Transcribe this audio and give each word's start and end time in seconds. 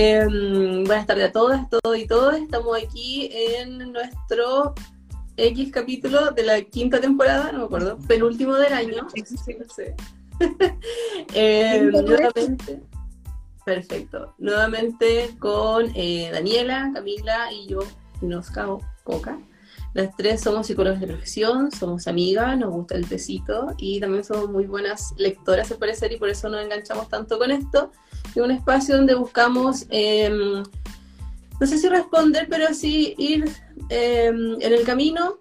Em, 0.00 0.84
buenas 0.84 1.08
tardes 1.08 1.30
a 1.30 1.32
todas, 1.32 1.68
todos 1.68 1.98
y 1.98 2.06
todos. 2.06 2.36
Estamos 2.36 2.78
aquí 2.80 3.30
en 3.32 3.90
nuestro 3.92 4.72
X 5.36 5.72
capítulo 5.72 6.30
de 6.30 6.44
la 6.44 6.62
quinta 6.62 7.00
temporada, 7.00 7.50
no 7.50 7.58
me 7.58 7.64
acuerdo, 7.64 7.98
penúltimo 8.06 8.54
del 8.54 8.74
año. 8.74 9.08
Sí, 9.12 9.56
no 9.58 9.68
sé. 9.68 9.96
Em, 11.34 11.90
nuevamente, 11.90 12.80
perfecto. 13.64 14.36
Nuevamente 14.38 15.34
con 15.40 15.90
eh, 15.96 16.30
Daniela, 16.32 16.92
Camila 16.94 17.52
y 17.52 17.66
yo, 17.66 17.80
nos 18.22 18.52
cago, 18.52 18.80
Coca. 19.02 19.36
Las 19.94 20.14
tres 20.16 20.42
somos 20.42 20.66
psicólogas 20.66 21.00
de 21.00 21.06
profesión, 21.06 21.70
somos 21.70 22.06
amigas, 22.06 22.58
nos 22.58 22.70
gusta 22.70 22.94
el 22.94 23.08
tecito 23.08 23.74
y 23.78 24.00
también 24.00 24.22
somos 24.22 24.50
muy 24.50 24.66
buenas 24.66 25.14
lectoras, 25.16 25.70
al 25.70 25.78
parecer, 25.78 26.12
y 26.12 26.18
por 26.18 26.28
eso 26.28 26.48
nos 26.48 26.62
enganchamos 26.62 27.08
tanto 27.08 27.38
con 27.38 27.50
esto. 27.50 27.90
Es 28.30 28.36
un 28.36 28.50
espacio 28.50 28.96
donde 28.96 29.14
buscamos, 29.14 29.86
em, 29.88 30.62
no 31.60 31.66
sé 31.66 31.78
si 31.78 31.88
responder, 31.88 32.46
pero 32.50 32.72
sí 32.74 33.14
ir 33.18 33.44
em, 33.88 34.60
en 34.60 34.72
el 34.72 34.84
camino 34.84 35.38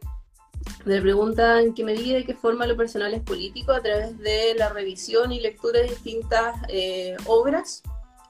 de 0.86 0.96
la 0.96 1.02
pregunta 1.02 1.62
en 1.62 1.74
qué 1.74 1.84
medida 1.84 2.20
y 2.20 2.26
qué 2.26 2.34
forma 2.34 2.66
lo 2.66 2.78
personal 2.78 3.14
es 3.14 3.22
político 3.22 3.74
a 3.74 3.82
través 3.82 4.18
de 4.20 4.56
la 4.58 4.70
revisión 4.70 5.32
y 5.32 5.40
lectura 5.40 5.82
de 5.82 5.90
distintas 5.90 6.56
eh, 6.70 7.18
obras 7.26 7.84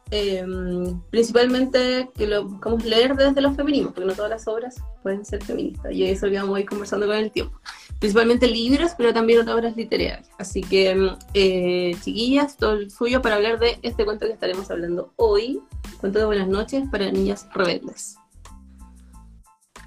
Em, 0.10 1.02
principalmente 1.10 2.10
que 2.16 2.28
lo 2.28 2.46
buscamos 2.46 2.86
leer 2.86 3.16
desde 3.16 3.42
los 3.42 3.58
feminismos, 3.58 3.94
porque 3.94 4.08
no 4.08 4.16
todas 4.16 4.32
las 4.32 4.48
obras 4.48 4.76
pueden 5.04 5.26
ser 5.26 5.44
feministas, 5.44 5.92
y 5.92 6.06
eso 6.06 6.28
lo 6.28 6.34
vamos 6.34 6.58
a 6.58 6.60
ir 6.62 6.66
conversando 6.66 7.08
con 7.08 7.18
el 7.18 7.30
tiempo. 7.30 7.60
Principalmente 8.00 8.48
libros, 8.48 8.92
pero 8.98 9.14
también 9.14 9.42
otras 9.42 9.56
obras 9.58 9.76
literarias. 9.76 10.30
Así 10.38 10.62
que, 10.62 10.92
em, 10.92 11.10
eh, 11.34 11.96
chiquillas, 12.02 12.56
todo 12.56 12.74
el 12.74 12.90
suyo 12.90 13.22
para 13.22 13.36
hablar 13.36 13.60
de 13.60 13.80
este 13.82 14.06
cuento 14.06 14.26
que 14.28 14.34
estaremos 14.34 14.72
hablando 14.72 15.14
hoy. 15.18 15.59
Cuento 16.00 16.20
de 16.20 16.26
buenas 16.26 16.48
noches 16.48 16.84
para 16.90 17.12
niñas 17.12 17.48
rebeldes. 17.53 18.16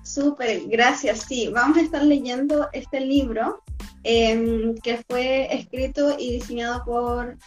Súper, 0.02 0.62
gracias. 0.66 1.20
Sí, 1.20 1.48
vamos 1.48 1.78
a 1.78 1.82
estar 1.82 2.02
leyendo 2.02 2.68
este 2.72 3.00
libro 3.00 3.62
em, 4.02 4.74
que 4.78 5.02
fue 5.08 5.54
escrito 5.54 6.16
y 6.18 6.32
diseñado 6.32 6.84
por 6.84 7.38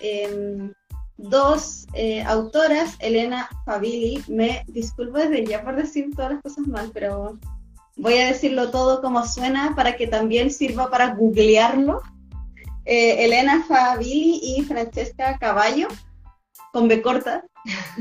dos 1.24 1.88
eh, 1.94 2.22
autoras, 2.24 2.96
Elena 3.00 3.50
Fabili, 3.66 4.24
me 4.28 4.64
disculpo 4.68 5.20
desde 5.20 5.46
ya 5.46 5.64
por 5.64 5.76
decir 5.76 6.10
todas 6.16 6.34
las 6.34 6.42
cosas 6.42 6.68
mal, 6.68 6.92
pero 6.94 7.40
voy 7.96 8.18
a 8.18 8.28
decirlo 8.28 8.72
todo 8.72 9.02
como 9.02 9.26
suena 9.26 9.74
para 9.76 9.96
que 9.96 10.08
también 10.08 10.52
sirva 10.52 10.90
para 10.90 11.16
googlearlo. 11.16 12.02
Eh, 12.86 13.24
Elena 13.26 13.64
Fabili 13.64 14.42
y 14.44 14.64
Francesca 14.64 15.38
Caballo, 15.38 15.88
con 16.74 16.90
B 16.90 17.02
corta, 17.02 17.46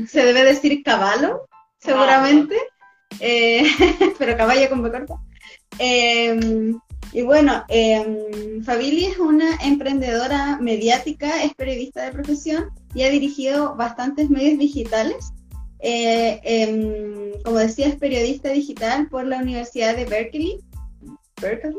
se 0.07 0.25
debe 0.25 0.43
decir 0.43 0.83
caballo, 0.83 1.47
seguramente, 1.79 2.57
eh, 3.21 3.63
pero 4.17 4.35
caballo 4.35 4.69
con 4.69 4.83
B 4.83 4.91
corta. 4.91 5.15
Em, 5.79 6.77
y 7.13 7.21
bueno, 7.21 7.63
eh, 7.69 8.61
Fabili 8.65 9.05
es 9.05 9.19
una 9.19 9.55
emprendedora 9.61 10.57
mediática, 10.59 11.43
es 11.43 11.53
periodista 11.53 12.03
de 12.03 12.11
profesión 12.11 12.71
y 12.93 13.03
ha 13.03 13.09
dirigido 13.09 13.75
bastantes 13.75 14.29
medios 14.29 14.59
digitales. 14.59 15.33
Eh, 15.79 16.39
em, 16.43 17.41
como 17.43 17.57
decía, 17.57 17.87
es 17.87 17.95
periodista 17.95 18.49
digital 18.49 19.07
por 19.09 19.25
la 19.25 19.37
Universidad 19.37 19.95
de 19.95 20.05
Berkeley, 20.05 20.59
Berkeley 21.41 21.75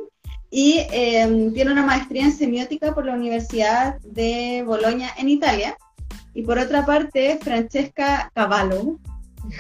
y 0.50 0.86
em, 0.90 1.52
tiene 1.52 1.72
una 1.72 1.86
maestría 1.86 2.24
en 2.24 2.32
semiótica 2.32 2.94
por 2.94 3.06
la 3.06 3.14
Universidad 3.14 3.98
de 4.00 4.62
Bolonia 4.66 5.10
en 5.16 5.28
Italia. 5.28 5.76
Y 6.34 6.42
por 6.42 6.58
otra 6.58 6.84
parte, 6.84 7.38
Francesca 7.40 8.30
Cavallo, 8.34 8.98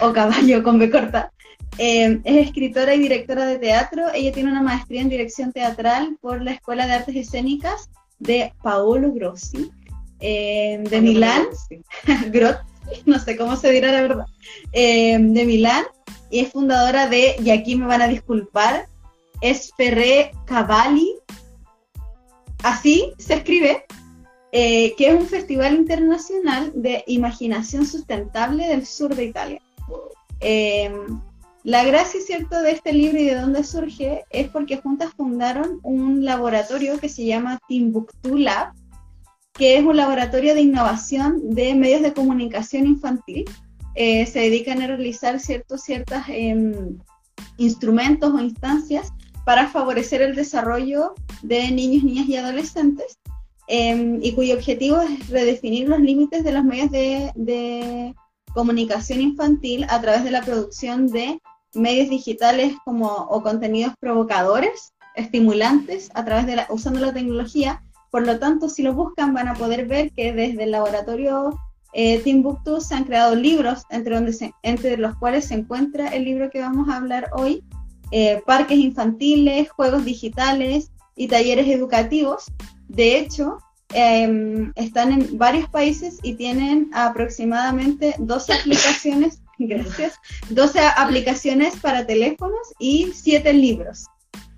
o 0.00 0.12
Caballo 0.12 0.62
con 0.62 0.78
B 0.78 0.90
corta, 0.90 1.32
em, 1.78 2.20
es 2.24 2.46
escritora 2.46 2.94
y 2.94 3.00
directora 3.00 3.46
de 3.46 3.58
teatro. 3.58 4.04
Ella 4.12 4.32
tiene 4.32 4.50
una 4.50 4.62
maestría 4.62 5.00
en 5.00 5.08
dirección 5.08 5.52
teatral 5.52 6.18
por 6.20 6.42
la 6.42 6.52
Escuela 6.52 6.86
de 6.86 6.94
Artes 6.94 7.16
Escénicas 7.16 7.88
de 8.18 8.52
Paolo 8.62 9.12
Grossi 9.12 9.72
eh, 10.26 10.82
de 10.88 11.00
Milán, 11.02 11.44
no 13.04 13.18
sé 13.18 13.36
cómo 13.36 13.56
se 13.56 13.70
dirá 13.70 13.92
la 13.92 14.00
verdad, 14.00 14.26
eh, 14.72 15.18
de 15.20 15.44
Milán, 15.44 15.84
y 16.30 16.38
es 16.38 16.50
fundadora 16.50 17.08
de, 17.08 17.36
y 17.44 17.50
aquí 17.50 17.76
me 17.76 17.86
van 17.86 18.00
a 18.00 18.08
disculpar, 18.08 18.88
es 19.42 19.74
Ferré 19.76 20.30
Cavalli, 20.46 21.16
así 22.62 23.12
se 23.18 23.34
escribe, 23.34 23.84
eh, 24.52 24.94
que 24.96 25.08
es 25.08 25.14
un 25.14 25.26
festival 25.26 25.74
internacional 25.74 26.72
de 26.74 27.04
imaginación 27.06 27.84
sustentable 27.84 28.66
del 28.66 28.86
sur 28.86 29.14
de 29.14 29.24
Italia. 29.26 29.60
la 31.64 31.84
gracia, 31.84 32.20
cierto, 32.22 32.62
de 32.62 32.70
este 32.70 32.94
libro 32.94 33.18
y 33.18 33.26
de 33.26 33.40
dónde 33.40 33.62
surge 33.62 34.24
es 34.30 34.48
porque 34.48 34.78
juntas 34.78 35.12
fundaron 35.14 35.80
un 35.82 36.24
laboratorio 36.24 36.98
que 36.98 37.10
se 37.10 37.26
llama 37.26 37.60
Timbuktu 37.68 38.38
Lab, 38.38 38.72
que 39.54 39.78
es 39.78 39.84
un 39.84 39.96
laboratorio 39.96 40.54
de 40.54 40.62
innovación 40.62 41.54
de 41.54 41.74
medios 41.74 42.02
de 42.02 42.12
comunicación 42.12 42.86
infantil. 42.86 43.44
Eh, 43.94 44.26
se 44.26 44.40
dedican 44.40 44.82
a 44.82 44.88
realizar 44.88 45.38
ciertos 45.38 45.82
ciertos, 45.82 46.18
em, 46.28 46.98
instrumentos 47.56 48.32
o 48.32 48.40
instancias 48.40 49.12
para 49.44 49.68
favorecer 49.68 50.22
el 50.22 50.34
desarrollo 50.34 51.14
de 51.42 51.70
niños, 51.70 52.02
niñas 52.02 52.28
y 52.28 52.36
adolescentes, 52.36 53.18
em, 53.68 54.18
y 54.22 54.32
cuyo 54.32 54.54
objetivo 54.54 55.00
es 55.00 55.28
redefinir 55.28 55.88
los 55.88 56.00
límites 56.00 56.42
de 56.42 56.52
los 56.52 56.64
medios 56.64 56.90
de, 56.90 57.30
de, 57.34 58.14
comunicación 58.54 59.20
infantil 59.20 59.84
a 59.88 60.00
través 60.00 60.22
de 60.22 60.30
la 60.30 60.42
producción 60.42 61.08
de 61.08 61.40
medios 61.74 62.08
digitales 62.08 62.74
como, 62.84 63.08
o 63.08 63.42
contenidos 63.42 63.94
provocadores, 63.98 64.92
estimulantes, 65.16 66.10
a 66.14 66.24
través 66.24 66.46
de 66.46 66.56
la, 66.56 66.66
usando 66.70 67.00
la 67.00 67.12
tecnología 67.12 67.82
por 68.14 68.24
lo 68.24 68.38
tanto, 68.38 68.68
si 68.68 68.84
lo 68.84 68.94
buscan 68.94 69.34
van 69.34 69.48
a 69.48 69.54
poder 69.54 69.86
ver 69.88 70.12
que 70.12 70.32
desde 70.32 70.62
el 70.62 70.70
laboratorio 70.70 71.58
eh, 71.94 72.20
Timbuktu 72.20 72.80
se 72.80 72.94
han 72.94 73.02
creado 73.02 73.34
libros, 73.34 73.82
entre, 73.90 74.14
donde 74.14 74.52
entre 74.62 74.96
los 74.98 75.16
cuales 75.16 75.46
se 75.46 75.54
encuentra 75.54 76.06
el 76.14 76.24
libro 76.24 76.48
que 76.48 76.60
vamos 76.60 76.88
a 76.88 76.98
hablar 76.98 77.28
hoy, 77.36 77.64
eh, 78.12 78.40
parques 78.46 78.78
infantiles, 78.78 79.68
juegos 79.68 80.04
digitales 80.04 80.92
y 81.16 81.26
talleres 81.26 81.66
educativos. 81.66 82.44
De 82.86 83.18
hecho, 83.18 83.58
em, 83.92 84.70
están 84.76 85.10
en 85.10 85.36
varios 85.36 85.68
países 85.68 86.20
y 86.22 86.34
tienen 86.34 86.90
aproximadamente 86.94 88.14
12 88.20 88.52
aplicaciones, 88.60 89.40
gracias, 89.58 90.14
12 90.50 90.78
aplicaciones 90.98 91.74
para 91.80 92.06
teléfonos 92.06 92.74
y 92.78 93.10
7 93.12 93.52
libros. 93.54 94.04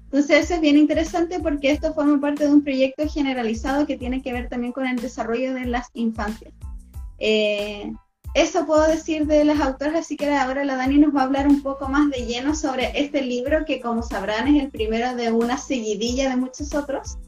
Entonces 0.06 0.44
eso 0.44 0.55
es 0.55 0.61
bien 0.61 0.77
interesante 0.77 1.41
porque 1.41 1.72
esto 1.72 1.93
forma 1.93 2.21
parte 2.21 2.47
de 2.47 2.53
un 2.53 2.62
proyecto 2.62 3.09
generalizado 3.09 3.87
que 3.87 3.99
tiene 3.99 4.22
que 4.22 4.33
ver 4.33 4.49
también 4.49 4.72
con 4.72 4.87
el 4.87 4.97
desarrollo 4.97 5.53
de 5.53 5.67
las 5.67 5.89
infancias. 5.94 6.55
Eh, 7.19 7.93
eso 8.34 8.66
puedo 8.66 8.87
decir 8.87 9.27
de 9.27 9.45
las 9.45 9.61
autoras, 9.61 9.97
así 9.97 10.16
que 10.16 10.33
ahora 10.33 10.65
la 10.65 10.77
Dani 10.77 10.99
nos 10.99 11.15
va 11.15 11.22
a 11.22 11.25
hablar 11.25 11.49
un 11.49 11.62
poco 11.62 11.89
más 11.89 12.11
de 12.11 12.27
lleno 12.27 12.55
sobre 12.55 13.00
este 13.00 13.22
libro 13.22 13.65
que 13.65 13.81
como 13.81 14.03
sabrán 14.03 14.47
es 14.49 14.62
el 14.62 14.71
primero 14.71 15.16
de 15.16 15.33
una 15.33 15.59
seguidilla 15.59 16.28
de 16.31 16.37
muchos 16.37 16.75
otros. 16.75 17.19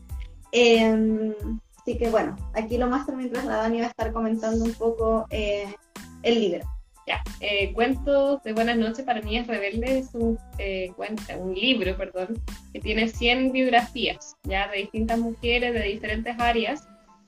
Eh, 0.52 1.34
así 1.80 1.98
que 1.98 2.10
bueno, 2.10 2.36
aquí 2.54 2.78
lo 2.78 2.88
muestro 2.88 3.16
mientras 3.16 3.44
la 3.44 3.56
Dani 3.56 3.80
va 3.80 3.86
a 3.86 3.90
estar 3.90 4.12
comentando 4.12 4.64
un 4.64 4.74
poco 4.74 5.26
eh, 5.30 5.74
el 6.22 6.40
libro. 6.40 6.77
Ya, 7.08 7.22
eh, 7.40 7.72
Cuentos 7.72 8.42
de 8.42 8.52
Buenas 8.52 8.76
noches 8.76 9.02
para 9.02 9.22
Niñas 9.22 9.46
Rebeldes 9.46 10.08
es 10.08 10.14
un, 10.14 10.38
eh, 10.58 10.92
un 11.38 11.54
libro 11.54 11.96
perdón, 11.96 12.38
que 12.70 12.80
tiene 12.80 13.08
100 13.08 13.50
biografías 13.50 14.36
ya 14.42 14.68
de 14.68 14.80
distintas 14.80 15.18
mujeres 15.18 15.72
de 15.72 15.84
diferentes 15.84 16.38
áreas. 16.38 16.86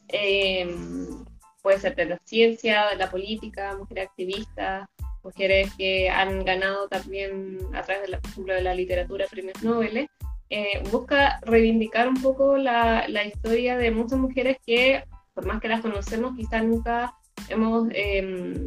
Eh, 0.09 0.69
puede 1.63 1.81
ser 1.81 1.97
de 1.97 2.05
la 2.05 2.19
ciencia, 2.25 2.89
de 2.91 2.97
la 2.97 3.11
política, 3.11 3.75
mujeres 3.75 4.09
activistas, 4.09 4.87
mujeres 5.25 5.73
que 5.79 6.11
han 6.11 6.45
ganado 6.45 6.87
también 6.89 7.61
a 7.73 7.81
través, 7.81 8.03
de 8.03 8.09
la, 8.09 8.21
por 8.21 8.45
de 8.45 8.61
la 8.61 8.75
literatura 8.75 9.25
premios 9.31 9.63
Nobel. 9.63 10.11
Eh, 10.51 10.83
busca 10.91 11.41
reivindicar 11.41 12.07
un 12.07 12.21
poco 12.21 12.59
la, 12.59 13.09
la, 13.09 13.25
historia 13.25 13.79
de 13.79 13.91
muchas 13.93 14.19
mujeres 14.19 14.59
que, 14.67 15.05
por 15.33 15.47
más 15.47 15.59
que 15.59 15.69
las 15.69 15.81
conocemos, 15.81 16.37
quizás 16.37 16.65
nunca 16.65 17.15
hemos 17.49 17.89
em, 17.95 18.67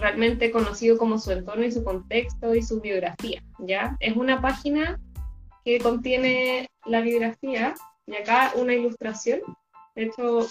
realmente 0.00 0.50
conocido 0.50 0.98
como 0.98 1.18
su 1.18 1.30
entorno 1.32 1.64
y 1.64 1.72
su 1.72 1.84
contexto 1.84 2.54
y 2.54 2.62
su 2.62 2.80
biografía, 2.80 3.42
¿ya? 3.58 3.96
Es 4.00 4.16
una 4.16 4.40
página 4.40 4.98
que 5.64 5.78
contiene 5.78 6.68
la 6.86 7.00
biografía 7.00 7.74
y 8.06 8.16
acá 8.16 8.52
una 8.56 8.74
ilustración. 8.74 9.40
De 9.94 10.04
hecho, 10.04 10.46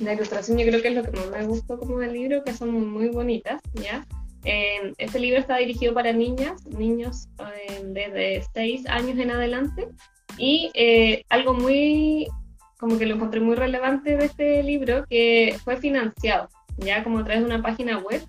la 0.00 0.12
ilustración 0.12 0.58
yo 0.58 0.66
creo 0.66 0.82
que 0.82 0.88
es 0.88 0.94
lo 0.94 1.02
que 1.02 1.10
más 1.12 1.30
me 1.30 1.46
gustó 1.46 1.78
como 1.78 1.98
del 1.98 2.12
libro, 2.12 2.44
que 2.44 2.52
son 2.52 2.90
muy 2.90 3.08
bonitas, 3.08 3.60
¿ya? 3.74 4.06
Eh, 4.44 4.92
este 4.98 5.18
libro 5.18 5.40
está 5.40 5.56
dirigido 5.56 5.94
para 5.94 6.12
niñas, 6.12 6.66
niños 6.66 7.28
eh, 7.38 7.82
desde 7.82 8.46
6 8.52 8.86
años 8.88 9.18
en 9.18 9.30
adelante 9.30 9.88
y 10.36 10.70
eh, 10.74 11.24
algo 11.30 11.54
muy, 11.54 12.28
como 12.78 12.98
que 12.98 13.06
lo 13.06 13.14
encontré 13.14 13.40
muy 13.40 13.54
relevante 13.54 14.16
de 14.16 14.26
este 14.26 14.62
libro, 14.62 15.06
que 15.08 15.56
fue 15.64 15.78
financiado, 15.78 16.48
ya 16.76 17.02
como 17.02 17.20
a 17.20 17.24
través 17.24 17.40
de 17.40 17.46
una 17.46 17.62
página 17.62 17.98
web 17.98 18.22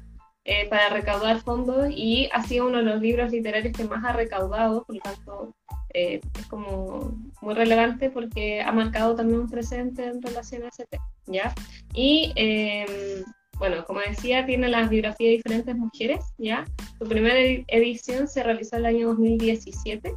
eh, 0.48 0.68
para 0.70 0.90
recaudar 0.90 1.42
fondos 1.42 1.88
y 1.90 2.30
ha 2.32 2.44
sido 2.44 2.68
uno 2.68 2.78
de 2.78 2.84
los 2.84 3.02
libros 3.02 3.32
literarios 3.32 3.76
que 3.76 3.84
más 3.84 4.06
ha 4.06 4.14
recaudado, 4.14 4.84
por 4.86 4.96
lo 4.96 5.02
tanto 5.02 5.56
eh, 5.92 6.22
es 6.38 6.46
como 6.46 7.18
muy 7.42 7.56
relevante 7.56 8.12
porque 8.12 8.62
ha 8.62 8.72
marcado 8.72 9.16
también 9.16 9.40
un 9.40 9.50
presente 9.50 10.06
en 10.06 10.22
relación 10.22 10.62
a 10.62 10.68
ese 10.68 10.86
tema, 10.86 11.04
¿ya? 11.26 11.52
Y 11.96 12.32
em, 12.36 13.24
bueno, 13.58 13.84
como 13.86 14.02
decía, 14.02 14.46
tiene 14.46 14.68
las 14.68 14.88
biografías 14.88 15.30
de 15.30 15.38
diferentes 15.38 15.76
mujeres, 15.76 16.24
¿ya? 16.38 16.64
Su 17.00 17.08
primera 17.08 17.40
edición 17.40 18.28
se 18.28 18.44
realizó 18.44 18.76
en 18.76 18.82
el 18.82 18.96
año 18.98 19.08
2017 19.08 20.14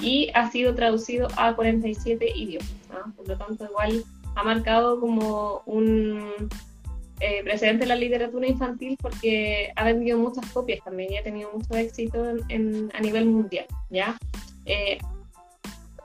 y 0.00 0.30
ha 0.34 0.52
sido 0.52 0.76
traducido 0.76 1.26
a 1.36 1.56
47 1.56 2.30
idiomas, 2.32 2.68
por 3.16 3.26
lo 3.26 3.36
tanto 3.36 3.64
igual 3.64 4.04
ha 4.36 4.44
marcado 4.44 5.00
como 5.00 5.62
un 5.66 6.48
eh, 7.20 7.42
precedente 7.44 7.84
en 7.84 7.88
la 7.88 7.96
literatura 7.96 8.46
infantil 8.46 8.96
porque 9.00 9.72
ha 9.76 9.84
vendido 9.84 10.18
muchas 10.18 10.50
copias 10.50 10.80
también 10.84 11.12
y 11.12 11.16
ha 11.16 11.22
tenido 11.22 11.50
mucho 11.52 11.74
éxito 11.74 12.24
en, 12.48 12.90
a 12.94 13.00
nivel 13.00 13.26
mundial, 13.26 13.66
¿ya? 13.90 14.16
Eh, 14.66 14.98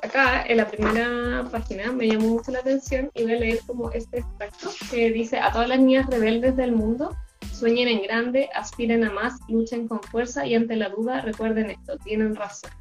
acá, 0.01 0.43
en 0.47 0.57
la 0.57 0.67
primera 0.67 1.47
página, 1.51 1.91
me 1.91 2.07
llamó 2.07 2.29
mucho 2.29 2.51
la 2.51 2.59
atención 2.59 3.09
y 3.15 3.23
voy 3.23 3.33
a 3.33 3.39
leer 3.39 3.59
como 3.65 3.91
este 3.91 4.19
extracto 4.19 4.69
que 4.91 5.11
dice, 5.11 5.39
a 5.39 5.51
todas 5.51 5.67
las 5.67 5.79
niñas 5.79 6.07
rebeldes 6.07 6.55
del 6.55 6.73
mundo, 6.73 7.15
sueñen 7.51 7.87
en 7.87 8.03
grande, 8.03 8.49
aspiren 8.53 9.03
a 9.03 9.11
más, 9.11 9.39
luchen 9.47 9.87
con 9.87 10.01
fuerza 10.03 10.45
y 10.45 10.55
ante 10.55 10.75
la 10.75 10.89
duda 10.89 11.21
recuerden 11.21 11.71
esto, 11.71 11.97
tienen 11.97 12.35
razón. 12.35 12.71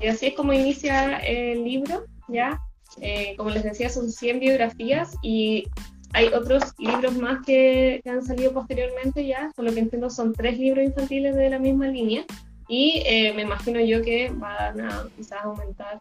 Y 0.00 0.08
así 0.08 0.26
es 0.26 0.34
como 0.34 0.52
inicia 0.52 1.18
el 1.18 1.64
libro, 1.64 2.04
¿ya? 2.28 2.60
Eh, 3.00 3.34
como 3.36 3.50
les 3.50 3.62
decía, 3.62 3.88
son 3.88 4.10
100 4.10 4.40
biografías 4.40 5.16
y 5.22 5.68
hay 6.12 6.28
otros 6.28 6.74
libros 6.78 7.16
más 7.16 7.44
que, 7.44 8.00
han 8.04 8.22
salido 8.24 8.52
posteriormente 8.52 9.26
ya, 9.26 9.52
por 9.54 9.64
lo 9.64 9.72
que 9.72 9.80
entiendo 9.80 10.10
son 10.10 10.32
tres 10.32 10.58
libros 10.58 10.84
infantiles 10.84 11.36
de 11.36 11.50
la 11.50 11.58
misma 11.58 11.86
línea 11.86 12.24
y 12.68 13.02
eh, 13.06 13.32
me 13.34 13.42
imagino 13.42 13.80
yo 13.80 14.02
que 14.02 14.30
van 14.30 14.80
a 14.80 15.06
quizás 15.16 15.44
aumentar 15.44 16.00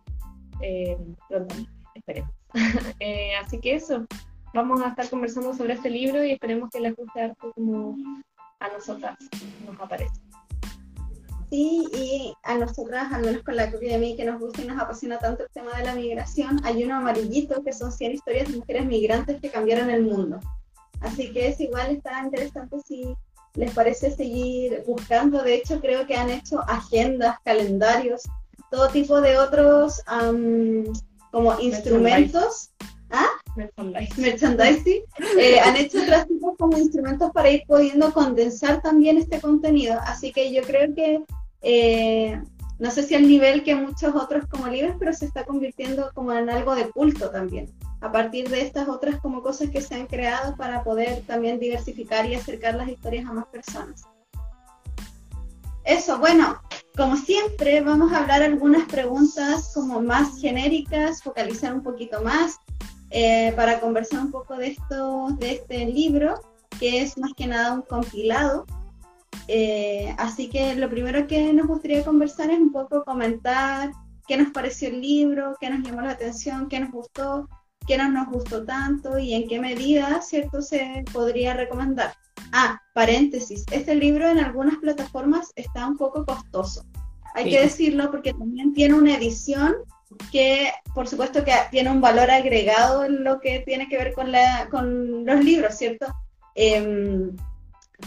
eh, 0.61 0.97
pronto, 1.27 1.55
esperemos. 1.95 2.31
Eh, 2.99 3.31
así 3.35 3.59
que 3.59 3.75
eso, 3.75 4.05
vamos 4.53 4.81
a 4.81 4.89
estar 4.89 5.07
conversando 5.09 5.53
sobre 5.53 5.73
este 5.73 5.89
libro 5.89 6.23
y 6.23 6.31
esperemos 6.31 6.69
que 6.71 6.79
les 6.79 6.95
guste 6.95 7.21
harto 7.21 7.51
como 7.53 7.95
a 8.59 8.67
nosotras 8.69 9.17
nos 9.65 9.79
aparece. 9.79 10.28
Sí, 11.49 11.87
y 11.93 12.33
a 12.43 12.57
nosotras, 12.57 13.11
al 13.11 13.23
menos 13.23 13.41
con 13.41 13.55
la 13.55 13.71
copia 13.71 13.93
de 13.93 13.97
mí, 13.97 14.15
que 14.15 14.23
nos 14.23 14.39
gusta 14.39 14.61
y 14.61 14.67
nos 14.67 14.79
apasiona 14.79 15.17
tanto 15.17 15.43
el 15.43 15.49
tema 15.49 15.73
de 15.77 15.83
la 15.83 15.95
migración, 15.95 16.61
hay 16.63 16.83
uno 16.83 16.97
amarillito 16.97 17.63
que 17.63 17.73
son 17.73 17.91
100 17.91 18.11
historias 18.11 18.47
de 18.47 18.57
mujeres 18.57 18.85
migrantes 18.85 19.41
que 19.41 19.49
cambiaron 19.49 19.89
el 19.89 20.03
mundo. 20.03 20.39
Así 21.01 21.31
que 21.33 21.47
es 21.47 21.59
igual, 21.59 21.91
está 21.91 22.21
interesante 22.23 22.77
si 22.85 23.15
les 23.55 23.73
parece 23.73 24.11
seguir 24.11 24.83
buscando. 24.85 25.41
De 25.41 25.55
hecho, 25.55 25.79
creo 25.81 26.05
que 26.05 26.15
han 26.15 26.29
hecho 26.29 26.59
agendas, 26.67 27.37
calendarios, 27.43 28.23
todo 28.69 28.89
tipo 28.89 29.19
de 29.19 29.37
otros 29.39 30.03
como 31.31 31.59
instrumentos. 31.59 32.69
¿Ah? 33.11 33.27
Merchandising. 33.55 35.01
Eh, 35.37 35.59
han 35.59 35.75
hecho 35.75 36.01
otros 36.01 36.27
tipos 36.27 36.55
como 36.57 36.77
instrumentos 36.77 37.31
para 37.31 37.49
ir 37.49 37.63
pudiendo 37.67 38.13
condensar 38.13 38.81
también 38.81 39.17
este 39.17 39.41
contenido. 39.41 39.99
Así 40.05 40.31
que 40.31 40.53
yo 40.53 40.61
creo 40.63 40.93
que 40.93 41.23
eh, 41.61 42.41
no 42.79 42.91
sé 42.91 43.03
si 43.03 43.13
al 43.13 43.27
nivel 43.27 43.63
que 43.63 43.75
muchos 43.75 44.15
otros 44.15 44.45
como 44.47 44.67
libros, 44.67 44.95
pero 44.97 45.13
se 45.13 45.25
está 45.25 45.43
convirtiendo 45.43 46.11
como 46.13 46.31
en 46.31 46.49
algo 46.49 46.75
de 46.75 46.89
culto 46.89 47.29
también, 47.29 47.69
a 47.99 48.09
partir 48.09 48.49
de 48.49 48.61
estas 48.61 48.87
otras 48.87 49.19
como 49.19 49.43
cosas 49.43 49.69
que 49.69 49.81
se 49.81 49.95
han 49.95 50.07
creado 50.07 50.55
para 50.55 50.83
poder 50.83 51.21
también 51.27 51.59
diversificar 51.59 52.25
y 52.25 52.35
acercar 52.35 52.75
las 52.75 52.87
historias 52.87 53.25
a 53.25 53.33
más 53.33 53.47
personas. 53.47 54.03
Eso, 55.83 56.19
bueno, 56.19 56.61
como 56.95 57.17
siempre 57.17 57.81
vamos 57.81 58.13
a 58.13 58.19
hablar 58.19 58.43
algunas 58.43 58.87
preguntas 58.87 59.71
como 59.73 60.01
más 60.01 60.39
genéricas, 60.39 61.21
focalizar 61.21 61.73
un 61.73 61.83
poquito 61.83 62.21
más 62.21 62.59
eh, 63.09 63.53
para 63.55 63.79
conversar 63.79 64.21
un 64.21 64.31
poco 64.31 64.55
de 64.57 64.67
esto, 64.67 65.27
de 65.39 65.53
este 65.53 65.85
libro, 65.85 66.41
que 66.79 67.01
es 67.01 67.17
más 67.17 67.33
que 67.35 67.47
nada 67.47 67.73
un 67.73 67.81
compilado 67.81 68.65
eh, 69.51 70.13
así 70.19 70.47
que 70.47 70.75
lo 70.75 70.91
primero 70.91 71.25
que 71.25 71.51
nos 71.53 71.65
gustaría 71.65 72.05
conversar 72.05 72.51
es 72.51 72.59
un 72.59 72.71
poco 72.71 73.03
comentar 73.03 73.89
qué 74.27 74.37
nos 74.37 74.51
pareció 74.51 74.89
el 74.89 75.01
libro, 75.01 75.55
qué 75.59 75.71
nos 75.71 75.81
llamó 75.81 76.01
la 76.01 76.11
atención, 76.11 76.69
qué 76.69 76.79
nos 76.79 76.91
gustó, 76.91 77.49
qué 77.87 77.97
no 77.97 78.11
nos 78.11 78.27
gustó 78.27 78.63
tanto 78.63 79.17
y 79.17 79.33
en 79.33 79.47
qué 79.47 79.59
medida, 79.59 80.21
¿cierto?, 80.21 80.61
se 80.61 81.03
podría 81.11 81.55
recomendar. 81.55 82.13
Ah, 82.51 82.79
paréntesis, 82.93 83.65
este 83.71 83.95
libro 83.95 84.29
en 84.29 84.37
algunas 84.37 84.77
plataformas 84.77 85.51
está 85.55 85.87
un 85.87 85.97
poco 85.97 86.27
costoso. 86.27 86.83
Hay 87.33 87.49
que 87.49 87.61
decirlo 87.61 88.11
porque 88.11 88.33
también 88.33 88.73
tiene 88.73 88.93
una 88.93 89.15
edición 89.15 89.77
que, 90.31 90.71
por 90.93 91.07
supuesto, 91.07 91.43
que 91.43 91.53
tiene 91.71 91.91
un 91.91 92.01
valor 92.01 92.31
agregado 92.31 93.05
en 93.05 93.23
lo 93.23 93.39
que 93.39 93.59
tiene 93.59 93.87
que 93.87 93.97
ver 93.97 94.13
con, 94.13 94.31
la, 94.31 94.67
con 94.69 95.25
los 95.25 95.43
libros, 95.43 95.75
¿cierto? 95.75 96.07
Eh, 96.55 97.31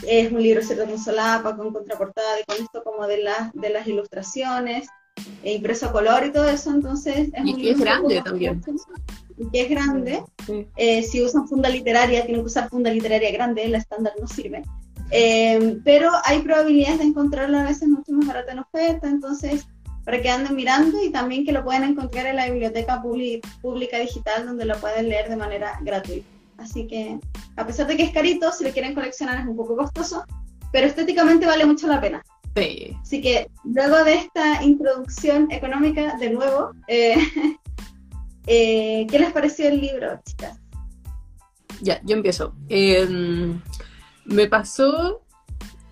es 0.06 0.32
un 0.32 0.42
libro 0.42 0.62
¿cierto? 0.62 0.86
con 0.86 0.98
solapa, 0.98 1.56
con 1.56 1.72
contraportada 1.72 2.36
con 2.46 2.56
esto 2.56 2.82
como 2.82 3.06
de, 3.06 3.22
las 3.22 3.52
de 3.52 3.70
las 3.70 3.86
ilustraciones, 3.86 4.88
e 5.42 5.54
impreso 5.54 5.86
a 5.86 5.92
color 5.92 6.24
y 6.26 6.32
todo 6.32 6.48
eso, 6.48 6.70
entonces 6.70 7.28
es 7.32 7.44
y 7.44 7.54
un 7.54 7.60
que 7.60 7.70
es 7.70 7.78
grande 7.78 8.22
también. 8.22 8.62
Y 9.36 9.48
que 9.50 9.62
es 9.62 9.70
grande. 9.70 10.22
Eh, 10.76 11.02
si 11.02 11.22
usan 11.22 11.46
funda 11.46 11.68
literaria, 11.68 12.24
tienen 12.24 12.42
que 12.42 12.46
usar 12.46 12.68
funda 12.68 12.90
literaria 12.90 13.30
grande, 13.30 13.68
la 13.68 13.78
estándar 13.78 14.14
no 14.20 14.26
sirve. 14.26 14.62
Eh, 15.10 15.78
pero 15.84 16.10
hay 16.24 16.40
probabilidades 16.40 17.00
de 17.00 17.04
encontrarlo 17.04 17.58
a 17.58 17.64
veces 17.64 17.88
mucho 17.88 18.12
más 18.12 18.26
barato 18.26 18.50
en 18.52 18.60
oferta, 18.60 19.08
entonces 19.08 19.66
para 20.04 20.20
que 20.20 20.30
anden 20.30 20.56
mirando 20.56 21.02
y 21.02 21.10
también 21.10 21.44
que 21.44 21.52
lo 21.52 21.64
pueden 21.64 21.84
encontrar 21.84 22.26
en 22.26 22.36
la 22.36 22.48
biblioteca 22.50 23.02
pública 23.02 23.98
digital 23.98 24.46
donde 24.46 24.64
lo 24.64 24.78
pueden 24.78 25.08
leer 25.08 25.28
de 25.28 25.36
manera 25.36 25.78
gratuita. 25.82 26.26
Así 26.58 26.86
que, 26.86 27.18
a 27.56 27.66
pesar 27.66 27.86
de 27.86 27.96
que 27.96 28.04
es 28.04 28.12
carito, 28.12 28.52
si 28.52 28.64
lo 28.64 28.70
quieren 28.70 28.94
coleccionar 28.94 29.40
es 29.40 29.46
un 29.46 29.56
poco 29.56 29.76
costoso, 29.76 30.24
pero 30.72 30.86
estéticamente 30.86 31.46
vale 31.46 31.66
mucho 31.66 31.86
la 31.86 32.00
pena. 32.00 32.22
Sí. 32.56 32.96
Así 33.00 33.20
que, 33.20 33.50
luego 33.64 34.04
de 34.04 34.14
esta 34.14 34.62
introducción 34.62 35.50
económica, 35.50 36.16
de 36.18 36.30
nuevo, 36.30 36.72
eh, 36.88 37.16
eh, 38.46 39.06
¿qué 39.10 39.18
les 39.18 39.32
pareció 39.32 39.68
el 39.68 39.80
libro, 39.80 40.20
chicas? 40.24 40.58
Ya, 41.80 42.00
yo 42.04 42.16
empiezo. 42.16 42.54
Em, 42.68 43.60
me 44.24 44.46
pasó 44.46 45.22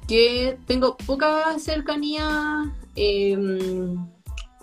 que 0.07 0.59
tengo 0.67 0.97
poca 0.97 1.59
cercanía 1.59 2.73
em, 3.01 3.97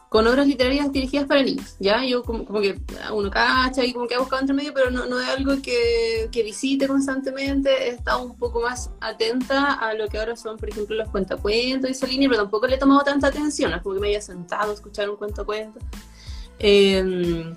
con 0.10 0.26
obras 0.28 0.48
literarias 0.48 0.92
dirigidas 0.92 1.28
para 1.28 1.44
niños, 1.44 1.76
¿ya? 1.80 2.06
Yo 2.06 2.24
como, 2.24 2.62
que 2.62 2.80
uno 3.12 3.30
cacha 3.30 3.84
y 3.84 3.92
como 3.94 4.08
que 4.08 4.16
ha 4.16 4.20
buscado 4.20 4.42
entre 4.42 4.56
medio, 4.56 4.74
pero 4.74 4.90
no, 4.90 5.06
no 5.06 5.20
es 5.20 5.28
algo 5.28 5.62
que, 5.62 6.30
que, 6.32 6.44
visite 6.44 6.88
constantemente, 6.88 7.70
he 7.70 7.90
estado 7.90 8.24
un 8.24 8.38
poco 8.38 8.62
más 8.62 8.92
atenta 9.02 9.74
a 9.74 9.94
lo 9.96 10.08
que 10.08 10.18
ahora 10.18 10.36
son, 10.36 10.58
por 10.58 10.70
ejemplo, 10.70 10.96
los 10.96 11.10
cuentacuentos 11.10 11.90
y 11.90 11.94
esa 11.94 12.08
línea, 12.08 12.30
pero 12.30 12.44
tampoco 12.44 12.68
le 12.68 12.76
he 12.76 12.80
tomado 12.80 13.02
tanta 13.04 13.28
atención, 13.28 13.74
es 13.74 13.82
como 13.82 13.96
que 13.96 14.02
me 14.02 14.08
haya 14.10 14.22
sentado 14.22 14.72
a 14.72 14.74
escuchar 14.76 15.10
un 15.10 15.18
cuentacuento. 15.18 15.80
Eh, 16.60 17.54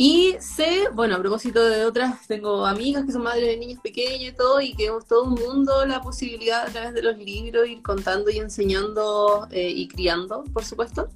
y 0.00 0.36
sé, 0.38 0.84
bueno, 0.94 1.16
a 1.16 1.18
propósito 1.18 1.60
de 1.68 1.84
otras, 1.84 2.24
tengo 2.28 2.64
amigas 2.64 3.04
que 3.04 3.10
son 3.10 3.24
madres 3.24 3.48
de 3.48 3.56
niños 3.56 3.80
pequeños 3.82 4.32
y 4.32 4.36
todo, 4.36 4.60
y 4.60 4.72
que 4.74 4.86
hemos 4.86 5.08
todo 5.08 5.24
un 5.24 5.34
mundo 5.34 5.84
la 5.86 6.00
posibilidad 6.00 6.62
a 6.62 6.70
través 6.70 6.94
de 6.94 7.02
los 7.02 7.18
libros 7.18 7.66
ir 7.66 7.82
contando 7.82 8.30
y 8.30 8.38
enseñando 8.38 9.48
eh, 9.50 9.68
y 9.68 9.88
criando, 9.88 10.44
por 10.52 10.64
supuesto. 10.64 11.08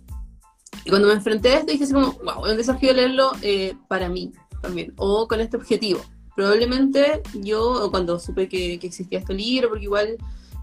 Y 0.85 0.91
cuando 0.91 1.07
me 1.07 1.15
enfrenté 1.15 1.51
a 1.51 1.59
esto 1.59 1.71
dije 1.71 1.85
así 1.85 1.93
como, 1.93 2.11
wow, 2.25 2.45
es 2.45 2.51
un 2.51 2.57
desafío 2.57 2.93
leerlo 2.93 3.31
eh, 3.41 3.77
para 3.87 4.09
mí 4.09 4.33
también, 4.61 4.93
o 4.97 5.29
con 5.29 5.41
este 5.41 5.57
objetivo. 5.57 6.01
Probablemente 6.35 7.23
yo, 7.35 7.89
cuando 7.93 8.19
supe 8.19 8.49
que, 8.49 8.75
existía 8.83 9.21
este 9.21 9.35
libro, 9.35 9.69
porque 9.69 9.85
igual 9.85 10.17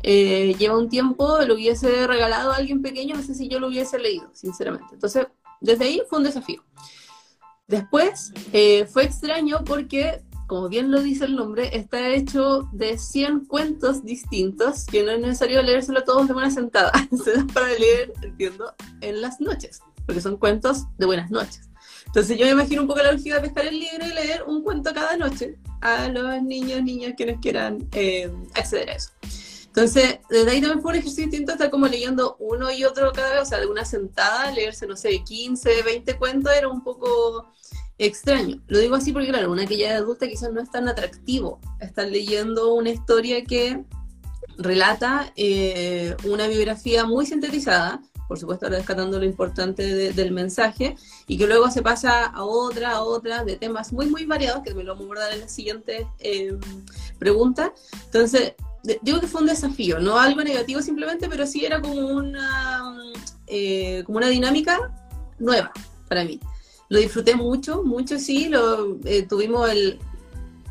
eh, 0.03 0.57
lleva 0.59 0.77
un 0.77 0.89
tiempo, 0.89 1.37
lo 1.47 1.53
hubiese 1.53 2.05
regalado 2.05 2.51
a 2.51 2.57
alguien 2.57 2.81
pequeño, 2.81 3.15
no 3.15 3.23
sé 3.23 3.33
si 3.33 3.47
yo 3.47 3.61
lo 3.61 3.67
hubiese 3.67 3.97
leído, 3.97 4.29
sinceramente. 4.33 4.87
Entonces, 4.91 5.27
desde 5.61 5.85
ahí 5.85 6.01
fue 6.09 6.17
un 6.17 6.25
desafío. 6.25 6.61
Después 7.69 8.33
eh, 8.51 8.85
fue 8.91 9.05
extraño 9.05 9.63
porque, 9.63 10.21
como 10.47 10.67
bien 10.67 10.91
lo 10.91 11.01
dice 11.01 11.25
el 11.25 11.35
nombre, 11.35 11.77
está 11.77 12.09
hecho 12.09 12.67
de 12.73 12.97
100 12.97 13.45
cuentos 13.45 14.03
distintos 14.03 14.85
que 14.85 15.03
no 15.03 15.11
es 15.11 15.19
necesario 15.21 15.61
leérselo 15.61 16.03
todos 16.03 16.27
de 16.27 16.33
una 16.33 16.51
sentada. 16.51 16.91
Se 17.23 17.33
da 17.33 17.45
para 17.53 17.69
leer, 17.69 18.11
entiendo, 18.21 18.73
en 18.99 19.21
las 19.21 19.39
noches 19.39 19.81
porque 20.09 20.21
son 20.21 20.37
cuentos 20.37 20.85
de 20.97 21.05
buenas 21.05 21.29
noches. 21.29 21.69
Entonces 22.07 22.35
yo 22.35 22.43
me 22.47 22.53
imagino 22.53 22.81
un 22.81 22.87
poco 22.87 22.99
la 22.99 23.11
lógica 23.11 23.35
de 23.35 23.41
pescar 23.41 23.67
el 23.67 23.79
libro 23.79 24.07
y 24.07 24.11
leer 24.11 24.41
un 24.47 24.63
cuento 24.63 24.91
cada 24.91 25.15
noche 25.17 25.59
a 25.81 26.07
los 26.07 26.41
niños, 26.41 26.81
niñas 26.81 27.13
quienes 27.15 27.39
quieran 27.39 27.87
eh, 27.91 28.33
acceder 28.55 28.89
a 28.89 28.93
eso. 28.93 29.11
Entonces, 29.67 30.17
desde 30.27 30.49
ahí 30.49 30.61
también 30.61 30.81
fue 30.81 30.93
un 30.93 30.97
ejercicio 30.97 31.25
distinto 31.25 31.51
estar 31.51 31.69
como 31.69 31.85
leyendo 31.85 32.37
uno 32.39 32.71
y 32.71 32.85
otro 32.85 33.11
cada 33.11 33.33
vez, 33.33 33.41
o 33.43 33.45
sea, 33.45 33.59
de 33.59 33.67
una 33.67 33.85
sentada, 33.85 34.49
leerse, 34.49 34.87
no 34.87 34.95
sé, 34.95 35.23
15, 35.23 35.83
20 35.83 36.17
cuentos 36.17 36.51
era 36.53 36.69
un 36.69 36.83
poco 36.83 37.45
extraño. 37.99 38.61
Lo 38.67 38.79
digo 38.79 38.95
así 38.95 39.11
porque, 39.11 39.27
claro, 39.27 39.51
una 39.51 39.65
que 39.65 39.77
ya 39.77 39.93
es 39.93 40.01
adulta 40.01 40.27
quizás 40.27 40.51
no 40.51 40.61
es 40.61 40.71
tan 40.71 40.87
atractivo 40.87 41.59
estar 41.79 42.07
leyendo 42.07 42.73
una 42.73 42.89
historia 42.89 43.43
que 43.43 43.83
relata 44.57 45.31
eh, 45.35 46.15
una 46.25 46.47
biografía 46.47 47.05
muy 47.05 47.25
sintetizada, 47.25 48.01
por 48.27 48.39
supuesto 48.39 48.69
rescatando 48.69 49.19
lo 49.19 49.25
importante 49.25 50.13
del 50.13 50.31
mensaje, 50.31 50.95
y 51.27 51.37
que 51.37 51.47
luego 51.47 51.69
se 51.71 51.81
pasa 51.81 52.25
a 52.25 52.43
otra, 52.43 52.91
a 52.91 53.03
otra, 53.03 53.43
de 53.43 53.57
temas 53.57 53.91
muy, 53.91 54.07
muy 54.07 54.25
variados, 54.25 54.63
que 54.63 54.73
me 54.73 54.83
lo 54.83 54.93
vamos 54.93 55.03
a 55.03 55.05
abordar 55.05 55.33
en 55.33 55.41
la 55.41 55.49
siguiente 55.49 56.07
eh, 56.19 56.57
pregunta. 57.17 57.73
Entonces, 58.05 58.53
digo 59.01 59.19
que 59.19 59.27
fue 59.27 59.41
un 59.41 59.47
desafío, 59.47 59.99
no 59.99 60.19
algo 60.19 60.41
negativo 60.41 60.81
simplemente, 60.81 61.27
pero 61.27 61.45
sí 61.45 61.65
era 61.65 61.81
como 61.81 62.07
una, 62.07 62.83
eh, 63.47 64.03
como 64.05 64.19
una 64.19 64.27
dinámica 64.27 64.93
nueva 65.37 65.71
para 66.07 66.23
mí. 66.23 66.39
Lo 66.89 66.99
disfruté 66.99 67.35
mucho, 67.35 67.83
mucho 67.83 68.19
sí, 68.19 68.49
lo, 68.49 68.97
eh, 69.05 69.23
tuvimos 69.27 69.69
el, 69.69 69.99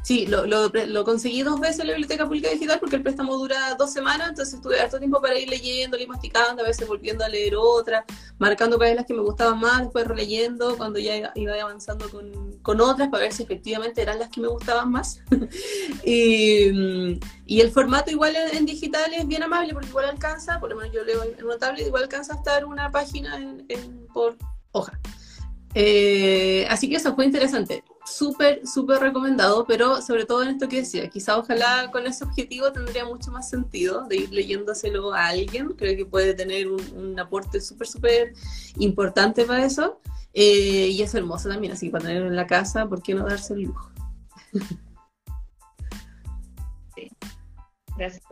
Sí, 0.09 0.27
lo, 0.27 0.47
lo, 0.47 1.05
conseguí 1.05 1.43
dos 1.43 1.61
veces 1.61 1.81
en 1.81 1.89
la 1.89 1.93
Biblioteca 1.93 2.25
Pública 2.25 2.49
Digital 2.49 2.81
porque 2.81 2.97
el 2.97 3.03
préstamo 3.03 3.37
dura 3.37 3.75
dos 3.75 3.93
semanas, 3.93 4.31
entonces 4.31 4.59
tuve 4.63 4.81
harto 4.81 4.99
tiempo 4.99 5.21
para 5.21 5.39
ir 5.39 5.51
leyendo, 5.51 5.99
y 5.99 6.07
masticando, 6.07 6.63
a 6.63 6.67
veces 6.67 6.89
volviendo 6.89 7.27
a 7.27 7.29
leer 7.29 7.57
otra, 7.57 8.07
marcando 8.39 8.79
cuáles 8.79 8.97
las 8.97 9.05
que 9.05 9.13
me 9.13 9.21
gustaban 9.21 9.61
más, 9.61 9.81
después 9.83 10.07
releyendo 10.07 10.79
cuando 10.79 10.99
ya 10.99 11.31
iba 11.35 11.53
avanzando 11.61 12.09
con, 12.09 12.59
con 12.63 12.81
otras 12.81 13.11
para 13.11 13.25
ver 13.25 13.35
si 13.35 13.43
efectivamente 13.43 14.01
eran 14.01 14.19
las 14.19 14.31
que 14.31 14.41
me 14.41 14.49
gustaban 14.49 14.91
más. 14.91 15.21
y, 16.07 17.19
y, 17.45 17.61
el 17.61 17.71
formato 17.71 18.11
igual 18.11 18.35
en, 18.55 18.65
digital 18.65 19.13
es 19.13 19.27
bien 19.27 19.43
amable 19.43 19.75
porque 19.75 19.89
igual 19.91 20.07
alcanza, 20.07 20.59
por 20.59 20.71
lo 20.71 20.77
menos 20.77 20.95
yo 20.95 21.05
leo 21.05 21.23
en, 21.23 21.45
una 21.45 21.59
tablet, 21.59 21.87
igual 21.87 22.05
alcanza 22.05 22.33
a 22.33 22.37
estar 22.37 22.65
una 22.65 22.91
página 22.91 23.37
en, 23.37 24.07
por 24.15 24.39
hoja. 24.73 24.99
Eh, 25.81 26.67
así 26.69 26.91
que 26.91 26.97
eso 26.97 27.15
fue 27.15 27.25
interesante. 27.25 27.85
Súper, 28.05 28.67
súper 28.67 28.99
recomendado, 28.99 29.65
pero 29.65 30.03
sobre 30.03 30.25
todo 30.25 30.43
en 30.43 30.49
esto 30.49 30.69
que 30.69 30.79
decía, 30.79 31.09
quizá 31.09 31.39
ojalá 31.39 31.89
con 31.93 32.05
ese 32.05 32.25
objetivo 32.25 32.73
tendría 32.73 33.05
mucho 33.05 33.31
más 33.31 33.49
sentido 33.49 34.05
de 34.09 34.17
ir 34.17 34.33
leyéndoselo 34.33 35.15
a 35.15 35.29
alguien, 35.29 35.69
creo 35.75 35.97
que 35.97 36.05
puede 36.05 36.35
tener 36.35 36.67
un, 36.67 37.17
aporte 37.21 37.61
súper, 37.61 37.87
súper 37.87 38.33
importante 38.79 39.45
para 39.45 39.65
eso, 39.65 40.01
eh, 40.35 40.89
y 40.89 41.01
es 41.01 41.15
hermoso 41.15 41.49
también, 41.49 41.75
así 41.75 41.87
que 41.87 41.93
para 41.93 42.07
tenerlo 42.07 42.27
en 42.27 42.35
la 42.35 42.49
casa, 42.49 42.89
¿por 42.89 43.01
qué 43.01 43.15
no 43.15 43.25
darse 43.25 43.55
el 43.55 43.63
lujo? 43.63 43.93
Sí, 46.97 47.09
gracias, 47.97 48.25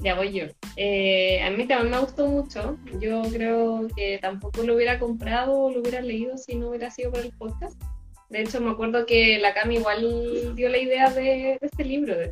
Ya 0.00 0.14
voy 0.14 0.32
yo. 0.32 0.44
Eh, 0.76 1.42
a 1.42 1.50
mí 1.50 1.66
también 1.66 1.90
me 1.90 1.98
gustó 1.98 2.26
mucho. 2.26 2.78
Yo 3.00 3.22
creo 3.22 3.88
que 3.96 4.18
tampoco 4.18 4.62
lo 4.62 4.76
hubiera 4.76 4.98
comprado 4.98 5.58
o 5.58 5.70
lo 5.70 5.80
hubiera 5.80 6.00
leído 6.00 6.38
si 6.38 6.54
no 6.54 6.68
hubiera 6.68 6.90
sido 6.90 7.10
por 7.10 7.20
el 7.20 7.32
podcast. 7.32 7.80
De 8.28 8.42
hecho, 8.42 8.60
me 8.60 8.70
acuerdo 8.70 9.06
que 9.06 9.38
la 9.38 9.54
Cami 9.54 9.76
igual 9.76 10.54
dio 10.54 10.68
la 10.68 10.78
idea 10.78 11.10
de, 11.10 11.58
este 11.60 11.84
libro. 11.84 12.14
De, 12.14 12.30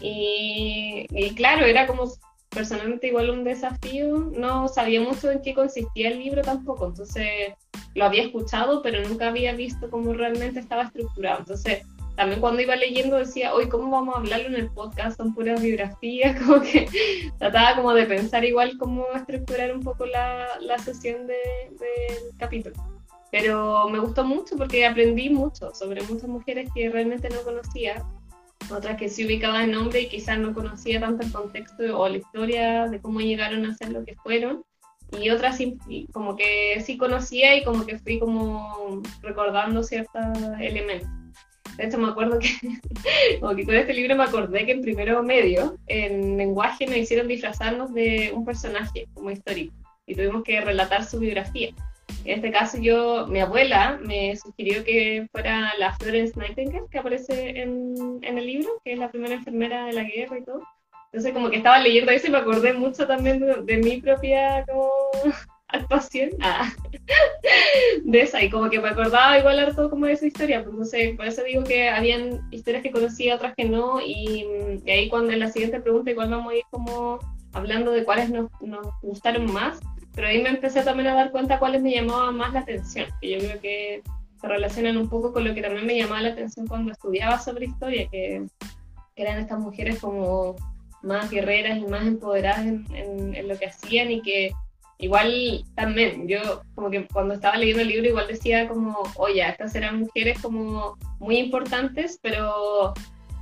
y, 0.00 1.06
y, 1.10 1.34
claro, 1.34 1.64
era 1.64 1.86
como 1.86 2.04
personalmente 2.50 3.08
igual 3.08 3.30
un 3.30 3.44
desafío. 3.44 4.30
No 4.36 4.68
sabía 4.68 5.00
mucho 5.00 5.30
en 5.30 5.40
qué 5.40 5.54
consistía 5.54 6.08
el 6.08 6.18
libro 6.18 6.42
tampoco. 6.42 6.86
Entonces, 6.86 7.54
lo 7.94 8.04
había 8.04 8.24
escuchado, 8.24 8.82
pero 8.82 9.06
nunca 9.06 9.28
había 9.28 9.54
visto 9.54 9.90
cómo 9.90 10.12
realmente 10.12 10.60
estaba 10.60 10.84
estructurado. 10.84 11.40
Entonces, 11.40 11.82
también 12.16 12.40
cuando 12.40 12.60
iba 12.60 12.76
leyendo 12.76 13.16
decía, 13.16 13.54
hoy, 13.54 13.68
¿cómo 13.68 13.90
vamos 13.90 14.14
a 14.14 14.18
hablarlo 14.18 14.48
en 14.48 14.56
el 14.56 14.70
podcast? 14.70 15.16
Son 15.16 15.34
puras 15.34 15.62
biografías, 15.62 16.38
como 16.44 16.60
que 16.60 16.86
trataba 17.38 17.76
como 17.76 17.94
de 17.94 18.06
pensar 18.06 18.44
igual 18.44 18.76
cómo 18.78 19.06
estructurar 19.14 19.74
un 19.74 19.82
poco 19.82 20.06
la, 20.06 20.46
la 20.60 20.78
sesión 20.78 21.26
del 21.26 21.78
de, 21.78 22.36
capítulo. 22.38 22.76
Pero 23.30 23.88
me 23.88 23.98
gustó 23.98 24.24
mucho 24.24 24.56
porque 24.56 24.84
aprendí 24.84 25.30
mucho 25.30 25.72
sobre 25.74 26.02
muchas 26.02 26.28
mujeres 26.28 26.68
que 26.74 26.90
realmente 26.90 27.30
no 27.30 27.40
conocía, 27.42 28.04
otras 28.70 28.98
que 28.98 29.08
sí 29.08 29.24
ubicaba 29.24 29.64
el 29.64 29.72
nombre 29.72 30.02
y 30.02 30.08
quizás 30.08 30.38
no 30.38 30.52
conocía 30.52 31.00
tanto 31.00 31.24
el 31.24 31.32
contexto 31.32 31.98
o 31.98 32.08
la 32.08 32.18
historia 32.18 32.88
de 32.88 33.00
cómo 33.00 33.20
llegaron 33.20 33.64
a 33.64 33.74
ser 33.74 33.90
lo 33.90 34.04
que 34.04 34.16
fueron, 34.16 34.62
y 35.18 35.30
otras 35.30 35.58
como 36.12 36.36
que 36.36 36.82
sí 36.84 36.96
conocía 36.96 37.56
y 37.56 37.64
como 37.64 37.84
que 37.86 37.98
fui 37.98 38.18
como 38.18 39.02
recordando 39.22 39.82
ciertos 39.82 40.22
elementos. 40.60 41.21
De 41.76 41.84
hecho, 41.84 41.98
me 41.98 42.08
acuerdo 42.08 42.38
que, 42.38 42.50
como 43.40 43.54
que 43.54 43.64
con 43.64 43.74
este 43.74 43.94
libro 43.94 44.16
me 44.16 44.24
acordé 44.24 44.66
que 44.66 44.72
en 44.72 44.82
primero 44.82 45.22
medio, 45.22 45.76
en 45.86 46.36
lenguaje, 46.36 46.86
nos 46.86 46.96
hicieron 46.96 47.28
disfrazarnos 47.28 47.92
de 47.94 48.32
un 48.34 48.44
personaje 48.44 49.06
como 49.14 49.30
histórico 49.30 49.74
y 50.06 50.14
tuvimos 50.14 50.42
que 50.42 50.60
relatar 50.60 51.04
su 51.04 51.18
biografía. 51.18 51.70
En 52.24 52.36
este 52.36 52.52
caso 52.52 52.78
yo, 52.78 53.26
mi 53.26 53.40
abuela 53.40 53.98
me 54.02 54.36
sugirió 54.36 54.84
que 54.84 55.26
fuera 55.32 55.72
la 55.78 55.94
Florence 55.94 56.38
Nightingale 56.38 56.86
que 56.90 56.98
aparece 56.98 57.60
en, 57.60 58.18
en 58.22 58.38
el 58.38 58.46
libro, 58.46 58.70
que 58.84 58.92
es 58.92 58.98
la 58.98 59.10
primera 59.10 59.34
enfermera 59.34 59.86
de 59.86 59.92
la 59.92 60.04
guerra 60.04 60.38
y 60.38 60.44
todo. 60.44 60.62
Entonces 61.06 61.32
como 61.32 61.50
que 61.50 61.56
estaba 61.56 61.78
leyendo 61.78 62.10
eso 62.10 62.28
y 62.28 62.30
me 62.30 62.38
acordé 62.38 62.72
mucho 62.72 63.06
también 63.06 63.44
de, 63.66 63.76
mi 63.76 64.00
propia 64.00 64.64
como, 64.66 64.90
actuación 65.68 66.30
ah, 66.40 66.72
de 68.12 68.22
esa 68.22 68.42
y 68.42 68.50
como 68.50 68.70
que 68.70 68.80
me 68.80 68.90
acordaba 68.90 69.38
igual 69.38 69.58
harto 69.58 69.90
como 69.90 70.06
de 70.06 70.12
esa 70.12 70.26
historia, 70.26 70.62
pues, 70.62 70.72
entonces 70.72 71.16
por 71.16 71.26
eso 71.26 71.42
digo 71.42 71.64
que 71.64 71.88
habían 71.88 72.40
historias 72.52 72.82
que 72.82 72.92
conocía, 72.92 73.34
otras 73.34 73.54
que 73.56 73.64
no 73.64 74.00
y, 74.00 74.46
y 74.84 74.90
ahí 74.90 75.08
cuando 75.08 75.32
en 75.32 75.40
la 75.40 75.50
siguiente 75.50 75.80
pregunta 75.80 76.10
igual 76.10 76.30
vamos 76.30 76.52
a 76.52 76.56
ir 76.56 76.64
como 76.70 77.18
hablando 77.52 77.90
de 77.90 78.04
cuáles 78.04 78.30
nos, 78.30 78.50
nos 78.60 78.86
gustaron 79.02 79.52
más 79.52 79.80
pero 80.14 80.28
ahí 80.28 80.42
me 80.42 80.50
empecé 80.50 80.82
también 80.82 81.08
a 81.08 81.14
dar 81.14 81.30
cuenta 81.30 81.58
cuáles 81.58 81.82
me 81.82 81.92
llamaban 81.92 82.36
más 82.36 82.52
la 82.52 82.60
atención, 82.60 83.06
que 83.20 83.30
yo 83.30 83.38
creo 83.38 83.60
que 83.60 84.02
se 84.40 84.48
relacionan 84.48 84.96
un 84.96 85.08
poco 85.08 85.32
con 85.32 85.44
lo 85.44 85.54
que 85.54 85.62
también 85.62 85.86
me 85.86 85.96
llamaba 85.96 86.22
la 86.22 86.30
atención 86.30 86.66
cuando 86.66 86.92
estudiaba 86.92 87.38
sobre 87.38 87.66
historia, 87.66 88.08
que, 88.08 88.46
eran 89.14 89.38
estas 89.38 89.58
mujeres 89.58 90.00
como 90.00 90.56
más 91.02 91.30
guerreras 91.30 91.78
y 91.78 91.84
más 91.84 92.06
empoderadas 92.06 92.64
en, 92.64 93.46
lo 93.46 93.58
que 93.58 93.66
hacían 93.66 94.10
y 94.10 94.22
que 94.22 94.52
igual 95.02 95.64
también, 95.74 96.28
yo 96.28 96.62
como 96.76 96.88
que 96.88 97.08
cuando 97.08 97.34
estaba 97.34 97.56
leyendo 97.56 97.82
el 97.82 97.88
libro 97.88 98.08
igual 98.08 98.28
decía 98.28 98.68
como, 98.68 98.96
oye, 99.16 99.46
estas 99.46 99.74
eran 99.74 99.98
mujeres 99.98 100.40
como 100.40 100.96
muy 101.18 101.38
importantes, 101.38 102.20
pero 102.22 102.94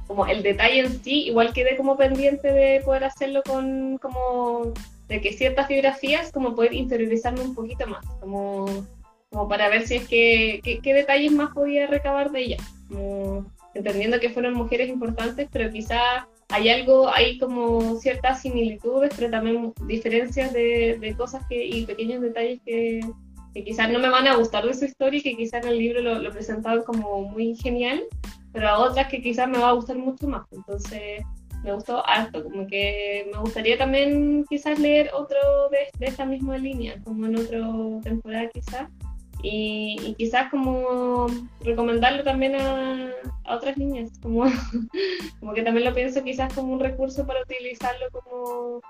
como 0.07 0.27
el 0.27 0.43
detalle 0.43 0.81
en 0.81 1.05
sí, 1.05 1.27
igual 1.27 1.53
quedé 1.53 1.77
como 1.77 1.99
pendiente 1.99 2.51
de 2.51 2.81
poder 2.81 3.05
hacerlo 3.05 3.43
con 3.45 3.99
como 3.99 4.73
de 5.07 5.21
que 5.21 5.35
ciertas 5.35 5.69
biografías 5.69 6.33
como 6.33 6.55
poder 6.55 6.73
interiorizarme 6.73 7.43
un 7.43 7.55
poquito 7.55 7.87
más, 7.87 8.07
como, 8.21 8.65
como 9.29 9.47
para 9.47 9.69
ver 9.69 9.87
si 9.87 9.97
es 9.97 10.09
que 10.09 10.61
qué 10.83 10.95
detalles 10.95 11.31
más 11.31 11.53
podía 11.53 11.87
recabar 11.89 12.31
de 12.31 12.41
ellas, 12.41 12.63
entendiendo 13.75 14.19
que 14.19 14.31
fueron 14.31 14.55
mujeres 14.55 14.89
importantes, 14.89 15.47
pero 15.53 15.71
quizá 15.71 16.27
hay 16.51 16.69
algo, 16.69 17.09
hay 17.09 17.39
como 17.39 17.97
ciertas 17.97 18.43
similitudes, 18.43 19.13
pero 19.17 19.31
también 19.31 19.73
diferencias 19.87 20.53
de, 20.53 21.15
cosas 21.17 21.45
que, 21.49 21.65
y 21.65 21.87
pequeños 21.87 22.21
detalles 22.21 22.61
que, 22.65 23.01
que 23.55 23.65
quizás 23.65 23.91
no 23.91 23.99
me 23.99 24.09
van 24.09 24.27
a 24.27 24.37
gustar 24.37 24.67
de 24.67 24.75
su 24.75 24.85
historia 24.85 25.19
y 25.19 25.23
que 25.23 25.37
quizás 25.37 25.65
en 25.65 25.71
el 25.71 25.79
libro 25.79 26.03
lo, 26.03 26.19
lo 26.19 26.31
presentaban 26.31 26.83
como 26.83 27.23
muy 27.23 27.55
genial, 27.57 28.03
pero 28.53 28.69
a 28.69 28.79
otras 28.79 29.09
que 29.09 29.23
quizás 29.23 29.49
me 29.49 29.59
va 29.59 29.71
a 29.71 29.75
gustar 29.75 29.97
mucho 29.97 30.27
más. 30.27 30.47
Entonces, 30.51 31.23
me 31.63 31.75
gustó 31.75 32.07
harto, 32.07 32.43
como 32.43 32.67
que 32.67 33.31
me 33.33 33.39
gustaría 33.39 33.77
también 33.77 34.45
quizás 34.49 34.79
leer 34.79 35.11
otro 35.13 35.39
de, 35.71 35.89
de 35.99 36.07
esta 36.07 36.25
misma 36.25 36.59
línea, 36.59 37.01
como 37.05 37.27
en 37.27 37.37
otra 37.37 37.61
temporada 38.03 38.49
quizás, 38.49 38.89
y, 39.43 40.15
quizás 40.17 40.51
como 40.51 41.27
recomendarlo 41.61 42.23
también 42.23 42.57
a, 42.57 43.13
otras 43.49 43.77
niñas, 43.77 44.11
como, 44.23 44.45
como 45.41 45.55
que 45.55 45.63
también 45.63 45.87
lo 45.87 45.95
pienso 45.95 46.23
quizás 46.23 46.53
como 46.55 46.73
un 46.73 46.81
recurso 46.81 47.27
para 47.27 47.43
utilizarlo 47.43 48.07
como 48.13 48.81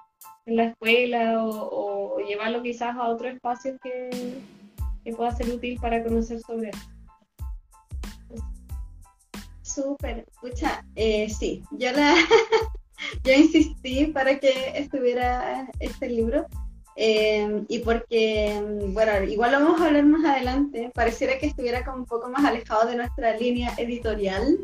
en 0.46 0.56
la 0.56 0.64
escuela 0.64 1.44
o, 1.44 2.18
llevarlo 2.26 2.62
quizás 2.62 2.96
a 2.96 3.08
otro 3.08 3.28
espacio 3.28 3.78
que, 3.82 4.10
que 5.04 5.12
pueda 5.12 5.32
ser 5.32 5.48
útil 5.50 5.78
para 5.80 6.02
conocer 6.02 6.40
sobre 6.40 6.70
eso. 6.70 6.90
Súper, 9.62 10.26
escucha, 10.30 10.84
eh, 10.96 11.28
sí, 11.30 11.62
yo 11.70 11.92
la 11.92 12.14
yo 13.24 13.32
insistí 13.32 14.06
para 14.06 14.38
que 14.38 14.72
estuviera 14.74 15.70
este 15.78 16.08
libro 16.08 16.46
eh, 17.02 17.64
y 17.68 17.78
porque, 17.78 18.62
bueno, 18.88 19.24
igual 19.24 19.52
lo 19.52 19.60
vamos 19.60 19.80
a 19.80 19.86
hablar 19.86 20.04
más 20.04 20.22
adelante, 20.22 20.90
pareciera 20.94 21.38
que 21.38 21.46
estuviera 21.46 21.82
como 21.82 21.96
un 21.96 22.04
poco 22.04 22.28
más 22.28 22.44
alejado 22.44 22.90
de 22.90 22.96
nuestra 22.96 23.34
línea 23.38 23.72
editorial, 23.78 24.58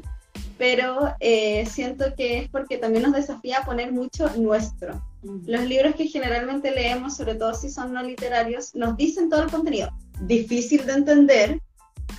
pero 0.59 1.15
eh, 1.19 1.65
siento 1.65 2.15
que 2.15 2.41
es 2.41 2.51
porque 2.51 2.77
también 2.77 3.05
nos 3.05 3.15
desafía 3.15 3.61
a 3.61 3.65
poner 3.65 3.91
mucho 3.91 4.29
nuestro. 4.37 5.01
Los 5.23 5.63
libros 5.63 5.95
que 5.95 6.09
generalmente 6.09 6.73
leemos, 6.73 7.17
sobre 7.17 7.37
todo 7.37 7.55
si 7.55 7.71
son 7.71 7.95
no 7.95 8.03
literarios, 8.03 8.75
nos 8.75 8.99
dicen 8.99 9.31
todo 9.31 9.45
el 9.45 9.51
contenido, 9.51 9.89
difícil 10.21 10.85
de 10.85 10.93
entender, 10.93 11.63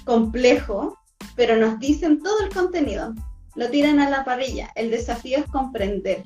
complejo, 0.04 0.98
pero 1.36 1.58
nos 1.58 1.78
dicen 1.78 2.24
todo 2.24 2.44
el 2.44 2.50
contenido, 2.52 3.14
lo 3.54 3.70
tiran 3.70 4.00
a 4.00 4.10
la 4.10 4.26
parrilla. 4.26 4.72
El 4.74 4.90
desafío 4.90 5.38
es 5.38 5.46
comprender, 5.46 6.24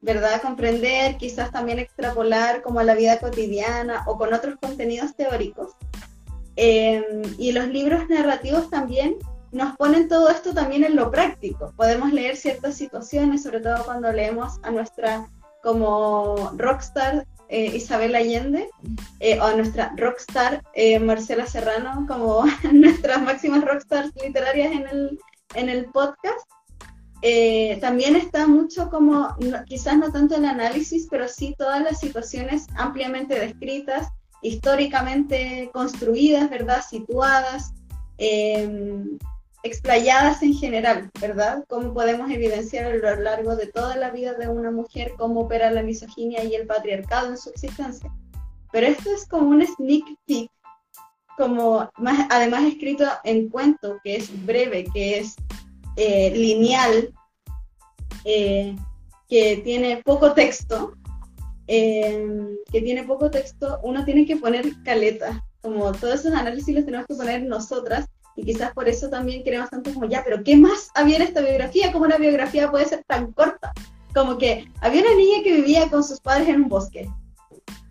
¿verdad? 0.00 0.42
Comprender, 0.42 1.16
quizás 1.16 1.50
también 1.50 1.78
extrapolar 1.78 2.62
como 2.62 2.80
a 2.80 2.84
la 2.84 2.94
vida 2.94 3.18
cotidiana 3.18 4.04
o 4.06 4.16
con 4.16 4.32
otros 4.32 4.56
contenidos 4.60 5.14
teóricos. 5.16 5.72
Em, 6.56 7.22
y 7.38 7.52
los 7.52 7.68
libros 7.68 8.08
narrativos 8.08 8.70
también 8.70 9.16
nos 9.52 9.76
ponen 9.76 10.08
todo 10.08 10.28
esto 10.30 10.52
también 10.54 10.84
en 10.84 10.96
lo 10.96 11.10
práctico. 11.10 11.72
Podemos 11.76 12.12
leer 12.12 12.36
ciertas 12.36 12.76
situaciones, 12.76 13.42
sobre 13.42 13.60
todo 13.60 13.84
cuando 13.84 14.12
leemos 14.12 14.58
a 14.62 14.70
nuestra 14.70 15.28
como 15.62 16.52
rockstar 16.56 17.26
eh, 17.48 17.76
Isabel 17.76 18.14
Allende 18.14 18.68
eh, 19.20 19.38
o 19.40 19.44
a 19.44 19.54
nuestra 19.54 19.92
rockstar 19.96 20.62
eh, 20.74 20.98
Marcela 20.98 21.46
Serrano 21.46 22.04
como 22.08 22.44
nuestras 22.72 23.22
máximas 23.22 23.64
rockstars 23.64 24.12
literarias 24.22 24.72
en 24.72 24.86
el, 24.88 25.18
en 25.54 25.68
el 25.68 25.86
podcast. 25.86 26.48
También 27.80 28.16
está 28.16 28.46
mucho 28.46 28.88
como, 28.90 29.34
quizás 29.66 29.98
no 29.98 30.12
tanto 30.12 30.36
el 30.36 30.44
análisis, 30.44 31.08
pero 31.10 31.28
sí 31.28 31.54
todas 31.58 31.82
las 31.82 32.00
situaciones 32.00 32.66
ampliamente 32.76 33.38
descritas, 33.38 34.08
históricamente 34.42 35.70
construidas, 35.72 36.48
¿verdad? 36.50 36.84
Situadas, 36.88 37.72
explayadas 39.62 40.42
en 40.42 40.54
general, 40.54 41.10
¿verdad? 41.20 41.64
Cómo 41.68 41.92
podemos 41.92 42.30
evidenciar 42.30 42.86
a 42.86 42.94
lo 42.94 43.22
largo 43.22 43.56
de 43.56 43.66
toda 43.66 43.96
la 43.96 44.10
vida 44.10 44.34
de 44.34 44.48
una 44.48 44.70
mujer 44.70 45.12
cómo 45.18 45.40
opera 45.40 45.70
la 45.70 45.82
misoginia 45.82 46.44
y 46.44 46.54
el 46.54 46.66
patriarcado 46.66 47.28
en 47.30 47.38
su 47.38 47.50
existencia. 47.50 48.12
Pero 48.70 48.86
esto 48.86 49.10
es 49.12 49.26
como 49.26 49.48
un 49.48 49.66
sneak 49.66 50.04
peek, 50.26 50.50
como 51.36 51.90
más, 51.98 52.28
además 52.30 52.64
escrito 52.64 53.04
en 53.24 53.48
cuento, 53.48 53.98
que 54.04 54.16
es 54.16 54.46
breve, 54.46 54.84
que 54.94 55.18
es 55.18 55.34
eh, 55.96 56.32
lineal, 56.34 57.12
eh, 58.24 58.76
que 59.28 59.56
tiene 59.64 60.02
poco 60.04 60.32
texto, 60.32 60.94
eh, 61.66 62.26
que 62.70 62.80
tiene 62.80 63.04
poco 63.04 63.30
texto, 63.30 63.80
uno 63.82 64.04
tiene 64.04 64.26
que 64.26 64.36
poner 64.36 64.66
caleta, 64.84 65.44
como 65.62 65.92
todos 65.92 66.20
esos 66.20 66.32
análisis 66.32 66.74
los 66.74 66.84
tenemos 66.84 67.06
que 67.06 67.14
poner 67.14 67.42
nosotras 67.42 68.06
y 68.36 68.44
quizás 68.44 68.72
por 68.74 68.88
eso 68.88 69.08
también 69.08 69.42
queremos 69.42 69.70
tanto 69.70 69.92
como, 69.92 70.06
ya, 70.06 70.22
pero 70.22 70.44
¿qué 70.44 70.56
más 70.56 70.90
había 70.94 71.16
en 71.16 71.22
esta 71.22 71.40
biografía? 71.40 71.90
¿Cómo 71.90 72.04
una 72.04 72.18
biografía 72.18 72.70
puede 72.70 72.84
ser 72.84 73.02
tan 73.04 73.32
corta? 73.32 73.72
Como 74.14 74.36
que 74.36 74.70
había 74.80 75.00
una 75.00 75.14
niña 75.14 75.42
que 75.42 75.54
vivía 75.54 75.88
con 75.88 76.04
sus 76.04 76.20
padres 76.20 76.48
en 76.48 76.62
un 76.62 76.68
bosque. 76.68 77.08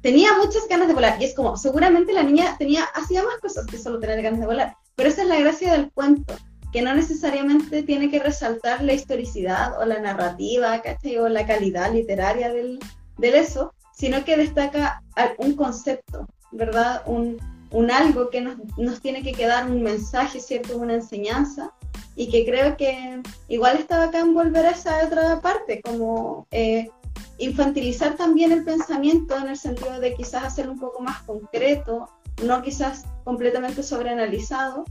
Tenía 0.02 0.38
muchas 0.38 0.68
ganas 0.70 0.88
de 0.88 0.94
volar. 0.94 1.20
Y 1.20 1.26
es 1.26 1.34
como, 1.34 1.58
seguramente 1.58 2.14
la 2.14 2.22
niña 2.22 2.56
tenía, 2.60 2.84
hacía 2.84 3.24
más 3.24 3.38
cosas 3.42 3.66
que 3.66 3.80
solo 3.80 4.00
tener 4.00 4.22
ganas 4.22 4.40
de 4.40 4.46
volar. 4.46 4.76
Pero 4.96 5.10
esa 5.10 5.24
es 5.24 5.28
la 5.28 5.40
gracia 5.40 5.74
del 5.74 5.92
cuento, 5.92 6.36
que 6.76 6.82
no 6.82 6.94
necesariamente 6.94 7.84
tiene 7.84 8.12
que 8.12 8.20
resaltar 8.20 8.84
la 8.84 8.92
historicidad 8.92 9.80
o 9.80 9.86
la 9.86 10.02
narrativa, 10.02 10.82
¿cachai? 10.82 11.18
O 11.20 11.30
la 11.30 11.48
calidad 11.48 11.94
literaria 11.94 12.52
del, 12.52 12.80
del 13.18 13.36
eso, 13.36 13.74
sino 13.94 14.26
que 14.26 14.36
destaca 14.36 15.02
un 15.38 15.56
concepto, 15.56 16.28
¿verdad? 16.52 17.02
Un, 17.06 17.38
un 17.72 17.92
algo 17.92 18.30
que 18.30 18.42
nos, 18.42 18.58
nos, 18.78 19.00
tiene 19.00 19.24
que 19.24 19.32
quedar 19.32 19.72
un 19.72 19.84
mensaje, 19.84 20.42
¿cierto? 20.42 20.78
Una 20.78 20.96
enseñanza. 20.96 21.72
Y 22.18 22.30
que 22.30 22.44
creo 22.44 22.76
que 22.76 23.22
igual 23.48 23.78
estaba 23.78 24.04
acá 24.04 24.20
en 24.20 24.34
volver 24.34 24.66
a 24.66 24.72
esa 24.72 25.06
otra 25.06 25.40
parte, 25.40 25.82
como 25.82 26.46
eh, 26.52 26.90
infantilizar 27.38 28.18
también 28.18 28.52
el 28.52 28.66
pensamiento 28.66 29.38
en 29.38 29.48
el 29.48 29.58
sentido 29.58 30.02
de 30.02 30.14
quizás 30.14 30.44
hacerlo 30.44 30.74
un 30.74 30.80
poco 30.80 31.02
más 31.02 31.24
concreto, 31.24 32.10
no 32.44 32.62
quizás 32.62 33.06
completamente 33.24 33.82
sobreanalizado, 33.82 34.84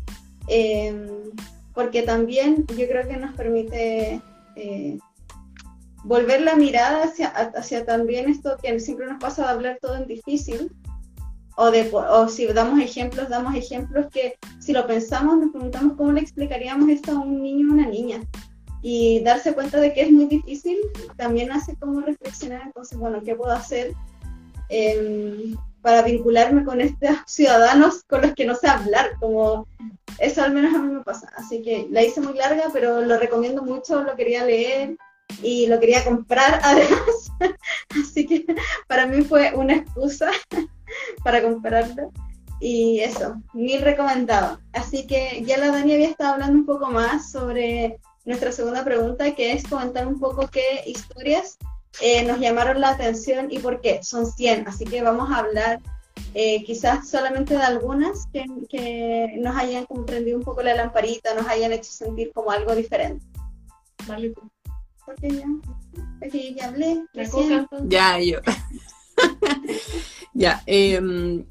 eh, 0.49 1.31
porque 1.75 2.03
también 2.03 2.65
yo 2.69 2.87
creo 2.89 3.07
que 3.07 3.17
nos 3.17 3.35
permite 3.35 4.21
eh, 4.57 4.99
volver 6.05 6.43
la 6.43 6.55
mirada 6.55 7.05
hacia, 7.05 7.29
hacia 7.29 7.85
también 7.85 8.29
esto 8.29 8.57
que 8.63 8.79
siempre 8.79 9.07
nos 9.07 9.19
pasa 9.19 9.43
de 9.43 9.49
hablar 9.49 9.79
todo 9.81 9.97
en 9.97 10.07
difícil, 10.07 10.71
o, 11.57 11.71
de, 11.71 11.91
o 11.93 12.29
si 12.29 12.47
damos 12.47 12.81
ejemplos, 12.81 13.29
damos 13.29 13.55
ejemplos 13.55 14.07
que 14.13 14.37
si 14.61 14.73
lo 14.73 14.87
pensamos, 14.87 15.39
nos 15.39 15.53
preguntamos 15.53 15.97
cómo 15.97 16.13
le 16.13 16.21
explicaríamos 16.21 16.89
esto 16.89 17.13
a 17.13 17.21
un 17.21 17.43
niño 17.43 17.69
o 17.71 17.75
una 17.75 17.87
niña. 17.87 18.21
Y 18.83 19.21
darse 19.21 19.55
cuenta 19.55 19.81
de 19.81 19.95
que 19.95 20.03
es 20.03 20.13
muy 20.13 20.27
difícil 20.27 20.77
también 21.17 21.53
hace 21.53 21.75
como 21.77 22.01
reflexionar, 22.01 22.63
entonces, 22.67 22.99
bueno, 22.99 23.23
¿qué 23.25 23.35
puedo 23.35 23.53
hacer 23.53 23.95
em, 24.69 25.57
para 25.85 26.01
vincularme 26.01 26.65
con 26.65 26.81
estos 26.81 27.11
ciudadanos 27.27 28.03
con 28.05 28.23
los 28.23 28.35
que 28.35 28.47
no 28.47 28.57
sé 28.57 28.67
hablar? 28.67 29.13
Como 29.21 29.69
eso 30.19 30.43
al 30.43 30.55
menos 30.55 30.75
a 30.75 30.79
mí 30.79 30.93
me 30.95 31.05
pasa. 31.05 31.31
Así 31.37 31.63
que 31.63 31.87
la 31.91 32.03
hice 32.03 32.21
muy 32.21 32.35
larga, 32.35 32.65
pero 32.73 33.03
lo 33.03 33.19
recomiendo 33.19 33.63
mucho, 33.63 34.03
lo 34.03 34.17
quería 34.17 34.45
leer 34.45 34.97
y 35.43 35.67
lo 35.67 35.79
quería 35.79 36.03
comprar 36.03 36.59
además. 36.65 37.31
Así 38.03 38.27
que 38.27 38.47
para 38.89 39.07
mí 39.07 39.23
fue 39.23 39.53
una 39.55 39.75
excusa 39.75 40.31
para 41.25 41.43
comprarlo. 41.43 42.11
Y 42.61 43.01
eso, 43.01 43.43
mil 43.53 43.83
recomendado. 43.83 44.59
Así 44.73 45.07
que 45.07 45.43
ya 45.45 45.59
la 45.59 45.71
Dani 45.71 45.93
había 45.93 46.09
estado 46.09 46.35
hablando 46.35 46.61
un 46.61 46.67
poco 46.67 46.87
más 46.87 47.31
sobre 47.31 48.01
nuestra 48.25 48.53
segunda 48.53 48.83
pregunta, 48.85 49.35
que 49.35 49.53
es 49.53 49.65
comentar 49.65 50.07
un 50.07 50.19
poco 50.19 50.49
qué 50.49 50.83
historias 50.87 51.59
eh, 52.01 52.25
nos 52.25 52.41
llamaron 52.41 52.81
la 52.81 52.91
atención 52.91 53.49
y 53.51 53.59
por 53.59 53.81
qué. 53.81 54.03
Son 54.03 54.27
100, 54.27 54.69
así 54.69 54.85
que 54.85 55.03
vamos 55.03 55.31
a 55.31 55.39
hablar 55.39 55.81
eh, 56.35 56.65
quizás 56.65 57.09
solamente 57.09 57.55
de 57.55 57.63
algunas 57.63 58.27
que, 58.33 58.45
que, 58.69 59.37
nos 59.39 59.57
hayan 59.57 59.87
comprendido 59.87 60.37
un 60.37 60.45
poco 60.45 60.63
la 60.63 60.75
lamparita, 60.75 61.33
nos 61.35 61.47
hayan 61.47 61.73
hecho 61.73 61.93
sentir 61.93 62.33
como 62.33 62.51
algo 62.51 62.75
diferente. 62.75 63.25
Vale, 64.07 64.35
Porque 65.07 65.31
ya, 65.31 65.47
porque 66.19 66.55
ya 66.55 66.69
hablé. 66.69 67.05
Ya, 67.85 68.19
yo. 68.19 68.41
ya, 70.35 70.63
em, 70.67 71.47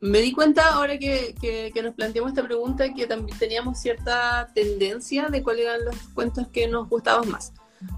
me 0.00 0.18
di 0.20 0.32
cuenta 0.32 0.72
ahora 0.72 0.98
que, 0.98 1.72
nos 1.82 1.94
planteamos 1.94 2.32
esta 2.32 2.42
pregunta 2.42 2.92
que 2.94 3.06
también 3.06 3.38
teníamos 3.38 3.78
cierta 3.78 4.50
tendencia 4.54 5.28
de 5.28 5.42
cuáles 5.42 5.66
eran 5.66 5.84
los 5.84 5.96
cuentos 6.14 6.48
que 6.48 6.66
nos 6.66 6.88
gustaban 6.88 7.28
más. 7.28 7.52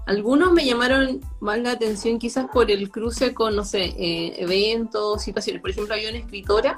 Algunos 0.05 0.51
me 0.51 0.65
llamaron 0.65 1.21
más 1.39 1.59
la 1.59 1.71
atención 1.71 2.19
quizás 2.19 2.47
por 2.51 2.69
el 2.69 2.89
cruce 2.89 3.33
con, 3.33 3.55
no 3.55 3.63
sé, 3.63 3.85
eh, 3.97 4.35
eventos, 4.37 5.23
situaciones. 5.23 5.61
Por 5.61 5.71
ejemplo, 5.71 5.93
había 5.93 6.09
una 6.09 6.19
escritora 6.19 6.77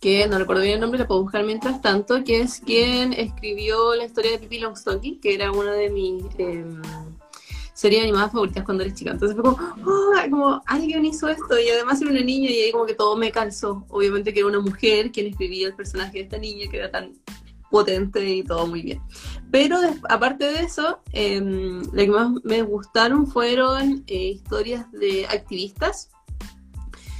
que 0.00 0.28
no 0.28 0.38
recuerdo 0.38 0.62
bien 0.62 0.74
el 0.74 0.80
nombre, 0.80 1.00
la 1.00 1.08
puedo 1.08 1.22
buscar 1.22 1.44
mientras 1.44 1.82
tanto, 1.82 2.22
que 2.22 2.40
es 2.40 2.60
quien 2.60 3.12
escribió 3.12 3.94
la 3.96 4.04
historia 4.04 4.32
de 4.32 4.38
Pippi 4.38 4.60
Longstocking, 4.60 5.20
que 5.20 5.34
era 5.34 5.50
una 5.50 5.72
de 5.72 5.90
mis... 5.90 6.24
Em, 6.38 6.80
serie 7.78 8.02
animadas 8.02 8.32
favoritas 8.32 8.64
cuando 8.64 8.82
eres 8.82 8.96
chica. 8.96 9.12
Entonces 9.12 9.36
fue 9.36 9.44
como, 9.44 9.56
oh, 9.86 10.30
como 10.30 10.62
alguien 10.66 11.04
hizo 11.04 11.28
esto 11.28 11.60
y 11.60 11.68
además 11.68 12.02
era 12.02 12.10
una 12.10 12.22
niña 12.22 12.50
y 12.50 12.62
ahí 12.62 12.72
como 12.72 12.86
que 12.86 12.94
todo 12.94 13.16
me 13.16 13.30
calzó. 13.30 13.86
Obviamente 13.88 14.32
que 14.32 14.40
era 14.40 14.48
una 14.48 14.58
mujer 14.58 15.12
quien 15.12 15.28
escribía 15.28 15.68
el 15.68 15.74
personaje 15.74 16.18
de 16.18 16.24
esta 16.24 16.38
niña 16.38 16.68
que 16.68 16.76
era 16.76 16.90
tan 16.90 17.12
potente 17.70 18.24
y 18.28 18.42
todo 18.42 18.66
muy 18.66 18.82
bien. 18.82 19.02
Pero 19.50 19.78
aparte 20.08 20.44
de 20.44 20.60
eso, 20.60 21.00
eh, 21.12 21.40
lo 21.40 21.92
que 21.92 22.08
más 22.08 22.30
me 22.44 22.62
gustaron 22.62 23.26
fueron 23.26 24.04
eh, 24.06 24.28
historias 24.28 24.90
de 24.92 25.26
activistas. 25.26 26.10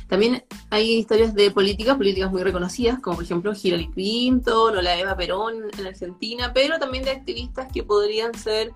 También 0.08 0.42
hay 0.70 0.94
historias 0.94 1.34
de 1.34 1.50
políticas, 1.50 1.96
políticas 1.96 2.30
muy 2.30 2.42
reconocidas, 2.42 2.98
como 3.00 3.16
por 3.16 3.24
ejemplo 3.24 3.52
Hillary 3.60 3.90
Clinton 3.90 4.76
o 4.76 4.82
la 4.82 4.98
Eva 4.98 5.16
Perón 5.16 5.64
en 5.78 5.86
Argentina, 5.86 6.52
pero 6.54 6.78
también 6.78 7.04
de 7.04 7.10
activistas 7.10 7.68
que 7.72 7.82
podrían 7.82 8.32
ser 8.34 8.72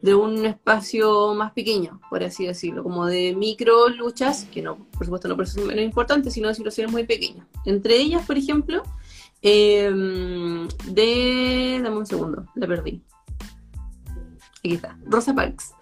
de 0.00 0.14
un 0.14 0.46
espacio 0.46 1.34
más 1.34 1.52
pequeño, 1.52 2.00
por 2.08 2.22
así 2.22 2.46
decirlo, 2.46 2.82
como 2.82 3.06
de 3.06 3.34
micro 3.36 3.88
luchas, 3.90 4.46
que 4.50 4.62
no, 4.62 4.86
por 4.92 5.04
supuesto 5.04 5.28
no 5.28 5.36
por 5.36 5.44
eso 5.44 5.58
son 5.58 5.66
menos 5.66 5.84
importantes, 5.84 6.32
sino 6.32 6.48
de 6.48 6.54
situaciones 6.54 6.90
muy 6.90 7.04
pequeñas. 7.04 7.46
Entre 7.66 7.96
ellas, 7.96 8.24
por 8.26 8.38
ejemplo, 8.38 8.82
em, 9.42 10.68
de... 10.86 11.80
Dame 11.82 11.96
un 11.96 12.06
segundo, 12.06 12.46
la 12.54 12.66
perdí. 12.66 13.02
Aquí 14.62 14.74
está, 14.74 14.98
Rosa 15.06 15.34
Parks, 15.34 15.72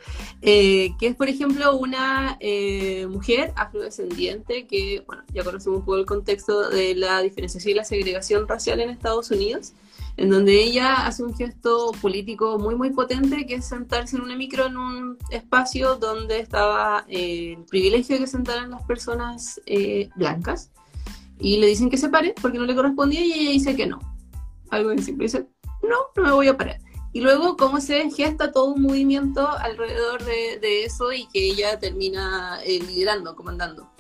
eh, 0.41 0.91
que 1.01 1.09
es, 1.09 1.17
por 1.17 1.29
ejemplo, 1.29 1.77
una 1.77 2.37
eh, 2.39 3.09
mujer 3.09 3.53
afrodescendiente 3.57 4.69
que, 4.69 5.03
bueno, 5.05 5.25
ya 5.35 5.43
conocemos 5.43 5.81
un 5.81 5.85
poco 5.85 5.97
el 5.99 6.07
contexto 6.07 6.71
de 6.71 6.95
la 6.95 7.21
diferenciación 7.21 7.73
y 7.73 7.75
la 7.75 7.83
segregación 7.83 8.47
racial 8.47 8.79
en 8.79 8.91
Estados 8.91 9.33
Unidos, 9.33 9.73
en 10.17 10.31
donde 10.31 10.63
ella 10.63 11.07
hace 11.07 11.25
un 11.25 11.35
gesto 11.35 11.91
político 12.01 12.59
muy, 12.61 12.77
muy 12.77 12.91
potente, 12.91 13.47
que 13.47 13.57
es 13.57 13.65
sentarse 13.65 14.17
en 14.17 14.23
una 14.23 14.37
micro 14.37 14.67
en 14.67 14.77
un 14.77 15.19
espacio 15.31 15.97
donde 15.97 16.39
estaba 16.39 17.05
eh, 17.09 17.55
el 17.59 17.65
privilegio 17.65 18.15
de 18.15 18.23
que 18.23 18.27
sentaran 18.29 18.71
las 18.71 18.83
personas 18.85 19.61
eh, 19.67 20.09
blancas, 20.15 20.71
y 21.41 21.59
le 21.59 21.67
dicen 21.67 21.91
que 21.91 21.97
se 21.97 22.09
pare 22.09 22.35
porque 22.41 22.59
no 22.59 22.65
le 22.65 22.75
correspondía, 22.75 23.25
y 23.25 23.33
ella 23.33 23.51
dice 23.51 23.77
que 23.77 23.87
no. 23.87 24.01
Algo 24.71 24.91
de 24.91 25.03
simple, 25.03 25.25
dice, 25.25 25.47
no, 25.83 25.97
no 26.17 26.23
me 26.23 26.33
voy 26.33 26.49
a 26.49 26.57
parar. 26.57 26.81
Y 27.13 27.21
luego 27.21 27.57
cómo 27.57 27.81
se 27.81 28.11
gesta 28.11 28.53
todo 28.53 28.75
un 28.75 28.83
movimiento 28.83 29.49
alrededor 29.49 30.25
de, 30.25 30.85
eso 30.85 31.13
y 31.13 31.27
que 31.29 31.51
ella 31.51 31.79
termina 31.79 32.61
eh, 32.65 32.81
liderando, 32.81 33.35
comandando. 33.35 33.91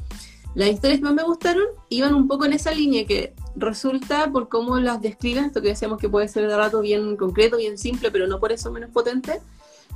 Las 0.54 0.68
historias 0.68 0.98
que 0.98 1.04
más 1.04 1.14
me 1.14 1.22
gustaron 1.22 1.64
iban 1.88 2.14
un 2.14 2.26
poco 2.26 2.44
en 2.44 2.52
esa 2.52 2.72
línea 2.72 3.06
que 3.06 3.34
resulta 3.54 4.30
por 4.30 4.48
cómo 4.48 4.78
las 4.78 5.00
describen, 5.00 5.44
esto 5.44 5.62
que 5.62 5.68
decíamos 5.68 5.98
que 5.98 6.08
puede 6.08 6.28
ser 6.28 6.48
de 6.48 6.56
rato 6.56 6.80
bien 6.80 7.16
concreto, 7.16 7.56
bien 7.56 7.78
simple, 7.78 8.10
pero 8.10 8.26
no 8.26 8.40
por 8.40 8.52
eso 8.52 8.70
menos 8.70 8.90
potente, 8.90 9.40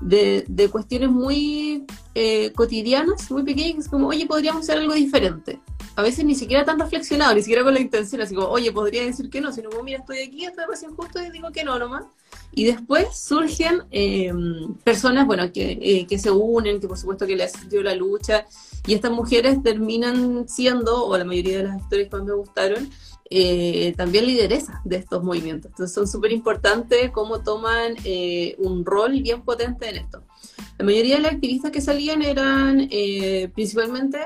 de, 0.03 0.45
de 0.49 0.69
cuestiones 0.69 1.11
muy 1.11 1.87
eh, 2.15 2.53
cotidianas, 2.53 3.31
muy 3.31 3.43
pequeñas, 3.43 3.89
como, 3.89 4.09
oye, 4.09 4.27
podríamos 4.27 4.63
hacer 4.63 4.79
algo 4.79 4.95
diferente. 4.95 5.61
A 5.95 6.03
veces 6.03 6.25
ni 6.25 6.35
siquiera 6.35 6.65
tan 6.65 6.79
reflexionado, 6.79 7.35
ni 7.35 7.43
siquiera 7.43 7.63
con 7.63 7.75
la 7.75 7.81
intención, 7.81 8.21
así 8.23 8.35
como, 8.35 8.49
oye, 8.49 8.73
podría 8.73 9.05
decir 9.05 9.31
que 9.31 9.41
no, 9.41 9.53
sino 9.53 9.71
como, 9.71 9.83
mira, 9.83 9.99
estoy 9.99 10.21
aquí, 10.21 10.45
estoy 10.45 10.65
recién 10.69 10.95
justo 10.95 11.21
y 11.21 11.31
digo 11.31 11.51
que 11.53 11.65
no 11.65 11.79
nomás. 11.79 12.05
Y 12.53 12.65
después 12.65 13.17
surgen 13.17 13.85
eh, 13.91 14.33
personas, 14.85 15.27
bueno, 15.27 15.51
que, 15.53 15.79
eh, 15.81 16.07
que, 16.07 16.19
se 16.19 16.31
unen, 16.31 16.81
que 16.81 16.89
por 16.89 16.99
supuesto 16.99 17.27
que 17.27 17.37
le 17.37 17.45
asistió 17.45 17.83
la 17.83 17.95
lucha, 17.95 18.47
y 18.87 18.95
estas 18.95 19.13
mujeres 19.13 19.63
terminan 19.63 20.49
siendo, 20.49 21.07
o 21.07 21.17
la 21.17 21.25
mayoría 21.25 21.59
de 21.59 21.65
las 21.65 21.81
historias 21.81 22.09
que 22.09 22.17
más 22.17 22.27
me 22.27 22.35
gustaron, 22.35 22.91
eh, 23.35 23.95
también 23.97 24.27
lideresa 24.27 24.83
de 24.85 24.97
estos 24.97 25.25
movimientos. 25.25 25.71
Entonces 25.71 25.95
son 25.95 26.07
súper 26.07 26.33
importantes 26.33 27.11
cómo 27.11 27.41
toman 27.41 27.95
eh, 28.05 28.55
un 28.59 28.85
rol 28.85 29.23
bien 29.23 29.41
potente 29.41 29.89
en 29.89 29.97
esto. 29.97 30.23
La 30.77 30.85
mayoría 30.85 31.17
de 31.17 31.23
las 31.23 31.33
activistas 31.33 31.71
que 31.71 31.81
salían 31.81 32.21
eran 32.21 32.89
eh, 32.91 33.51
principalmente, 33.55 34.19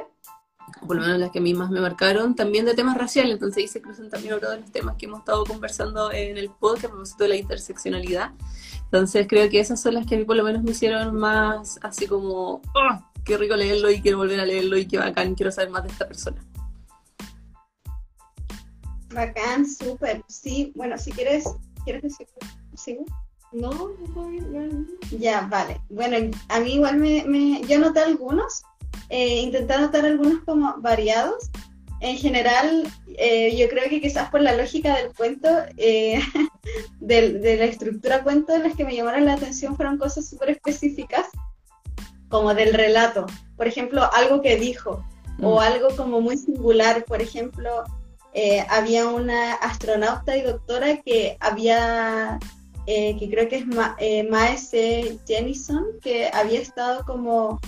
por 0.89 0.97
lo 0.97 1.03
menos 1.03 1.21
las 1.21 1.31
que 1.31 1.39
a 1.39 1.43
mí 1.43 1.55
más 1.55 1.71
me 1.71 1.81
marcaron, 1.81 2.35
también 2.35 2.65
de 2.65 2.75
temas 2.75 2.99
raciales. 2.99 3.35
Entonces 3.35 3.59
ahí 3.59 3.69
se 3.69 3.81
cruzan 3.81 4.11
también 4.11 4.35
otro 4.35 4.51
de 4.51 4.61
los 4.61 4.73
temas 4.73 4.97
que 4.97 5.07
hemos 5.07 5.21
estado 5.21 5.45
conversando 5.45 6.11
en 6.11 6.37
el 6.37 6.51
podcast 6.51 6.87
a 6.87 6.89
propósito 6.89 7.23
de 7.23 7.29
la 7.29 7.37
interseccionalidad. 7.37 8.33
Entonces 8.87 9.27
creo 9.29 9.49
que 9.49 9.61
esas 9.61 9.81
son 9.81 9.95
las 9.95 10.07
que 10.07 10.17
a 10.17 10.19
mí 10.19 10.25
por 10.25 10.35
lo 10.35 10.43
menos 10.43 10.65
me 10.65 10.73
hicieron 10.73 11.15
más 11.15 11.79
así 11.83 12.09
como, 12.09 12.61
oh, 12.75 13.13
qué 13.25 13.37
rico 13.37 13.55
leerlo 13.55 13.89
y 13.89 14.01
quiero 14.01 14.19
volver 14.19 14.41
a 14.41 14.47
leerlo 14.47 14.77
y 14.77 14.87
qué 14.87 14.99
bacán, 14.99 15.37
quiero 15.37 15.53
saber 15.53 15.71
más 15.71 15.85
de 15.85 15.91
esta 15.91 16.09
persona. 16.09 16.43
Bacán, 19.17 19.67
súper. 19.67 20.23
Sí, 20.29 20.73
bueno, 20.77 20.99
si 20.99 21.11
quieres, 21.11 21.45
¿quieres 21.85 22.03
decir? 22.03 22.27
¿Sí? 22.75 22.99
No, 23.53 23.71
no, 24.15 24.31
no, 24.31 24.87
Ya, 25.19 25.47
vale. 25.51 25.81
Bueno, 25.89 26.31
a 26.49 26.61
mí 26.61 26.75
igual 26.75 26.99
me, 26.99 27.25
me 27.25 27.63
yo 27.63 27.79
noté 27.79 28.01
algunos, 28.01 28.63
eh, 29.09 29.41
intenté 29.41 29.73
anotar 29.73 30.05
algunos 30.05 30.45
como 30.45 30.75
variados. 30.79 31.51
En 32.01 32.19
general, 32.19 32.87
eh, 33.17 33.57
yo 33.57 33.69
creo 33.71 33.89
que 33.89 34.03
quizás 34.03 34.29
por 34.29 34.43
la 34.43 34.55
lógica 34.55 34.95
del 34.97 35.15
cuento, 35.15 35.49
eh, 35.79 36.21
de, 37.01 37.33
de, 37.39 37.57
la 37.57 37.65
estructura 37.65 38.23
cuento, 38.23 38.57
las 38.59 38.77
que 38.77 38.85
me 38.85 38.95
llamaron 38.95 39.25
la 39.25 39.33
atención 39.35 39.77
fueron 39.77 39.97
cosas 39.97 40.29
súper 40.29 40.51
específicas, 40.51 41.27
como 42.29 42.53
del 42.53 42.75
relato. 42.75 43.25
Por 43.57 43.67
ejemplo, 43.67 44.03
algo 44.13 44.43
que 44.43 44.57
dijo, 44.57 45.03
o 45.43 45.57
Mm. 45.57 45.59
algo 45.59 45.89
como 45.97 46.21
muy 46.21 46.37
singular. 46.37 47.05
Por 47.05 47.23
ejemplo, 47.23 47.85
eh, 48.39 48.65
había 48.69 49.09
una 49.09 49.55
astronauta 49.55 50.37
y 50.37 50.43
doctora 50.43 51.01
que 51.01 51.39
había, 51.41 52.39
eh, 52.87 53.17
que 53.19 53.31
creo 53.31 53.49
que 53.49 53.57
es 53.57 53.67
Ma 53.67 53.97
eh, 53.99 54.25
Maese 54.25 55.19
Jennison, 55.27 55.85
que 56.03 56.29
había 56.31 56.61
estado 56.61 57.03
como, 57.07 57.59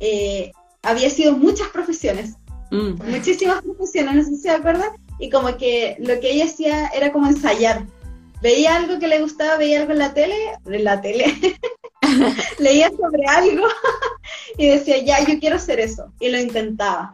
eh, 0.00 0.50
había 0.82 1.10
sido 1.10 1.32
muchas 1.36 1.68
profesiones, 1.68 2.34
Mm. 2.72 3.00
muchísimas 3.08 3.62
profesiones, 3.62 4.14
no 4.16 4.24
sé 4.24 4.30
si 4.30 4.42
se 4.42 4.50
acuerdan, 4.50 4.90
y 5.20 5.30
como 5.30 5.56
que 5.56 5.96
lo 6.00 6.18
que 6.18 6.32
ella 6.32 6.46
hacía 6.46 6.88
era 6.88 7.12
como 7.12 7.28
ensayar. 7.28 7.86
Veía 8.42 8.74
algo 8.74 8.98
que 8.98 9.06
le 9.06 9.22
gustaba, 9.22 9.56
veía 9.56 9.80
algo 9.80 9.92
en 9.92 10.00
la 10.00 10.12
tele, 10.12 10.34
en 10.66 10.82
la 10.82 11.00
tele, 11.00 11.36
leía 12.58 12.90
sobre 12.90 13.26
algo 13.28 13.66
y 14.58 14.66
decía, 14.66 14.98
ya, 14.98 15.24
yo 15.24 15.38
quiero 15.38 15.54
hacer 15.54 15.78
eso, 15.78 16.12
y 16.18 16.30
lo 16.30 16.38
intentaba. 16.38 17.12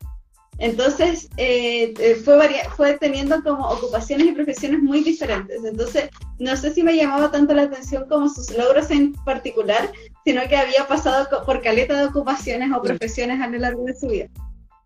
Entonces 0.62 1.28
eh, 1.38 1.92
eh, 1.98 2.14
fue, 2.24 2.38
fue 2.76 2.96
teniendo 2.96 3.42
como 3.42 3.68
ocupaciones 3.68 4.28
y 4.28 4.32
profesiones 4.32 4.80
muy 4.80 5.02
diferentes. 5.02 5.64
Entonces 5.64 6.08
no 6.38 6.56
sé 6.56 6.72
si 6.72 6.84
me 6.84 6.96
llamaba 6.96 7.32
tanto 7.32 7.52
la 7.52 7.62
atención 7.62 8.08
como 8.08 8.28
sus 8.28 8.48
logros 8.56 8.88
en 8.92 9.12
particular, 9.24 9.90
sino 10.24 10.40
que 10.48 10.56
había 10.56 10.86
pasado 10.86 11.28
por 11.44 11.62
caleta 11.62 11.98
de 11.98 12.04
ocupaciones 12.06 12.70
o 12.72 12.80
profesiones 12.80 13.40
a 13.40 13.48
lo 13.48 13.58
largo 13.58 13.82
de 13.82 13.96
su 13.96 14.06
vida. 14.06 14.28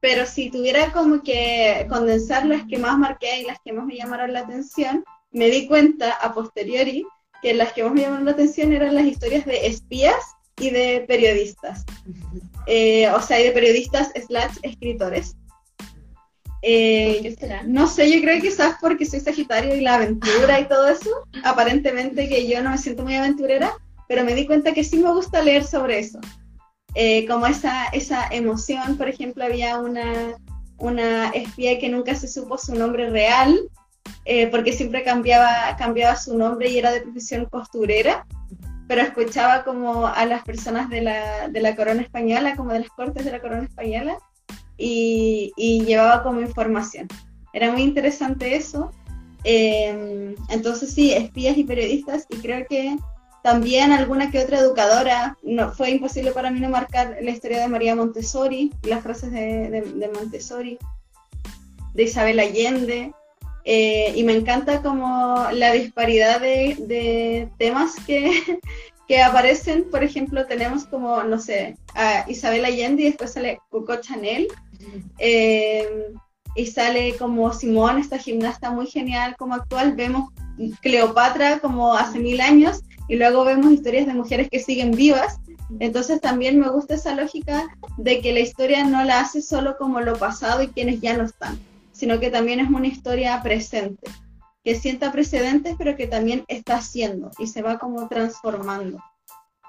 Pero 0.00 0.24
si 0.24 0.50
tuviera 0.50 0.92
como 0.94 1.22
que 1.22 1.86
condensar 1.90 2.46
las 2.46 2.64
que 2.64 2.78
más 2.78 2.96
marqué 2.96 3.42
y 3.42 3.44
las 3.44 3.58
que 3.62 3.74
más 3.74 3.84
me 3.84 3.96
llamaron 3.96 4.32
la 4.32 4.40
atención, 4.40 5.04
me 5.30 5.50
di 5.50 5.68
cuenta 5.68 6.12
a 6.12 6.32
posteriori 6.32 7.04
que 7.42 7.52
las 7.52 7.74
que 7.74 7.84
más 7.84 7.92
me 7.92 8.00
llamaron 8.00 8.24
la 8.24 8.30
atención 8.30 8.72
eran 8.72 8.94
las 8.94 9.04
historias 9.04 9.44
de 9.44 9.66
espías 9.66 10.24
y 10.58 10.70
de 10.70 11.04
periodistas. 11.06 11.84
Eh, 12.66 13.10
o 13.10 13.20
sea, 13.20 13.38
y 13.38 13.44
de 13.44 13.52
periodistas 13.52 14.10
slash 14.26 14.56
escritores. 14.62 15.36
Eh, 16.68 17.20
¿Qué 17.22 17.36
será? 17.36 17.62
no 17.62 17.86
sé, 17.86 18.12
yo 18.12 18.20
creo 18.20 18.40
que 18.40 18.48
quizás 18.48 18.74
porque 18.80 19.06
soy 19.06 19.20
Sagitario 19.20 19.76
y 19.76 19.82
la 19.82 19.94
aventura 19.94 20.58
y 20.58 20.66
todo 20.66 20.88
eso, 20.88 21.10
aparentemente 21.44 22.28
que 22.28 22.48
yo 22.48 22.60
no 22.60 22.70
me 22.70 22.78
siento 22.78 23.04
muy 23.04 23.14
aventurera, 23.14 23.72
pero 24.08 24.24
me 24.24 24.34
di 24.34 24.46
cuenta 24.46 24.74
que 24.74 24.82
sí 24.82 24.98
me 24.98 25.12
gusta 25.12 25.42
leer 25.42 25.62
sobre 25.62 26.00
eso. 26.00 26.18
Eh, 26.96 27.24
como 27.28 27.46
esa, 27.46 27.86
esa 27.92 28.26
emoción, 28.32 28.96
por 28.96 29.08
ejemplo, 29.08 29.44
había 29.44 29.78
una, 29.78 30.34
una 30.78 31.28
espía 31.28 31.78
que 31.78 31.88
nunca 31.88 32.16
se 32.16 32.26
supo 32.26 32.58
su 32.58 32.74
nombre 32.74 33.10
real, 33.10 33.56
eh, 34.24 34.48
porque 34.48 34.72
siempre 34.72 35.04
cambiaba, 35.04 35.76
cambiaba 35.78 36.16
su 36.16 36.36
nombre 36.36 36.68
y 36.68 36.78
era 36.78 36.90
de 36.90 37.02
profesión 37.02 37.44
costurera, 37.44 38.26
pero 38.88 39.02
escuchaba 39.02 39.62
como 39.62 40.08
a 40.08 40.26
las 40.26 40.42
personas 40.42 40.90
de 40.90 41.02
la, 41.02 41.46
de 41.48 41.60
la 41.60 41.76
corona 41.76 42.02
española, 42.02 42.56
como 42.56 42.72
de 42.72 42.80
las 42.80 42.88
cortes 42.88 43.24
de 43.24 43.30
la 43.30 43.40
corona 43.40 43.62
española, 43.62 44.18
y, 44.76 45.52
y 45.56 45.84
llevaba 45.84 46.22
como 46.22 46.40
información. 46.40 47.08
Era 47.52 47.72
muy 47.72 47.82
interesante 47.82 48.56
eso. 48.56 48.90
Eh, 49.44 50.34
entonces 50.48 50.92
sí, 50.92 51.12
espías 51.12 51.56
y 51.56 51.64
periodistas, 51.64 52.26
y 52.28 52.36
creo 52.36 52.66
que 52.68 52.96
también 53.46 53.92
alguna 53.92 54.28
que 54.28 54.40
otra 54.40 54.58
educadora. 54.58 55.38
No, 55.44 55.72
fue 55.72 55.90
imposible 55.90 56.32
para 56.32 56.50
mí 56.50 56.58
no 56.58 56.68
marcar 56.68 57.16
la 57.22 57.30
historia 57.30 57.60
de 57.60 57.68
María 57.68 57.94
Montessori, 57.94 58.72
las 58.82 59.04
frases 59.04 59.30
de, 59.30 59.70
de, 59.70 59.82
de 59.82 60.08
Montessori, 60.08 60.78
de 61.94 62.02
Isabel 62.02 62.40
Allende. 62.40 63.12
Eh, 63.64 64.12
y 64.16 64.24
me 64.24 64.32
encanta 64.32 64.82
como 64.82 65.46
la 65.52 65.72
disparidad 65.72 66.40
de, 66.40 66.76
de 66.80 67.48
temas 67.56 67.94
que, 68.04 68.60
que 69.06 69.22
aparecen. 69.22 69.90
Por 69.90 70.02
ejemplo, 70.02 70.46
tenemos 70.46 70.84
como, 70.84 71.22
no 71.22 71.38
sé, 71.38 71.76
a 71.94 72.24
Isabel 72.28 72.64
Allende 72.64 73.02
y 73.02 73.06
después 73.06 73.32
sale 73.32 73.60
Coco 73.70 73.94
Chanel. 74.00 74.48
Eh, 75.18 76.12
y 76.54 76.66
sale 76.66 77.16
como 77.16 77.52
Simón, 77.52 77.98
esta 77.98 78.18
gimnasta 78.18 78.70
muy 78.70 78.86
genial 78.86 79.36
como 79.36 79.54
actual. 79.54 79.94
Vemos 79.94 80.30
Cleopatra 80.80 81.58
como 81.60 81.94
hace 81.94 82.18
mil 82.18 82.40
años 82.40 82.80
y 83.08 83.16
luego 83.16 83.44
vemos 83.44 83.72
historias 83.72 84.06
de 84.06 84.14
mujeres 84.14 84.48
que 84.50 84.60
siguen 84.60 84.92
vivas. 84.92 85.38
Entonces 85.80 86.20
también 86.20 86.58
me 86.58 86.70
gusta 86.70 86.94
esa 86.94 87.14
lógica 87.14 87.66
de 87.98 88.20
que 88.20 88.32
la 88.32 88.40
historia 88.40 88.84
no 88.84 89.04
la 89.04 89.20
hace 89.20 89.42
solo 89.42 89.76
como 89.76 90.00
lo 90.00 90.16
pasado 90.16 90.62
y 90.62 90.68
quienes 90.68 91.00
ya 91.00 91.16
no 91.16 91.24
están, 91.24 91.58
sino 91.92 92.20
que 92.20 92.30
también 92.30 92.60
es 92.60 92.70
una 92.70 92.86
historia 92.86 93.42
presente, 93.42 94.10
que 94.64 94.76
sienta 94.76 95.12
precedentes 95.12 95.74
pero 95.76 95.96
que 95.96 96.06
también 96.06 96.44
está 96.48 96.76
haciendo 96.76 97.30
y 97.38 97.48
se 97.48 97.62
va 97.62 97.78
como 97.78 98.08
transformando. 98.08 98.98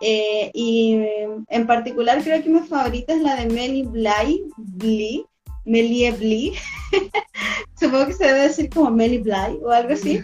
Eh, 0.02 0.52
y 0.54 1.02
en 1.50 1.66
particular 1.66 2.22
creo 2.24 2.44
que 2.44 2.50
mi 2.50 2.60
favorita 2.60 3.14
es 3.14 3.22
la 3.22 3.36
de 3.36 3.48
Melly 3.48 3.84
Bly, 3.84 4.44
Bly 4.58 5.26
Melie 5.68 6.12
Bly, 6.12 6.54
supongo 7.80 8.08
que 8.08 8.14
se 8.14 8.26
debe 8.26 8.40
decir 8.42 8.70
como 8.70 8.90
Melly 8.90 9.18
Bly 9.18 9.60
o 9.62 9.70
algo 9.70 9.94
así, 9.94 10.22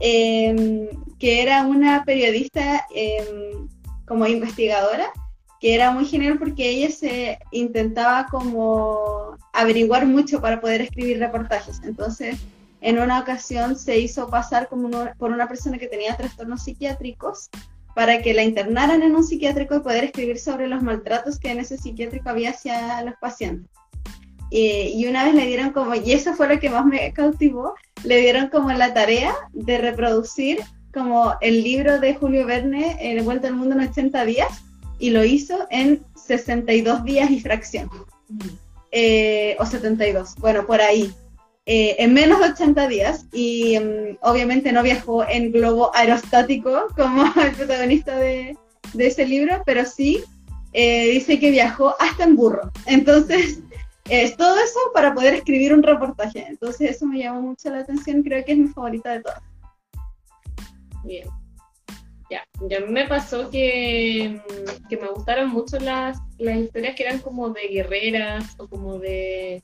eh, 0.00 0.90
que 1.18 1.42
era 1.42 1.62
una 1.66 2.04
periodista 2.04 2.86
eh, 2.94 3.56
como 4.06 4.26
investigadora, 4.26 5.10
que 5.60 5.74
era 5.74 5.92
muy 5.92 6.04
genial 6.04 6.38
porque 6.38 6.68
ella 6.68 6.90
se 6.90 7.38
intentaba 7.52 8.26
como 8.30 9.38
averiguar 9.54 10.06
mucho 10.06 10.40
para 10.42 10.60
poder 10.60 10.82
escribir 10.82 11.18
reportajes. 11.18 11.80
Entonces, 11.84 12.38
en 12.82 12.98
una 12.98 13.20
ocasión 13.20 13.76
se 13.76 13.98
hizo 13.98 14.28
pasar 14.28 14.68
como 14.68 14.86
una, 14.88 15.14
por 15.14 15.30
una 15.30 15.48
persona 15.48 15.78
que 15.78 15.86
tenía 15.86 16.16
trastornos 16.16 16.64
psiquiátricos 16.64 17.48
para 17.94 18.22
que 18.22 18.34
la 18.34 18.42
internaran 18.42 19.02
en 19.02 19.14
un 19.14 19.24
psiquiátrico 19.24 19.76
y 19.76 19.80
poder 19.80 20.04
escribir 20.04 20.38
sobre 20.38 20.66
los 20.66 20.82
maltratos 20.82 21.38
que 21.38 21.50
en 21.50 21.60
ese 21.60 21.76
psiquiátrico 21.76 22.28
había 22.28 22.50
hacia 22.50 23.02
los 23.02 23.14
pacientes. 23.20 23.70
Eh, 24.50 24.92
y 24.94 25.06
una 25.06 25.24
vez 25.24 25.34
le 25.34 25.46
dieron 25.46 25.70
como, 25.70 25.94
y 25.94 26.12
eso 26.12 26.34
fue 26.34 26.48
lo 26.48 26.60
que 26.60 26.68
más 26.68 26.84
me 26.84 27.12
cautivó, 27.12 27.74
le 28.04 28.20
dieron 28.20 28.48
como 28.48 28.70
la 28.72 28.92
tarea 28.92 29.34
de 29.52 29.78
reproducir 29.78 30.58
como 30.92 31.34
el 31.40 31.62
libro 31.62 31.98
de 31.98 32.14
Julio 32.14 32.44
Verne, 32.44 32.98
El 33.00 33.22
Vuelta 33.22 33.48
al 33.48 33.54
Mundo 33.54 33.76
en 33.76 33.88
80 33.88 34.24
días, 34.26 34.62
y 34.98 35.10
lo 35.10 35.24
hizo 35.24 35.66
en 35.70 36.04
62 36.14 37.02
días 37.04 37.30
y 37.30 37.40
fracción. 37.40 37.90
Eh, 38.90 39.56
o 39.58 39.64
72, 39.64 40.34
bueno, 40.36 40.66
por 40.66 40.80
ahí. 40.82 41.12
Eh, 41.64 41.94
en 41.98 42.12
menos 42.12 42.40
de 42.40 42.46
80 42.46 42.88
días, 42.88 43.26
y 43.32 43.78
um, 43.78 44.16
obviamente 44.22 44.72
no 44.72 44.82
viajó 44.82 45.24
en 45.28 45.52
globo 45.52 45.94
aerostático 45.94 46.88
como 46.96 47.24
el 47.42 47.52
protagonista 47.52 48.16
de, 48.16 48.56
de 48.94 49.06
ese 49.06 49.24
libro, 49.26 49.62
pero 49.64 49.84
sí 49.84 50.24
eh, 50.72 51.10
dice 51.12 51.38
que 51.38 51.50
viajó 51.50 51.94
hasta 52.00 52.24
en 52.24 52.34
burro. 52.34 52.70
Entonces, 52.86 53.60
es 54.08 54.36
todo 54.36 54.58
eso 54.58 54.78
para 54.92 55.14
poder 55.14 55.34
escribir 55.34 55.72
un 55.72 55.82
reportaje. 55.82 56.46
Entonces 56.48 56.90
eso 56.90 57.06
me 57.06 57.18
llamó 57.18 57.42
mucho 57.42 57.70
la 57.70 57.80
atención, 57.80 58.22
creo 58.22 58.44
que 58.44 58.52
es 58.52 58.58
mi 58.58 58.68
favorita 58.68 59.12
de 59.12 59.20
todas. 59.20 59.42
Bien. 61.04 61.28
Ya, 62.30 62.42
ya 62.68 62.80
me 62.80 63.06
pasó 63.06 63.50
que, 63.50 64.40
que 64.88 64.96
me 64.96 65.08
gustaron 65.08 65.50
mucho 65.50 65.78
las, 65.78 66.18
las 66.38 66.56
historias 66.56 66.96
que 66.96 67.02
eran 67.02 67.18
como 67.18 67.50
de 67.50 67.68
guerreras 67.68 68.54
o 68.56 68.66
como 68.66 68.98
de 68.98 69.62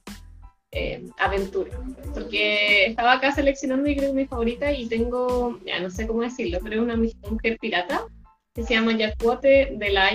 eh, 0.72 1.06
aventura. 1.18 1.70
Porque 2.14 2.86
estaba 2.86 3.12
acá 3.14 3.32
seleccionando 3.32 3.88
y 3.88 3.96
creo 3.96 4.10
que 4.10 4.16
mi 4.16 4.26
favorita 4.26 4.72
y 4.72 4.86
tengo, 4.86 5.58
ya 5.64 5.80
no 5.80 5.90
sé 5.90 6.06
cómo 6.06 6.22
decirlo, 6.22 6.58
pero 6.62 6.76
es 6.76 6.82
una 6.82 6.96
mujer 6.96 7.58
pirata 7.60 8.06
que 8.54 8.64
se 8.64 8.74
llama 8.74 8.96
Yacuote 8.96 9.76
de 9.76 9.90
la 9.90 10.10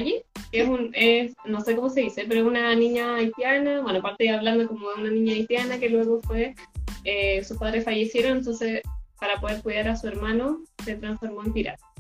que 0.51 0.61
es 0.61 0.67
un, 0.67 0.91
es, 0.93 1.33
no 1.45 1.61
sé 1.61 1.75
cómo 1.75 1.89
se 1.89 2.01
dice, 2.01 2.25
pero 2.27 2.41
es 2.41 2.45
una 2.45 2.75
niña 2.75 3.15
haitiana, 3.15 3.81
bueno, 3.81 3.99
aparte 3.99 4.25
de 4.25 4.31
hablando 4.31 4.67
como 4.67 4.89
de 4.89 5.01
una 5.01 5.11
niña 5.11 5.33
haitiana 5.33 5.79
que 5.79 5.89
luego 5.89 6.19
fue, 6.21 6.53
eh, 7.05 7.43
sus 7.43 7.57
padres 7.57 7.85
fallecieron, 7.85 8.39
entonces 8.39 8.81
para 9.19 9.39
poder 9.39 9.61
cuidar 9.61 9.87
a 9.87 9.95
su 9.95 10.07
hermano 10.07 10.59
se 10.83 10.95
transformó 10.95 11.43
en 11.43 11.53
pirata. 11.53 11.92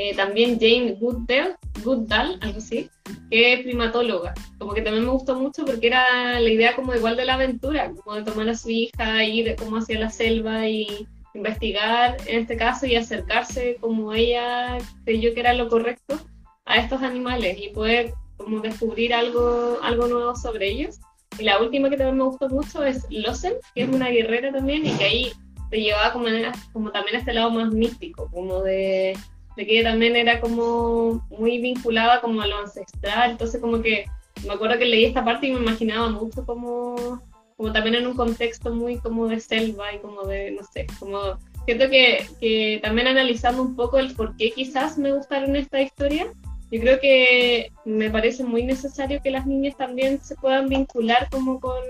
Eh, 0.00 0.14
también 0.14 0.60
Jane 0.60 0.96
Goodall, 1.00 2.38
algo 2.40 2.58
así, 2.58 2.88
que 3.32 3.52
es 3.52 3.62
primatóloga. 3.62 4.32
Como 4.56 4.72
que 4.72 4.80
también 4.80 5.04
me 5.04 5.10
gustó 5.10 5.34
mucho 5.34 5.64
porque 5.64 5.88
era 5.88 6.38
la 6.38 6.48
idea 6.48 6.76
como 6.76 6.94
igual 6.94 7.16
de 7.16 7.24
la 7.24 7.34
aventura, 7.34 7.90
como 7.90 8.14
de 8.14 8.22
tomar 8.22 8.48
a 8.48 8.54
su 8.54 8.70
hija, 8.70 9.24
ir 9.24 9.56
como 9.56 9.78
hacia 9.78 9.98
la 9.98 10.08
selva 10.08 10.68
y 10.68 11.08
investigar 11.34 12.16
en 12.26 12.42
este 12.42 12.56
caso 12.56 12.86
y 12.86 12.94
acercarse 12.94 13.76
como 13.80 14.14
ella 14.14 14.78
creyó 15.04 15.34
que 15.34 15.40
era 15.40 15.52
lo 15.52 15.68
correcto 15.68 16.20
a 16.64 16.76
estos 16.76 17.02
animales 17.02 17.58
y 17.60 17.70
poder 17.70 18.12
como 18.36 18.60
descubrir 18.60 19.12
algo, 19.12 19.78
algo 19.82 20.06
nuevo 20.06 20.36
sobre 20.36 20.68
ellos. 20.68 21.00
Y 21.40 21.42
la 21.42 21.60
última 21.60 21.90
que 21.90 21.96
también 21.96 22.18
me 22.18 22.24
gustó 22.24 22.48
mucho 22.48 22.84
es 22.84 23.04
Losen, 23.10 23.54
que 23.74 23.82
es 23.82 23.88
una 23.88 24.10
guerrera 24.10 24.52
también 24.52 24.86
y 24.86 24.92
que 24.92 25.04
ahí 25.04 25.32
te 25.70 25.80
llevaba 25.80 26.12
como, 26.12 26.28
como 26.72 26.92
también 26.92 27.16
a 27.16 27.18
este 27.18 27.32
lado 27.32 27.50
más 27.50 27.72
místico, 27.72 28.30
como 28.30 28.62
de 28.62 29.18
de 29.58 29.66
que 29.66 29.82
también 29.82 30.14
era 30.14 30.40
como 30.40 31.26
muy 31.30 31.58
vinculada 31.58 32.20
como 32.20 32.40
a 32.42 32.46
lo 32.46 32.58
ancestral, 32.58 33.32
entonces 33.32 33.60
como 33.60 33.82
que 33.82 34.06
me 34.46 34.52
acuerdo 34.52 34.78
que 34.78 34.84
leí 34.84 35.04
esta 35.04 35.24
parte 35.24 35.48
y 35.48 35.52
me 35.52 35.58
imaginaba 35.58 36.08
mucho 36.10 36.46
como, 36.46 37.20
como 37.56 37.72
también 37.72 37.96
en 37.96 38.06
un 38.06 38.14
contexto 38.14 38.72
muy 38.72 38.98
como 38.98 39.26
de 39.26 39.40
selva 39.40 39.92
y 39.92 39.98
como 39.98 40.22
de, 40.22 40.52
no 40.52 40.62
sé, 40.72 40.86
como 41.00 41.18
siento 41.64 41.90
que, 41.90 42.24
que 42.38 42.78
también 42.84 43.08
analizando 43.08 43.60
un 43.62 43.74
poco 43.74 43.98
el 43.98 44.14
por 44.14 44.36
qué 44.36 44.52
quizás 44.52 44.96
me 44.96 45.12
gustaron 45.12 45.56
esta 45.56 45.82
historia, 45.82 46.32
yo 46.70 46.80
creo 46.80 47.00
que 47.00 47.72
me 47.84 48.10
parece 48.10 48.44
muy 48.44 48.62
necesario 48.62 49.20
que 49.20 49.32
las 49.32 49.44
niñas 49.44 49.76
también 49.76 50.20
se 50.22 50.36
puedan 50.36 50.68
vincular 50.68 51.28
como 51.32 51.58
con 51.58 51.82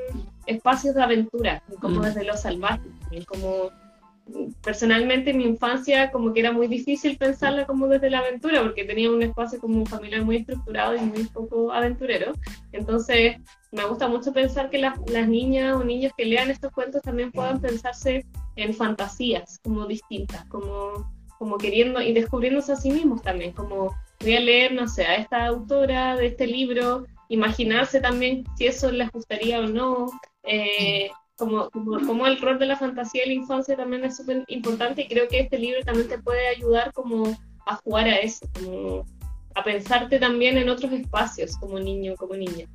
espacios 0.47 0.95
de 0.95 1.03
aventura, 1.03 1.63
como 1.83 2.01
mm. 2.01 2.03
desde 2.05 2.25
lo 2.25 2.35
salvaje, 2.35 2.89
como 3.27 3.71
personalmente 4.63 5.33
mi 5.33 5.45
infancia 5.45 6.11
como 6.11 6.33
que 6.33 6.41
era 6.41 6.53
muy 6.53 6.67
difícil 6.67 7.17
pensarla 7.17 7.67
como 7.67 7.89
desde 7.89 8.11
la 8.11 8.19
aventura 8.19 8.63
porque 8.63 8.85
tenía 8.85 9.11
un 9.11 9.23
espacio 9.23 9.59
como 9.59 9.87
familiar 9.87 10.23
muy 10.23 10.37
estructurado 10.37 10.95
y 10.95 11.01
muy 11.01 11.25
poco 11.25 11.73
aventurero. 11.73 12.33
Entonces 12.73 13.37
me 13.73 13.85
gusta 13.85 14.09
mucho 14.09 14.33
pensar 14.33 14.71
que 14.71 14.79
las, 14.79 14.99
niñas 15.29 15.77
o 15.77 15.85
niños 15.85 16.13
que 16.17 16.25
lean 16.25 16.51
estos 16.51 16.73
cuentos 16.73 17.03
también 17.03 17.33
puedan 17.33 17.61
pensarse 17.61 18.25
en 18.57 18.75
fantasías 18.75 19.59
como 19.63 19.87
distintas, 19.87 20.45
como, 20.47 21.11
como 21.39 21.59
queriendo 21.59 22.01
y 22.01 22.13
descubriéndose 22.13 22.73
a 22.73 22.77
sí 22.77 22.91
mismos 22.91 23.23
también, 23.23 23.53
como 23.53 23.95
voy 24.21 24.37
a 24.37 24.41
leer, 24.41 24.73
no 24.73 24.89
sé, 24.89 25.05
a 25.05 25.17
esta 25.17 25.47
autora 25.47 26.17
de 26.17 26.29
este 26.29 26.47
libro, 26.47 27.07
imaginarse 27.29 28.01
también 28.01 28.45
si 28.57 28.67
eso 28.67 28.91
les 28.91 29.11
gustaría 29.11 29.61
o 29.61 29.67
no. 29.67 30.09
Eh, 30.43 31.11
como, 31.39 31.71
como, 31.71 32.27
el 32.27 32.41
rol 32.41 32.59
de 32.59 32.67
la 32.67 32.77
fantasía 32.77 33.25
y 33.25 33.29
la 33.29 33.35
infancia 33.35 33.77
también 33.77 34.05
es 34.05 34.17
súper 34.17 34.45
importante 34.49 35.03
y 35.03 35.09
creo 35.09 35.29
que 35.29 35.41
este 35.41 35.59
libro 35.59 35.81
también 35.85 36.09
te 36.09 36.19
puede 36.19 36.49
ayudar 36.49 36.93
como 36.93 37.37
a 37.65 37.77
jugar 37.77 38.09
a 38.09 38.17
eso, 38.17 38.47
como 38.55 39.07
a 39.55 39.63
pensarte 39.63 40.19
también 40.19 40.59
en 40.59 40.69
otros 40.69 40.93
espacios 40.93 41.57
como 41.59 41.79
niño, 41.79 42.15
como 42.17 42.35
niña. 42.35 42.67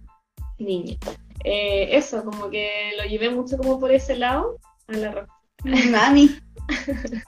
niña. 0.58 0.96
Eh, 1.44 1.90
eso, 1.92 2.24
como 2.24 2.50
que 2.50 2.94
lo 2.98 3.04
llevé 3.04 3.30
mucho 3.30 3.58
como 3.58 3.80
por 3.80 3.92
ese 3.92 4.16
lado 4.16 4.58
a 4.88 4.94
la 4.94 5.28
Mami. 5.64 6.30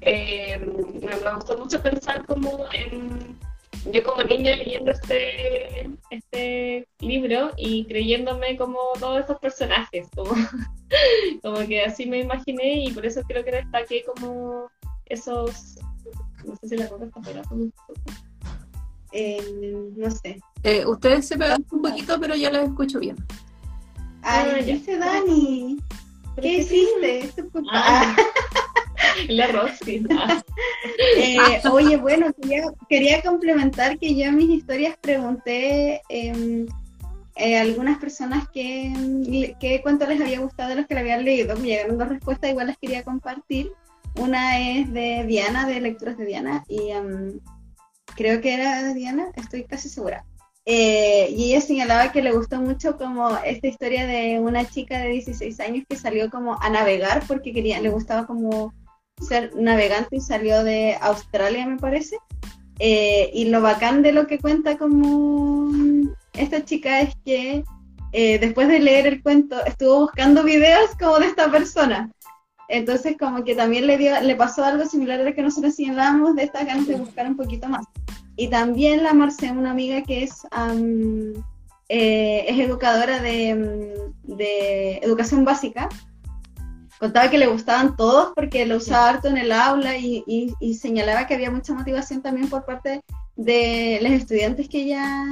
eh, 0.00 0.58
me 0.58 1.34
gustó 1.34 1.58
mucho 1.58 1.82
pensar 1.82 2.24
como 2.24 2.64
en 2.72 3.38
yo 3.92 4.02
como 4.04 4.22
niña 4.22 4.56
leyendo 4.56 4.90
este, 4.90 5.88
este 6.10 6.88
libro 7.00 7.50
y 7.56 7.86
creyéndome 7.86 8.56
como 8.56 8.78
todos 8.98 9.24
esos 9.24 9.38
personajes, 9.38 10.08
como, 10.14 10.32
como 11.42 11.56
que 11.66 11.82
así 11.82 12.06
me 12.06 12.20
imaginé 12.20 12.84
y 12.84 12.92
por 12.92 13.06
eso 13.06 13.22
creo 13.26 13.44
que 13.44 13.52
destaqué 13.52 14.04
como 14.04 14.70
esos, 15.06 15.78
no 16.44 16.56
sé 16.56 16.68
si 16.68 16.76
la 16.76 16.88
cosa 16.88 17.06
está 17.06 17.20
pegada. 17.20 17.48
Eh, 19.12 19.90
no 19.96 20.10
sé. 20.10 20.40
Eh, 20.62 20.86
ustedes 20.86 21.26
se 21.26 21.36
pegan 21.36 21.64
un 21.70 21.82
poquito, 21.82 22.20
pero 22.20 22.36
ya 22.36 22.50
los 22.50 22.68
escucho 22.68 23.00
bien. 23.00 23.16
Ay, 24.22 24.50
ah, 24.52 24.62
dice 24.62 24.98
Dani. 24.98 25.78
¿Qué 26.40 26.58
hiciste? 26.58 27.30
Ah. 27.72 28.16
La 29.28 29.46
Roxy. 29.48 30.04
Eh, 31.16 31.38
oye, 31.70 31.96
bueno, 31.96 32.26
quería, 32.88 33.22
complementar 33.22 33.98
que 33.98 34.14
yo 34.14 34.26
en 34.26 34.36
mis 34.36 34.50
historias 34.50 34.96
pregunté 35.00 36.02
eh, 36.08 36.66
eh, 37.36 37.58
algunas 37.58 37.98
personas 37.98 38.48
que, 38.50 39.54
qué 39.60 39.80
cuánto 39.82 40.06
les 40.06 40.20
había 40.20 40.40
gustado 40.40 40.70
de 40.70 40.76
los 40.76 40.86
que 40.86 40.94
le 40.94 41.00
habían 41.00 41.24
leído. 41.24 41.56
Me 41.56 41.68
llegaron 41.68 41.98
dos 41.98 42.08
respuestas, 42.08 42.50
igual 42.50 42.68
las 42.68 42.78
quería 42.78 43.02
compartir. 43.02 43.72
Una 44.16 44.58
es 44.60 44.92
de 44.92 45.24
Diana, 45.26 45.66
de 45.66 45.80
Lecturas 45.80 46.18
de 46.18 46.26
Diana, 46.26 46.64
y 46.68 46.90
em, 46.90 47.38
creo 48.16 48.40
que 48.40 48.54
era 48.54 48.82
de 48.82 48.94
Diana, 48.94 49.28
estoy 49.36 49.64
casi 49.64 49.88
segura. 49.88 50.24
Eh, 50.66 51.30
y 51.30 51.50
ella 51.50 51.60
señalaba 51.60 52.12
que 52.12 52.22
le 52.22 52.32
gustó 52.32 52.60
mucho 52.60 52.96
como 52.96 53.36
esta 53.38 53.66
historia 53.66 54.06
de 54.06 54.38
una 54.38 54.68
chica 54.68 54.98
de 54.98 55.08
16 55.08 55.58
años 55.60 55.84
que 55.88 55.96
salió 55.96 56.30
como 56.30 56.60
a 56.60 56.68
navegar 56.68 57.22
porque 57.26 57.52
quería, 57.52 57.80
le 57.80 57.88
gustaba 57.88 58.26
como 58.26 58.74
ser 59.20 59.54
navegante 59.54 60.16
y 60.16 60.20
salió 60.20 60.64
de 60.64 60.96
Australia, 61.00 61.66
me 61.66 61.76
parece. 61.76 62.16
Eh, 62.78 63.30
y 63.34 63.46
lo 63.46 63.60
bacán 63.60 64.02
de 64.02 64.12
lo 64.12 64.26
que 64.26 64.38
cuenta 64.38 64.78
como 64.78 65.70
esta 66.32 66.64
chica 66.64 67.02
es 67.02 67.14
que 67.24 67.62
eh, 68.12 68.38
después 68.38 68.68
de 68.68 68.80
leer 68.80 69.06
el 69.06 69.22
cuento 69.22 69.62
estuvo 69.66 70.00
buscando 70.00 70.42
videos 70.42 70.90
como 70.98 71.18
de 71.18 71.26
esta 71.26 71.50
persona. 71.50 72.10
Entonces 72.68 73.16
como 73.18 73.44
que 73.44 73.54
también 73.54 73.86
le, 73.86 73.98
dio, 73.98 74.18
le 74.20 74.34
pasó 74.36 74.64
algo 74.64 74.86
similar 74.86 75.20
a 75.20 75.24
lo 75.24 75.34
que 75.34 75.42
nosotros 75.42 75.74
señalábamos 75.74 76.36
de 76.36 76.44
estas 76.44 76.66
ganas 76.66 76.86
de 76.86 76.96
buscar 76.96 77.26
un 77.26 77.36
poquito 77.36 77.68
más. 77.68 77.84
Y 78.36 78.48
también 78.48 79.02
la 79.02 79.12
Marce, 79.12 79.50
una 79.50 79.72
amiga 79.72 80.02
que 80.02 80.22
es, 80.22 80.46
eh, 81.88 82.44
es 82.48 82.58
educadora 82.58 83.20
de, 83.20 84.12
de 84.22 84.98
educación 84.98 85.44
básica, 85.44 85.88
contaba 87.00 87.30
que 87.30 87.38
le 87.38 87.46
gustaban 87.46 87.96
todos 87.96 88.32
porque 88.36 88.66
lo 88.66 88.76
usaba 88.76 89.08
harto 89.08 89.28
en 89.28 89.38
el 89.38 89.52
aula 89.52 89.96
y, 89.96 90.54
señalaba 90.78 91.26
que 91.26 91.34
había 91.34 91.50
mucha 91.50 91.72
motivación 91.72 92.20
también 92.20 92.48
por 92.48 92.66
parte 92.66 93.00
de 93.36 93.98
los 94.02 94.12
estudiantes 94.12 94.68
que 94.68 94.82
ella 94.82 95.24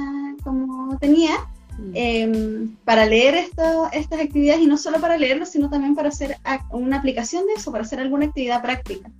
como 0.43 0.97
tenía 0.97 1.37
mm. 1.77 1.91
em, 1.93 2.75
para 2.83 3.05
leer 3.05 3.35
esto, 3.35 3.87
estas 3.93 4.19
actividades 4.19 4.63
y 4.63 4.65
no 4.65 4.77
solo 4.77 4.99
para 4.99 5.15
leerlo, 5.15 5.45
sino 5.45 5.69
también 5.69 5.95
para 5.95 6.09
hacer 6.09 6.37
una 6.71 6.97
aplicación 6.97 7.45
de 7.45 7.53
eso, 7.53 7.71
para 7.71 7.83
hacer 7.83 7.99
alguna 7.99 8.25
actividad 8.25 8.63
práctica. 8.63 9.11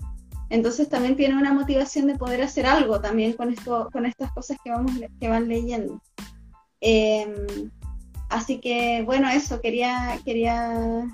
Entonces 0.49 0.89
también 0.89 1.15
tiene 1.15 1.37
una 1.37 1.53
motivación 1.53 2.07
de 2.07 2.17
poder 2.17 2.41
hacer 2.41 2.65
algo 2.65 2.99
también 2.99 3.33
con, 3.33 3.53
esto, 3.53 3.89
con 3.93 4.07
estas 4.07 4.31
cosas 4.31 4.57
que, 4.63 4.71
vamos, 4.71 4.91
que 5.19 5.29
van 5.29 5.47
leyendo. 5.47 6.01
Em, 6.81 7.69
así 8.27 8.59
que 8.59 9.03
bueno, 9.05 9.29
eso, 9.29 9.61
quería, 9.61 10.19
quería 10.25 11.05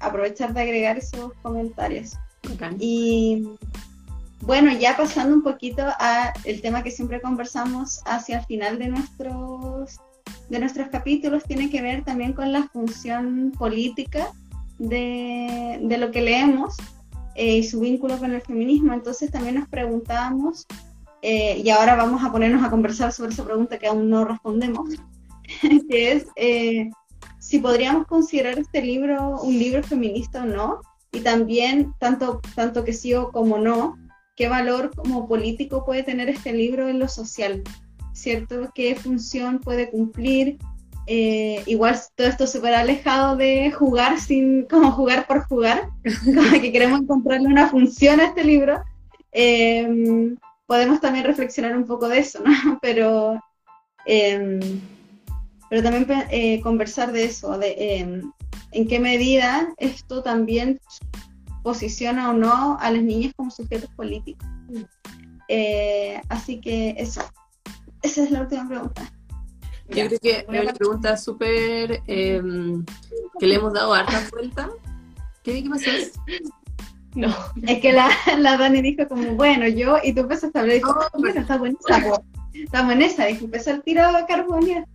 aprovechar 0.00 0.52
de 0.52 0.62
agregar 0.62 0.98
esos 0.98 1.32
comentarios. 1.42 2.16
Y 2.78 3.48
bueno, 4.40 4.72
ya 4.72 4.96
pasando 4.96 5.34
un 5.34 5.42
poquito 5.42 5.82
a 5.86 6.32
el 6.44 6.60
tema 6.60 6.82
que 6.82 6.90
siempre 6.90 7.20
conversamos 7.20 8.00
hacia 8.06 8.40
el 8.40 8.46
final 8.46 8.78
de 8.78 8.88
nuestros 8.88 10.00
de 10.48 10.58
nuestros 10.58 10.88
capítulos 10.88 11.44
tiene 11.44 11.70
que 11.70 11.80
ver 11.80 12.04
también 12.04 12.32
con 12.32 12.52
la 12.52 12.68
función 12.68 13.52
política 13.58 14.32
de, 14.78 15.96
lo 15.98 16.10
que 16.10 16.22
leemos 16.22 16.76
eh, 17.34 17.58
y 17.58 17.64
su 17.64 17.80
vínculo 17.80 18.18
con 18.18 18.32
el 18.32 18.42
feminismo. 18.42 18.92
Entonces 18.92 19.30
también 19.30 19.56
nos 19.56 19.68
preguntábamos, 19.68 20.66
eh, 21.22 21.60
y 21.64 21.70
ahora 21.70 21.94
vamos 21.94 22.22
a 22.22 22.32
ponernos 22.32 22.64
a 22.64 22.70
conversar 22.70 23.12
sobre 23.12 23.32
esa 23.32 23.44
pregunta 23.44 23.78
que 23.78 23.86
aún 23.86 24.10
no 24.10 24.24
respondemos, 24.24 24.90
que 25.88 26.12
es 26.12 26.26
eh, 26.36 26.90
si 27.42 27.58
podríamos 27.58 28.06
considerar 28.06 28.56
este 28.56 28.80
libro 28.80 29.40
un 29.42 29.58
libro 29.58 29.82
feminista 29.82 30.44
o 30.44 30.46
no, 30.46 30.80
y 31.10 31.20
también, 31.20 31.92
tanto, 31.98 32.40
tanto 32.54 32.84
que 32.84 32.92
sí 32.92 33.12
o 33.14 33.32
como 33.32 33.58
no, 33.58 33.98
qué 34.36 34.48
valor 34.48 34.92
como 34.94 35.26
político 35.26 35.84
puede 35.84 36.04
tener 36.04 36.28
este 36.28 36.52
libro 36.52 36.88
en 36.88 37.00
lo 37.00 37.08
social, 37.08 37.64
¿cierto? 38.12 38.70
¿Qué 38.72 38.94
función 38.94 39.58
puede 39.58 39.90
cumplir? 39.90 40.58
Eh, 41.08 41.64
igual 41.66 41.98
todo 42.14 42.28
esto 42.28 42.46
súper 42.46 42.74
alejado 42.74 43.34
de 43.34 43.72
jugar 43.72 44.20
sin, 44.20 44.66
como 44.66 44.92
jugar 44.92 45.26
por 45.26 45.42
jugar, 45.42 45.88
como 46.24 46.60
que 46.60 46.70
queremos 46.70 47.00
encontrarle 47.00 47.48
una 47.48 47.68
función 47.68 48.20
a 48.20 48.26
este 48.26 48.44
libro. 48.44 48.80
em, 49.32 50.36
podemos 50.66 51.00
también 51.00 51.24
reflexionar 51.24 51.76
un 51.76 51.86
poco 51.86 52.08
de 52.08 52.18
eso, 52.20 52.40
¿no? 52.44 52.78
Pero, 52.80 53.40
em, 54.06 54.80
pero 55.72 55.82
también 55.82 56.06
eh, 56.28 56.60
conversar 56.60 57.12
de 57.12 57.24
eso, 57.24 57.56
de 57.56 57.74
em, 57.78 58.30
en 58.72 58.86
qué 58.86 59.00
medida 59.00 59.72
esto 59.78 60.22
también 60.22 60.78
posiciona 61.62 62.28
o 62.28 62.34
no 62.34 62.76
a 62.78 62.90
las 62.90 63.02
niñas 63.02 63.32
como 63.34 63.50
sujetos 63.50 63.88
políticos. 63.96 64.46
Eh, 65.48 66.20
así 66.28 66.60
que 66.60 66.94
eso, 66.98 67.22
esa 68.02 68.22
es 68.22 68.30
la 68.30 68.42
última 68.42 68.68
pregunta. 68.68 69.10
Yo 69.88 70.08
creo 70.08 70.18
que 70.20 70.38
es 70.40 70.62
una 70.62 70.74
pregunta 70.74 71.16
súper 71.16 72.02
em, 72.06 72.84
que 73.40 73.46
le 73.46 73.54
hemos 73.54 73.72
dado 73.72 73.94
harta 73.94 74.28
vuelta. 74.30 74.68
¿Qué, 75.42 75.62
qué 75.62 75.70
pasó? 75.70 75.90
No. 77.14 77.34
Es 77.66 77.80
que 77.80 77.94
la, 77.94 78.10
la 78.36 78.58
Dani 78.58 78.82
dijo 78.82 79.08
como, 79.08 79.36
bueno, 79.36 79.66
yo, 79.68 79.96
y 80.04 80.12
tú 80.12 80.20
empezaste 80.20 80.58
a 80.58 80.60
hablar 80.60 80.76
y 80.76 80.80
dijo, 80.80 80.98
oh, 81.00 81.18
bueno, 81.18 81.40
está 81.40 81.56
buena 81.56 81.78
esa, 81.88 82.22
estamos 82.52 82.92
en 82.92 83.00
esa, 83.00 83.24
dijo, 83.24 83.46
empezó 83.46 83.70
el 83.70 83.82
tiro 83.82 84.04
a 84.04 84.26
carbonia. 84.26 84.86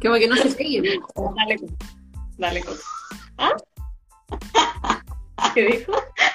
Como 0.00 0.14
que 0.16 0.28
no 0.28 0.36
se 0.36 0.50
pegue. 0.56 1.00
Dale, 1.36 1.60
dale, 2.38 2.64
¿Ah? 3.38 3.56
¿Qué 5.54 5.66
dijo? 5.66 5.92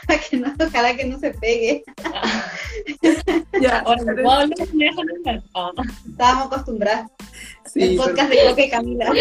que 0.29 0.37
no, 0.37 0.53
ojalá 0.59 0.95
que 0.95 1.05
no 1.05 1.19
se 1.19 1.31
pegue. 1.31 1.83
ya. 3.61 3.79
Ahora, 3.79 4.47
Estábamos 6.09 6.47
acostumbrados. 6.47 7.11
Sí, 7.65 7.83
el 7.83 7.97
podcast 7.97 8.29
de 8.29 8.45
Coque 8.49 8.69
Camila. 8.69 9.13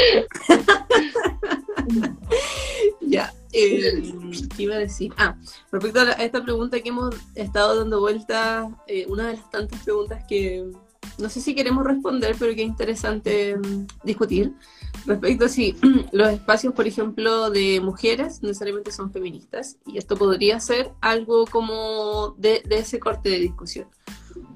ya. 3.01 3.33
Eh, 3.53 4.13
¿Qué 4.57 4.63
iba 4.65 4.75
a 4.75 4.79
decir? 4.79 5.13
Ah, 5.17 5.37
respecto 5.71 6.01
a, 6.01 6.13
esta 6.13 6.43
pregunta 6.43 6.81
que 6.81 6.89
hemos 6.89 7.15
estado 7.37 7.79
dando 7.79 8.01
vuelta, 8.01 8.69
eh, 8.89 9.07
una 9.09 9.29
de 9.29 9.37
las 9.37 9.49
tantas 9.51 9.81
preguntas 9.85 10.25
que 10.29 10.73
no 11.19 11.29
sé 11.29 11.41
si 11.41 11.55
queremos 11.55 11.85
responder, 11.85 12.37
pero 12.39 12.55
que 12.55 12.63
es 12.63 12.69
interesante 12.69 13.57
mm, 13.57 13.87
discutir, 14.05 14.53
respecto 15.07 15.45
a 15.47 15.49
si 15.49 15.77
los 16.13 16.29
espacios, 16.29 16.75
por 16.75 16.87
ejemplo, 16.87 17.51
de 17.51 17.81
mujeres 17.81 18.43
necesariamente 18.43 18.93
son 18.93 19.13
feministas, 19.13 19.77
y 19.87 19.99
esto 19.99 20.17
podría 20.17 20.61
ser 20.61 20.93
algo 21.01 21.47
como 21.47 22.35
de, 22.39 22.63
ese 22.71 22.99
corte 22.99 23.29
de 23.31 23.41
discusión. 23.41 23.87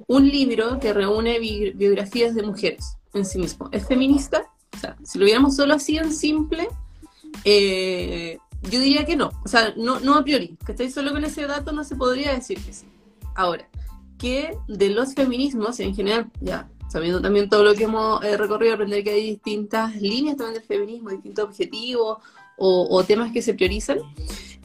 Un 0.06 0.28
libro 0.28 0.78
que 0.80 0.92
reúne 0.92 1.38
biografías 1.38 2.34
de 2.34 2.42
mujeres 2.42 2.96
en 3.14 3.24
sí 3.24 3.38
mismo, 3.38 3.68
¿es 3.72 3.86
feminista? 3.86 4.44
O 4.74 4.78
sea, 4.78 4.96
si 5.04 5.18
lo 5.18 5.24
viéramos 5.24 5.56
solo 5.56 5.74
así 5.74 5.98
en 5.98 6.12
simple, 6.12 6.68
eh, 7.44 8.38
yo 8.62 8.80
diría 8.80 9.04
que 9.04 9.16
no, 9.16 9.30
o 9.44 9.48
sea, 9.48 9.74
no, 9.76 10.14
a 10.14 10.24
priori, 10.24 10.56
que 10.64 10.72
estáis 10.72 10.94
solo 10.94 11.12
con 11.12 11.24
ese 11.24 11.46
dato 11.46 11.72
no 11.72 11.84
se 11.84 11.96
podría 11.96 12.32
decir 12.34 12.58
que 12.58 12.72
sí. 12.72 12.86
Ahora, 13.34 13.68
que 14.18 14.56
de 14.66 14.90
los 14.90 15.14
feminismos 15.14 15.80
en 15.80 15.94
general, 15.94 16.30
ya 16.40 16.68
sabiendo 16.88 17.20
también 17.20 17.48
todo 17.48 17.64
lo 17.64 17.74
que 17.74 17.84
hemos 17.84 18.22
eh, 18.24 18.36
recorrido, 18.36 18.74
aprender 18.74 19.04
que 19.04 19.10
hay 19.10 19.30
distintas 19.30 19.96
líneas 19.96 20.36
también 20.36 20.54
del 20.54 20.64
feminismo, 20.64 21.10
distintos 21.10 21.44
objetivos 21.44 22.18
o, 22.60 23.04
temas 23.04 23.30
que 23.32 23.40
se 23.40 23.54
priorizan. 23.54 23.98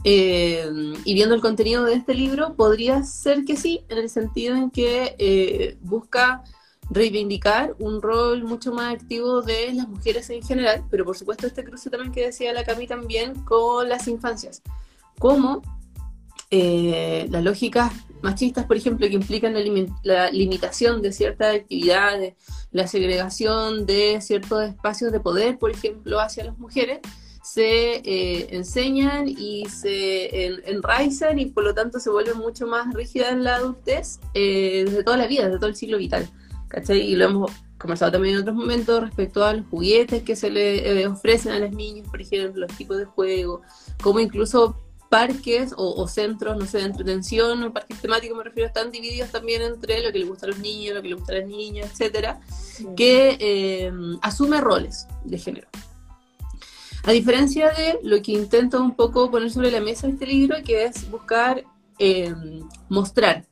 Eh, 0.04 0.68
y 1.06 1.14
viendo 1.14 1.36
el 1.36 1.42
contenido 1.42 1.84
de 1.84 1.94
este 1.94 2.14
libro, 2.14 2.56
podría 2.56 3.04
ser 3.04 3.46
que 3.46 3.56
sí, 3.56 3.86
en 3.88 4.00
el 4.00 4.10
sentido 4.10 4.56
en 4.56 4.72
que 4.72 5.16
eh, 5.20 5.78
busca 5.82 6.44
reivindicar 6.90 7.76
un 7.80 8.02
rol 8.02 8.44
mucho 8.44 8.74
más 8.74 8.94
activo 8.94 9.42
de 9.42 9.74
las 9.74 9.88
mujeres 9.88 10.30
en 10.30 10.44
general, 10.44 10.84
pero 10.90 11.06
por 11.06 11.18
supuesto 11.18 11.48
este 11.48 11.64
cruce 11.64 11.90
también 11.90 12.12
que 12.12 12.26
decía 12.26 12.52
la 12.52 12.64
Cami 12.66 12.88
también 12.88 13.36
con 13.46 13.88
las 13.88 14.08
infancias. 14.08 14.62
Cómo 15.20 15.62
eh, 16.52 17.28
las 17.30 17.44
lógicas 17.44 17.94
machistas, 18.24 18.66
por 18.66 18.78
ejemplo, 18.78 19.08
que 19.08 19.14
implican 19.14 19.54
la, 20.04 20.32
limitación 20.32 21.02
de 21.02 21.12
ciertas 21.12 21.56
actividades, 21.56 22.36
la 22.72 22.88
segregación 22.88 23.86
de 23.86 24.20
ciertos 24.22 24.64
espacios 24.64 25.12
de 25.12 25.20
poder, 25.20 25.60
por 25.60 25.70
ejemplo, 25.70 26.20
hacia 26.20 26.46
las 26.46 26.58
mujeres, 26.58 27.00
se 27.44 27.96
eh, 27.98 28.48
enseñan 28.56 29.28
y 29.28 29.66
se 29.66 30.46
enraizan 30.72 31.38
y 31.38 31.48
por 31.48 31.66
lo 31.66 31.74
tanto 31.74 32.00
se 32.00 32.10
vuelven 32.10 32.38
mucho 32.38 32.66
más 32.66 32.94
rígidas 32.94 33.34
en 33.34 33.44
la 33.44 33.58
adultez 33.58 34.22
eh, 34.34 34.84
desde 34.86 35.04
toda 35.04 35.18
la 35.18 35.28
vida, 35.28 35.44
desde 35.46 35.60
todo 35.60 35.70
el 35.70 35.76
ciclo 35.76 35.98
vital. 35.98 36.30
¿cachai? 36.70 37.02
Y 37.02 37.16
lo 37.16 37.26
hemos 37.26 37.52
conversado 37.78 38.14
también 38.14 38.36
en 38.36 38.42
otros 38.42 38.56
momentos 38.56 39.02
respecto 39.02 39.44
a 39.44 39.54
los 39.54 39.68
juguetes 39.68 40.24
que 40.24 40.38
se 40.38 40.50
le 40.50 41.06
ofrecen 41.06 41.52
a 41.52 41.60
las 41.60 41.72
niñas, 41.74 42.08
por 42.10 42.22
ejemplo, 42.22 42.62
los 42.66 42.78
tipos 42.78 42.98
de 42.98 43.06
juego, 43.06 43.62
como 44.02 44.22
incluso 44.22 44.78
parques 45.14 45.76
o, 45.78 46.08
centros, 46.08 46.58
no 46.58 46.66
sé, 46.66 46.80
de 46.80 46.86
entretención 46.86 47.62
o 47.62 47.72
parques 47.72 48.02
temáticos, 48.02 48.36
me 48.36 48.46
refiero, 48.46 48.66
están 48.66 48.90
divididos 48.90 49.30
también 49.30 49.62
entre 49.62 50.02
lo 50.02 50.12
que 50.12 50.18
le 50.18 50.26
gusta 50.26 50.48
a 50.48 50.50
los 50.50 50.58
niños, 50.58 50.96
lo 50.96 51.04
que 51.04 51.10
le 51.10 51.14
gusta 51.14 51.34
a 51.34 51.36
las 51.36 51.48
niñas, 51.48 51.92
etcétera, 51.92 52.42
que 52.98 53.38
eh, 53.40 53.92
asume 54.24 54.60
roles 54.60 55.08
de 55.24 55.38
género. 55.38 55.68
A 57.04 57.12
diferencia 57.12 57.70
de 57.70 58.00
lo 58.02 58.24
que 58.24 58.32
intento 58.32 58.82
un 58.82 58.96
poco 58.96 59.30
poner 59.30 59.52
sobre 59.52 59.70
la 59.70 59.82
mesa 59.82 60.08
este 60.08 60.26
libro, 60.26 60.56
que 60.66 60.86
es 60.86 61.08
buscar 61.12 61.64
eh, 62.00 62.34
mostrar 62.90 63.46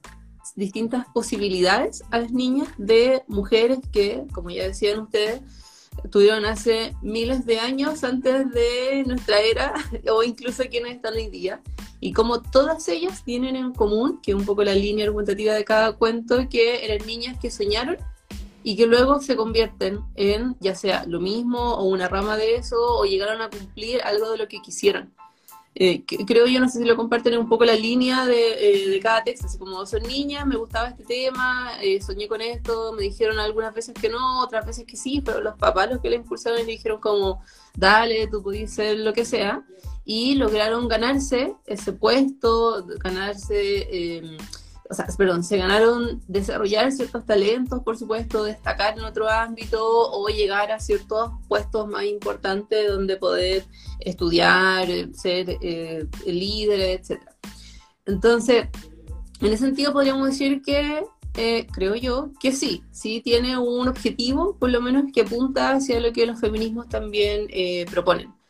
distintas 0.55 1.05
posibilidades 1.13 2.01
a 2.09 2.17
las 2.17 2.31
niñas 2.31 2.69
de 2.79 3.21
mujeres 3.27 3.77
que, 3.91 4.23
como 4.33 4.49
ya 4.49 4.63
decían 4.63 5.01
ustedes, 5.01 5.41
tuvieron 6.09 6.45
hace 6.45 6.95
miles 7.01 7.45
de 7.45 7.59
años 7.59 8.03
antes 8.03 8.51
de 8.51 9.03
nuestra 9.05 9.39
era 9.39 9.73
o 10.11 10.23
incluso 10.23 10.63
quienes 10.69 10.95
están 10.95 11.13
hoy 11.13 11.29
día. 11.29 11.61
Y 11.99 12.13
como 12.13 12.41
todas 12.41 12.87
ellas 12.87 13.23
tienen 13.23 13.55
en 13.55 13.73
común, 13.73 14.19
que 14.21 14.33
un 14.33 14.45
poco 14.45 14.63
la 14.63 14.73
línea 14.73 15.05
argumentativa 15.05 15.53
de 15.53 15.63
cada 15.63 15.93
cuento, 15.93 16.49
que 16.49 16.83
eran 16.83 17.05
niñas 17.05 17.37
que 17.39 17.51
soñaron 17.51 17.97
y 18.63 18.75
que 18.75 18.87
luego 18.87 19.19
se 19.21 19.35
convierten 19.35 20.01
en 20.15 20.55
ya 20.59 20.75
sea 20.75 21.05
lo 21.05 21.19
mismo 21.19 21.59
o 21.59 21.85
una 21.85 22.07
rama 22.07 22.37
de 22.37 22.55
eso 22.55 22.75
o 22.79 23.05
llegaron 23.05 23.41
a 23.41 23.49
cumplir 23.49 24.01
algo 24.01 24.31
de 24.31 24.37
lo 24.37 24.47
que 24.47 24.61
quisieron. 24.61 25.13
Eh, 25.73 26.03
creo 26.05 26.47
yo, 26.47 26.59
no 26.59 26.67
sé 26.67 26.79
si 26.79 26.85
lo 26.85 26.97
comparten 26.97 27.37
un 27.37 27.47
poco 27.47 27.63
la 27.63 27.75
línea 27.75 28.25
de, 28.25 28.85
eh, 28.85 28.89
de, 28.89 28.99
cada 28.99 29.23
texto, 29.23 29.47
así 29.47 29.57
como 29.57 29.85
son 29.85 30.03
niñas, 30.03 30.45
me 30.45 30.57
gustaba 30.57 30.89
este 30.89 31.05
tema, 31.05 31.71
eh, 31.81 32.01
soñé 32.01 32.27
con 32.27 32.41
esto, 32.41 32.91
me 32.91 33.03
dijeron 33.03 33.39
algunas 33.39 33.73
veces 33.73 33.95
que 33.99 34.09
no, 34.09 34.41
otras 34.41 34.65
veces 34.65 34.85
que 34.85 34.97
sí, 34.97 35.21
pero 35.21 35.39
los 35.39 35.55
papás 35.55 35.89
los 35.89 36.01
que 36.01 36.09
le 36.09 36.17
impulsaron 36.17 36.59
le 36.59 36.65
dijeron 36.65 36.99
como, 36.99 37.41
dale, 37.73 38.27
tú 38.27 38.43
pudiste 38.43 38.67
ser 38.67 38.97
lo 38.99 39.13
que 39.13 39.23
sea, 39.23 39.65
y 40.03 40.35
lograron 40.35 40.89
ganarse 40.89 41.55
ese 41.65 41.93
puesto, 41.93 42.85
ganarse 42.99 44.17
em, 44.17 44.37
o 44.91 44.93
sea, 44.93 45.07
perdón, 45.17 45.43
se 45.43 45.55
ganaron 45.55 46.21
desarrollar 46.27 46.91
ciertos 46.91 47.25
talentos, 47.25 47.81
por 47.81 47.97
supuesto, 47.97 48.43
destacar 48.43 48.97
en 48.97 49.05
otro 49.05 49.29
ámbito 49.29 49.79
o 49.81 50.27
llegar 50.27 50.69
a 50.71 50.81
ciertos 50.81 51.31
puestos 51.47 51.87
más 51.87 52.03
importantes 52.03 52.89
donde 52.89 53.15
poder 53.15 53.63
estudiar, 54.01 54.87
ser 55.13 55.57
eh, 55.61 56.05
líder, 56.25 56.99
etc. 56.99 57.21
Entonces, 58.05 58.67
en 59.39 59.47
ese 59.47 59.65
sentido 59.65 59.93
podríamos 59.93 60.27
decir 60.27 60.61
que, 60.61 61.05
eh, 61.37 61.67
creo 61.71 61.95
yo, 61.95 62.31
que 62.41 62.51
sí, 62.51 62.83
sí 62.91 63.21
tiene 63.23 63.57
un 63.57 63.87
objetivo, 63.87 64.57
por 64.57 64.71
lo 64.71 64.81
menos 64.81 65.05
que 65.13 65.21
apunta 65.21 65.71
hacia 65.71 66.01
lo 66.01 66.11
que 66.11 66.25
los 66.25 66.39
feminismos 66.39 66.89
también 66.89 67.47
eh, 67.49 67.85
proponen 67.89 68.40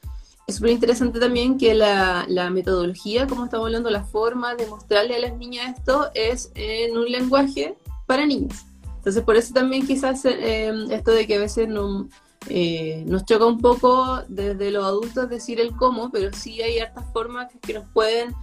es 0.52 0.58
súper 0.58 0.72
interesante 0.72 1.20
también 1.20 1.58
que 1.58 1.74
la, 1.74 2.50
metodología, 2.52 3.26
como 3.26 3.46
estamos 3.46 3.68
hablando, 3.68 3.90
la 3.90 4.04
forma 4.04 4.56
de 4.56 4.68
mostrarle 4.68 5.16
a 5.16 5.20
las 5.20 5.38
niñas 5.38 5.78
esto 5.78 6.12
es 6.14 6.52
en 6.56 6.98
un 6.98 7.10
lenguaje 7.10 7.76
para 8.06 8.26
niños. 8.26 8.66
Entonces, 8.98 9.24
por 9.24 9.38
eso 9.38 9.54
también 9.54 9.88
quizás 9.88 10.26
eh, 10.26 10.72
esto 10.92 11.12
de 11.12 11.26
que 11.26 11.36
a 11.36 11.40
veces 11.40 11.68
no, 11.68 12.10
eh, 12.50 13.04
nos 13.08 13.26
choca 13.26 13.46
un 13.46 13.60
poco 13.60 14.22
desde 14.28 14.72
los 14.72 14.84
adultos 14.84 15.30
decir 15.30 15.60
el 15.60 15.76
cómo, 15.76 16.12
pero 16.12 16.32
sí 16.34 16.62
hay 16.62 16.80
hartas 16.80 17.06
formas 17.14 17.52
que 17.62 17.74
nos 17.74 17.88
pueden 17.94 18.36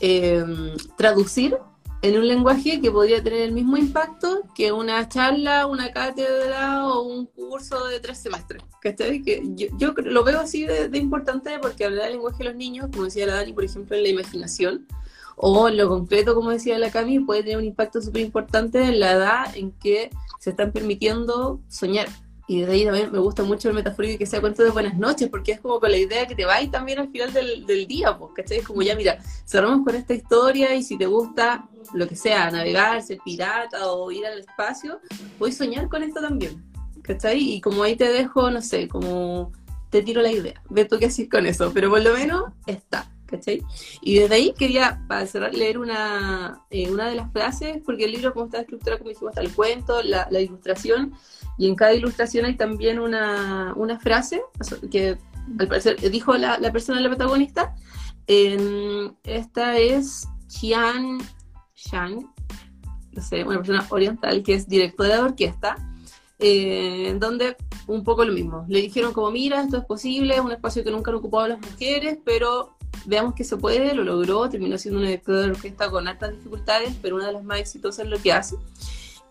eh, 0.00 0.44
traducir 0.96 1.56
en 2.02 2.18
un 2.18 2.28
lenguaje 2.28 2.80
que 2.80 2.90
podría 2.90 3.22
tener 3.22 3.40
el 3.40 3.52
mismo 3.52 3.76
impacto 3.76 4.42
que 4.54 4.72
una 4.72 5.08
charla, 5.08 5.66
una 5.66 5.92
cátedra 5.92 6.86
o 6.86 7.02
un 7.02 7.26
curso 7.26 7.86
de 7.86 8.00
tres 8.00 8.18
semestres. 8.18 8.62
¿Cachai? 8.80 9.22
Que 9.22 9.42
yo, 9.54 9.68
yo 9.78 9.92
lo 9.96 10.22
veo 10.22 10.40
así 10.40 10.64
de, 10.64 10.90
importante 10.98 11.58
porque 11.60 11.84
hablar 11.84 12.04
del 12.04 12.14
lenguaje 12.14 12.38
de 12.38 12.44
los 12.44 12.54
niños, 12.54 12.88
como 12.92 13.04
decía 13.04 13.26
la 13.26 13.36
Dani, 13.36 13.52
por 13.52 13.64
ejemplo, 13.64 13.96
en 13.96 14.02
la 14.02 14.08
imaginación, 14.08 14.86
o 15.36 15.68
en 15.68 15.76
lo 15.76 15.88
concreto, 15.88 16.34
como 16.34 16.50
decía 16.50 16.78
la 16.78 16.90
Cami, 16.90 17.20
puede 17.20 17.42
tener 17.42 17.58
un 17.58 17.64
impacto 17.64 18.00
súper 18.00 18.22
importante 18.22 18.82
en 18.82 19.00
la 19.00 19.12
edad 19.12 19.56
en 19.56 19.70
que 19.72 20.10
se 20.40 20.50
están 20.50 20.72
permitiendo 20.72 21.60
soñar. 21.68 22.08
Y 22.48 22.60
desde 22.60 22.72
ahí 22.72 22.84
también 22.84 23.12
me 23.12 23.18
gusta 23.18 23.42
mucho 23.42 23.68
el 23.68 23.74
metafórico 23.74 24.18
que 24.18 24.26
sea 24.26 24.40
cuento 24.40 24.62
de 24.62 24.70
buenas 24.70 24.96
noches, 24.96 25.28
porque 25.28 25.52
es 25.52 25.60
como 25.60 25.80
con 25.80 25.90
la 25.90 25.96
idea 25.96 26.26
que 26.26 26.34
te 26.34 26.44
va 26.44 26.60
y 26.62 26.68
también 26.68 26.98
al 26.98 27.10
final 27.10 27.32
del, 27.32 27.66
del 27.66 27.86
día, 27.86 28.16
pues, 28.16 28.32
¿cachai? 28.34 28.58
Es 28.58 28.66
como 28.66 28.82
ya, 28.82 28.94
mira, 28.94 29.18
cerramos 29.44 29.84
con 29.84 29.96
esta 29.96 30.14
historia 30.14 30.74
y 30.74 30.82
si 30.82 30.96
te 30.96 31.06
gusta 31.06 31.68
lo 31.92 32.06
que 32.06 32.14
sea, 32.14 32.50
navegar, 32.50 33.02
ser 33.02 33.18
pirata 33.24 33.90
o 33.90 34.10
ir 34.12 34.26
al 34.26 34.40
espacio, 34.40 35.00
voy 35.38 35.50
a 35.50 35.54
soñar 35.54 35.88
con 35.88 36.02
esto 36.02 36.20
también, 36.20 36.64
¿cachai? 37.02 37.54
Y 37.54 37.60
como 37.60 37.82
ahí 37.82 37.96
te 37.96 38.08
dejo, 38.08 38.50
no 38.50 38.62
sé, 38.62 38.86
como 38.86 39.52
te 39.90 40.02
tiro 40.02 40.22
la 40.22 40.30
idea, 40.30 40.62
ve 40.68 40.84
tú 40.84 40.98
qué 40.98 41.06
haces 41.06 41.28
con 41.28 41.46
eso, 41.46 41.72
pero 41.74 41.90
por 41.90 42.02
lo 42.02 42.12
menos 42.12 42.44
está. 42.66 43.10
¿cachai? 43.26 43.62
Y 44.00 44.18
desde 44.18 44.34
ahí 44.34 44.54
quería, 44.56 45.02
para 45.08 45.26
cerrar, 45.26 45.54
leer 45.54 45.78
una, 45.78 46.64
eh, 46.70 46.90
una 46.90 47.08
de 47.08 47.16
las 47.16 47.32
frases, 47.32 47.78
porque 47.84 48.04
el 48.04 48.12
libro, 48.12 48.32
como 48.32 48.46
está 48.46 48.60
estructurado, 48.60 48.98
como 48.98 49.10
dijimos, 49.10 49.32
está 49.32 49.42
el 49.42 49.52
cuento, 49.52 50.02
la, 50.02 50.28
ilustración, 50.40 51.12
y 51.58 51.68
en 51.68 51.74
cada 51.74 51.94
ilustración 51.94 52.44
hay 52.44 52.56
también 52.56 52.98
una, 52.98 53.72
una 53.76 53.98
frase 53.98 54.42
que 54.90 55.18
al 55.58 55.68
parecer 55.68 56.10
dijo 56.10 56.36
la, 56.36 56.58
la 56.58 56.72
persona, 56.72 57.00
la 57.00 57.08
protagonista. 57.08 57.74
esta 58.26 59.78
es 59.78 60.28
Xian 60.48 61.18
Shang, 61.76 62.26
no 63.12 63.22
sé, 63.22 63.44
una 63.44 63.58
persona 63.58 63.86
oriental 63.90 64.42
que 64.42 64.54
es 64.54 64.68
directora 64.68 65.16
de 65.16 65.20
orquesta, 65.20 65.76
eh, 66.38 67.16
donde 67.18 67.56
un 67.86 68.02
poco 68.02 68.24
lo 68.24 68.32
mismo. 68.32 68.64
Le 68.68 68.80
dijeron 68.80 69.12
como, 69.12 69.30
mira, 69.30 69.62
esto 69.62 69.78
es 69.78 69.84
posible, 69.84 70.34
es 70.34 70.40
un 70.40 70.52
espacio 70.52 70.82
que 70.82 70.90
nunca 70.90 71.10
han 71.10 71.18
ocupado 71.18 71.48
las 71.48 71.60
mujeres, 71.60 72.18
pero 72.24 72.76
veamos 73.04 73.34
que 73.34 73.44
se 73.44 73.56
puede, 73.56 73.94
lo 73.94 74.04
logró, 74.04 74.48
terminó 74.48 74.76
siendo 74.78 75.00
una 75.00 75.08
directora 75.08 75.40
de 75.42 75.50
orquesta 75.50 75.90
con 75.90 76.08
altas 76.08 76.32
dificultades, 76.32 76.94
pero 77.00 77.16
una 77.16 77.26
de 77.26 77.32
las 77.34 77.44
más 77.44 77.60
exitosas 77.60 78.04
en 78.04 78.10
lo 78.10 78.18
que 78.18 78.32
hace. 78.32 78.56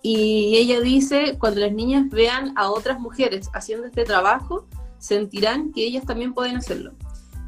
Y 0.07 0.55
ella 0.57 0.81
dice, 0.81 1.35
cuando 1.39 1.61
las 1.61 1.71
niñas 1.71 2.11
vean 2.11 2.53
a 2.57 2.69
otras 2.69 2.99
mujeres 2.99 3.49
haciendo 3.55 3.87
este 3.87 4.03
trabajo, 4.03 4.67
sentirán 4.99 5.73
que 5.73 5.83
ellas 5.83 6.05
también 6.05 6.35
pueden 6.35 6.57
hacerlo. 6.57 6.93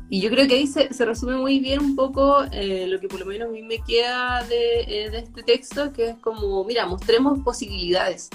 Y 0.10 0.22
yo 0.22 0.32
creo 0.32 0.48
que 0.48 0.56
ahí 0.56 0.66
se, 0.66 0.90
resume 1.06 1.38
muy 1.38 1.60
bien 1.60 1.80
un 1.82 1.96
poco 1.96 2.46
eh, 2.52 2.88
lo 2.88 3.00
que 3.00 3.10
por 3.10 3.20
lo 3.20 3.28
menos 3.28 3.50
a 3.50 3.52
mí 3.52 3.62
me 3.62 3.78
queda 3.84 4.44
de, 4.50 4.80
eh, 4.88 5.10
de, 5.12 5.20
este 5.20 5.44
texto, 5.44 5.94
que 5.94 6.10
es 6.10 6.16
como, 6.16 6.64
mira, 6.64 6.88
mostremos 6.88 7.38
posibilidades. 7.44 8.32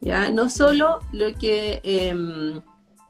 ¿ya? 0.00 0.28
No 0.30 0.50
solo 0.50 0.98
lo 1.12 1.32
que 1.34 1.80
em, 1.84 2.60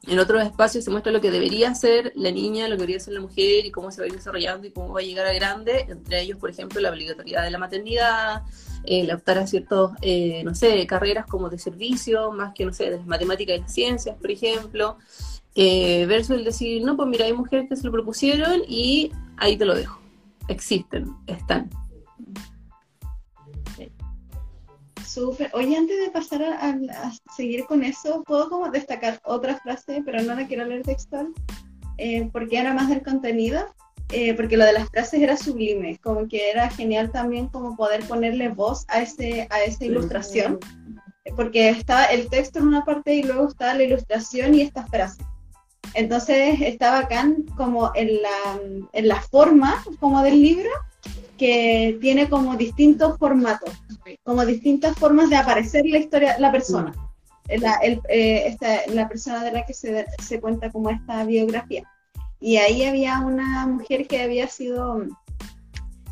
en 0.07 0.19
otros 0.19 0.43
espacios 0.43 0.85
se 0.85 0.91
muestra 0.91 1.13
lo 1.13 1.23
que 1.23 1.31
debería 1.31 1.75
ser 1.75 2.13
la 2.15 2.31
niña, 2.31 2.69
lo 2.69 2.75
que 2.75 2.83
debería 2.83 3.01
ser 3.01 3.15
la 3.15 3.21
mujer 3.21 3.65
y 3.65 3.71
cómo 3.71 3.91
se 3.91 4.03
va 4.03 4.05
a 4.05 4.09
ir 4.09 4.17
desarrollando 4.17 4.67
y 4.67 4.71
cómo 4.71 4.93
va 4.93 5.01
a 5.01 5.03
llegar 5.03 5.27
a 5.27 5.33
grande, 5.33 5.87
entre 5.89 6.21
ellos, 6.21 6.37
por 6.37 6.51
ejemplo, 6.51 6.79
la 6.79 6.91
obligatoriedad 6.91 7.43
de 7.43 7.51
la 7.53 7.59
maternidad, 7.59 8.43
el 8.85 9.11
optar 9.13 9.39
a 9.39 9.47
ciertos, 9.47 9.93
eh, 10.03 10.43
no 10.45 10.55
sé, 10.55 10.87
carreras 10.87 11.27
como 11.27 11.49
de 11.49 11.59
servicio, 11.59 12.33
más 12.33 12.53
que, 12.55 12.65
no 12.65 12.73
sé, 12.73 12.91
de 12.91 12.99
matemáticas 13.01 13.57
y 13.57 13.61
las 13.61 13.73
ciencias, 13.73 14.17
por 14.17 14.31
ejemplo, 14.31 14.99
eh, 15.55 16.07
versus 16.07 16.37
el 16.37 16.45
decir, 16.45 16.85
no, 16.85 16.97
pues 16.97 17.09
mira, 17.09 17.27
hay 17.27 17.33
mujeres 17.33 17.69
que 17.69 17.77
se 17.77 17.85
lo 17.85 17.93
propusieron 17.93 18.63
y 18.67 19.13
ahí 19.37 19.57
te 19.57 19.65
lo 19.65 19.75
dejo. 19.75 20.01
Existen, 20.49 21.15
están. 21.27 21.71
Súper. 25.07 25.51
Oye, 25.53 25.77
antes 25.77 26.01
de 26.01 26.11
pasar 26.11 26.43
a, 26.43 27.13
seguir 27.37 27.67
con 27.67 27.83
eso, 27.85 28.25
¿puedo 28.25 28.49
como 28.49 28.71
destacar 28.71 29.21
otra 29.25 29.59
frase, 29.59 30.03
pero 30.07 30.23
no 30.23 30.35
la 30.35 30.47
quiero 30.47 30.65
leer 30.65 30.85
textual? 30.85 31.35
Eh, 31.99 32.31
porque 32.33 32.59
era 32.59 32.73
más 32.73 32.89
del 32.89 33.03
contenido, 33.03 33.75
eh, 34.13 34.35
porque 34.35 34.57
lo 34.57 34.65
de 34.65 34.75
las 34.75 34.89
frases 34.91 35.21
era 35.21 35.37
sublime, 35.37 35.99
como 36.03 36.29
que 36.29 36.51
era 36.51 36.71
genial 36.71 37.11
también 37.11 37.49
como 37.49 37.77
poder 37.77 38.05
ponerle 38.05 38.49
voz 38.49 38.85
a, 38.89 39.03
ese, 39.03 39.49
a 39.51 39.63
esa 39.63 39.85
ilustración, 39.85 40.59
porque 41.37 41.71
está 41.71 42.05
el 42.07 42.29
texto 42.29 42.59
en 42.59 42.69
una 42.69 42.85
parte 42.85 43.15
y 43.15 43.23
luego 43.23 43.49
está 43.49 43.75
la 43.75 43.85
ilustración 43.85 44.55
y 44.55 44.63
estas 44.63 44.89
frases. 44.89 45.25
Entonces 45.95 46.61
está 46.61 46.91
bacán 46.93 47.45
como 47.57 47.91
en 47.95 48.23
la, 48.23 48.61
en 48.93 49.09
la 49.09 49.21
forma 49.21 49.83
como 50.01 50.23
del 50.23 50.41
libro, 50.41 50.71
que 51.37 51.99
tiene 52.01 52.29
como 52.29 52.57
distintos 52.57 53.19
formatos, 53.19 53.71
como 54.23 54.47
distintas 54.47 54.97
formas 54.97 55.29
de 55.29 55.37
aparecer 55.37 55.85
la 55.87 55.99
historia, 55.99 56.39
la 56.39 56.53
persona, 56.53 56.95
la, 57.49 57.81
eh, 57.83 58.57
la 58.89 59.09
persona 59.09 59.43
de 59.43 59.53
la 59.53 59.67
que 59.67 59.75
se, 59.75 60.07
se, 60.23 60.41
cuenta 60.41 60.71
como 60.71 60.91
esta 60.91 61.25
biografía. 61.25 61.83
Y 62.43 62.57
ahí 62.59 62.85
había 62.85 63.21
una 63.21 63.67
mujer 63.67 64.07
que 64.07 64.21
había 64.21 64.49
sido 64.49 65.07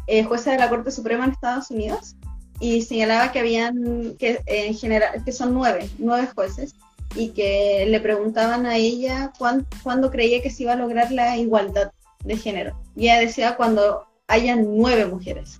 eh, 0.06 0.24
jueza 0.24 0.52
de 0.52 0.58
la 0.58 0.70
Corte 0.70 0.90
Suprema 0.90 1.24
en 1.24 1.32
Estados 1.32 1.70
Unidos 1.70 2.16
y 2.60 2.82
señalaba 2.82 3.32
que 3.32 3.40
habían, 3.40 4.16
que 4.16 4.40
en 4.46 4.74
general, 4.74 5.24
que 5.24 5.32
son 5.32 5.52
nueve, 5.52 5.90
nueve 5.98 6.28
jueces, 6.34 6.74
y 7.14 7.30
que 7.30 7.86
le 7.88 8.00
preguntaban 8.00 8.66
a 8.66 8.76
ella 8.76 9.32
cuándo, 9.38 10.10
creía 10.10 10.42
que 10.42 10.50
se 10.50 10.62
iba 10.62 10.74
a 10.74 10.76
lograr 10.76 11.10
la 11.10 11.36
igualdad 11.36 11.90
de 12.24 12.36
género. 12.36 12.78
Y 12.94 13.04
ella 13.04 13.18
decía 13.18 13.56
cuando 13.56 14.06
hayan 14.28 14.76
nueve 14.76 15.06
mujeres. 15.06 15.58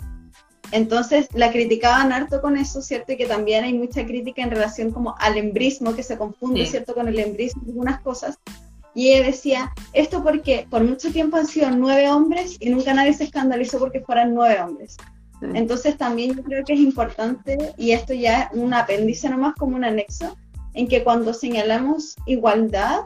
Entonces 0.72 1.26
la 1.34 1.50
criticaban 1.50 2.12
harto 2.12 2.40
con 2.40 2.56
eso, 2.56 2.80
¿cierto? 2.80 3.12
Y 3.12 3.16
que 3.16 3.26
también 3.26 3.64
hay 3.64 3.74
mucha 3.74 4.06
crítica 4.06 4.42
en 4.42 4.52
relación 4.52 4.92
como 4.92 5.16
al 5.18 5.36
embrismo, 5.36 5.96
que 5.96 6.04
se 6.04 6.16
confunde, 6.16 6.64
¿cierto? 6.66 6.94
Con 6.94 7.08
el 7.08 7.18
embrismo, 7.18 7.62
algunas 7.66 8.00
cosas. 8.02 8.38
Y 8.94 9.12
ella 9.12 9.26
decía, 9.26 9.72
esto 9.92 10.22
porque 10.22 10.66
por 10.68 10.82
mucho 10.82 11.12
tiempo 11.12 11.36
han 11.36 11.46
sido 11.46 11.70
nueve 11.70 12.10
hombres 12.10 12.56
y 12.60 12.70
nunca 12.70 12.92
nadie 12.94 13.14
se 13.14 13.24
escandalizó 13.24 13.78
porque 13.78 14.00
fueran 14.00 14.34
nueve 14.34 14.60
hombres. 14.60 14.96
Entonces 15.42 15.96
también 15.96 16.36
yo 16.36 16.42
creo 16.42 16.64
que 16.64 16.74
es 16.74 16.80
importante, 16.80 17.72
y 17.78 17.92
esto 17.92 18.12
ya 18.12 18.42
es 18.42 18.48
un 18.52 18.74
apéndice 18.74 19.30
nomás 19.30 19.54
como 19.54 19.76
un 19.76 19.84
anexo, 19.84 20.36
en 20.74 20.86
que 20.86 21.02
cuando 21.02 21.32
señalamos 21.32 22.14
igualdad 22.26 23.00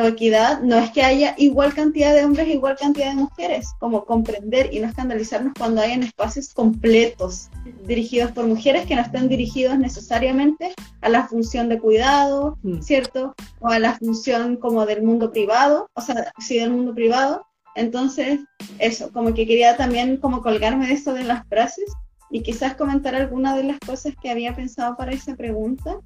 o 0.00 0.06
equidad, 0.06 0.60
no 0.62 0.76
es 0.78 0.90
que 0.90 1.02
haya 1.02 1.34
igual 1.38 1.74
cantidad 1.74 2.14
de 2.14 2.24
hombres 2.24 2.48
igual 2.48 2.76
cantidad 2.78 3.10
de 3.10 3.16
mujeres, 3.16 3.68
como 3.78 4.04
comprender 4.04 4.72
y 4.72 4.80
no 4.80 4.88
escandalizarnos 4.88 5.52
cuando 5.58 5.80
hayan 5.80 6.02
espacios 6.02 6.52
completos 6.54 7.48
dirigidos 7.86 8.32
por 8.32 8.46
mujeres 8.46 8.86
que 8.86 8.94
no 8.94 9.02
estén 9.02 9.28
dirigidos 9.28 9.78
necesariamente 9.78 10.74
a 11.00 11.08
la 11.08 11.26
función 11.26 11.68
de 11.68 11.78
cuidado, 11.78 12.58
mm. 12.62 12.80
¿cierto? 12.80 13.34
O 13.60 13.68
a 13.68 13.78
la 13.78 13.94
función 13.98 14.56
como 14.56 14.86
del 14.86 15.02
mundo 15.02 15.30
privado, 15.30 15.88
o 15.94 16.00
sea, 16.00 16.32
sí 16.38 16.58
del 16.58 16.70
mundo 16.70 16.94
privado. 16.94 17.46
Entonces, 17.74 18.40
eso, 18.78 19.10
como 19.12 19.34
que 19.34 19.46
quería 19.46 19.76
también 19.76 20.18
como 20.18 20.42
colgarme 20.42 20.86
de 20.86 20.94
eso 20.94 21.14
de 21.14 21.24
las 21.24 21.46
frases 21.48 21.90
y 22.30 22.42
quizás 22.42 22.74
comentar 22.74 23.14
alguna 23.14 23.56
de 23.56 23.64
las 23.64 23.78
cosas 23.78 24.14
que 24.20 24.30
había 24.30 24.54
pensado 24.54 24.96
para 24.96 25.12
esa 25.12 25.36
pregunta. 25.36 25.98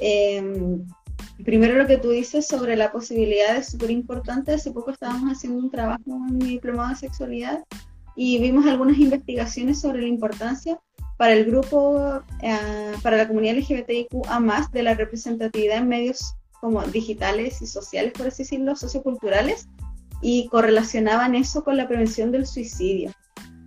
Em, 0.00 0.86
primero 1.44 1.74
lo 1.74 1.86
que 1.86 1.98
tú 1.98 2.10
dices 2.10 2.46
sobre 2.46 2.76
la 2.76 2.92
posibilidad 2.92 3.56
es 3.56 3.70
súper 3.70 3.90
importante. 3.90 4.52
Hace 4.52 4.72
poco 4.72 4.90
estábamos 4.90 5.30
haciendo 5.30 5.58
un 5.58 5.70
trabajo 5.70 6.02
en 6.06 6.38
mi 6.38 6.46
diplomado 6.46 6.90
de 6.90 6.96
sexualidad 6.96 7.64
y 8.16 8.38
vimos 8.38 8.66
algunas 8.66 8.98
investigaciones 8.98 9.80
sobre 9.80 10.02
la 10.02 10.08
importancia 10.08 10.78
para 11.16 11.32
el 11.32 11.44
grupo, 11.44 12.20
eh, 12.42 12.92
para 13.02 13.16
la 13.16 13.28
comunidad 13.28 13.56
LGBTIQ 13.56 14.28
más 14.40 14.70
de 14.70 14.82
la 14.82 14.94
representatividad 14.94 15.78
en 15.78 15.88
medios 15.88 16.34
como 16.60 16.82
digitales 16.82 17.62
y 17.62 17.66
sociales, 17.66 18.12
por 18.12 18.28
así 18.28 18.42
decirlo, 18.42 18.74
socioculturales, 18.76 19.68
y 20.20 20.48
correlacionaban 20.48 21.34
eso 21.34 21.62
con 21.62 21.76
la 21.76 21.86
prevención 21.86 22.32
del 22.32 22.46
suicidio. 22.46 23.12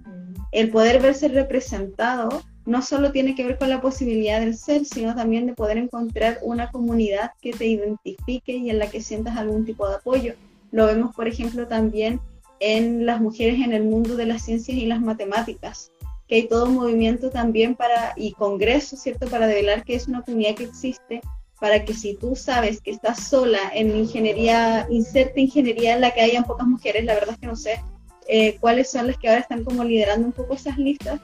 Mm. 0.05 0.33
El 0.51 0.69
poder 0.69 1.01
verse 1.01 1.29
representado 1.29 2.43
no 2.65 2.81
solo 2.81 3.11
tiene 3.11 3.35
que 3.35 3.45
ver 3.45 3.57
con 3.57 3.69
la 3.69 3.81
posibilidad 3.81 4.39
del 4.39 4.55
ser, 4.55 4.85
sino 4.85 5.15
también 5.15 5.47
de 5.47 5.53
poder 5.53 5.77
encontrar 5.77 6.39
una 6.41 6.71
comunidad 6.71 7.31
que 7.41 7.51
te 7.51 7.65
identifique 7.65 8.53
y 8.53 8.69
en 8.69 8.79
la 8.79 8.89
que 8.89 9.01
sientas 9.01 9.37
algún 9.37 9.65
tipo 9.65 9.87
de 9.87 9.95
apoyo. 9.95 10.35
Lo 10.71 10.85
vemos, 10.85 11.15
por 11.15 11.27
ejemplo, 11.27 11.67
también 11.67 12.19
en 12.59 13.05
las 13.05 13.19
mujeres 13.19 13.59
en 13.59 13.73
el 13.73 13.83
mundo 13.83 14.15
de 14.15 14.27
las 14.27 14.43
ciencias 14.43 14.77
y 14.77 14.85
las 14.85 15.01
matemáticas, 15.01 15.91
que 16.27 16.35
hay 16.35 16.47
todo 16.47 16.65
un 16.65 16.75
movimiento 16.75 17.31
también 17.31 17.75
para, 17.75 18.13
y 18.15 18.33
congreso, 18.33 18.95
¿cierto?, 18.95 19.27
para 19.27 19.47
develar 19.47 19.83
que 19.83 19.95
es 19.95 20.07
una 20.07 20.21
comunidad 20.21 20.55
que 20.55 20.65
existe, 20.65 21.21
para 21.59 21.83
que 21.83 21.93
si 21.93 22.15
tú 22.15 22.35
sabes 22.35 22.79
que 22.81 22.91
estás 22.91 23.27
sola 23.27 23.59
en 23.73 23.95
ingeniería, 23.95 24.87
inserta 24.89 25.39
ingeniería 25.39 25.95
en 25.95 26.01
la 26.01 26.11
que 26.11 26.21
hayan 26.21 26.43
pocas 26.43 26.67
mujeres, 26.67 27.03
la 27.05 27.15
verdad 27.15 27.33
es 27.33 27.39
que 27.39 27.47
no 27.47 27.55
sé 27.55 27.81
eh, 28.27 28.57
cuáles 28.59 28.89
son 28.89 29.07
las 29.07 29.17
que 29.17 29.27
ahora 29.27 29.41
están 29.41 29.63
como 29.63 29.83
liderando 29.83 30.25
un 30.25 30.31
poco 30.31 30.53
esas 30.53 30.77
listas, 30.77 31.19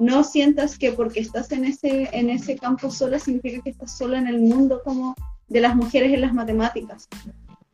no 0.00 0.24
sientas 0.24 0.78
que 0.78 0.92
porque 0.92 1.20
estás 1.20 1.52
en 1.52 1.66
ese, 1.66 2.08
en 2.12 2.30
ese 2.30 2.56
campo 2.56 2.90
sola 2.90 3.18
significa 3.18 3.62
que 3.62 3.70
estás 3.70 3.96
sola 3.98 4.18
en 4.18 4.26
el 4.28 4.40
mundo 4.40 4.80
como 4.82 5.14
de 5.46 5.60
las 5.60 5.76
mujeres 5.76 6.14
en 6.14 6.22
las 6.22 6.32
matemáticas. 6.32 7.06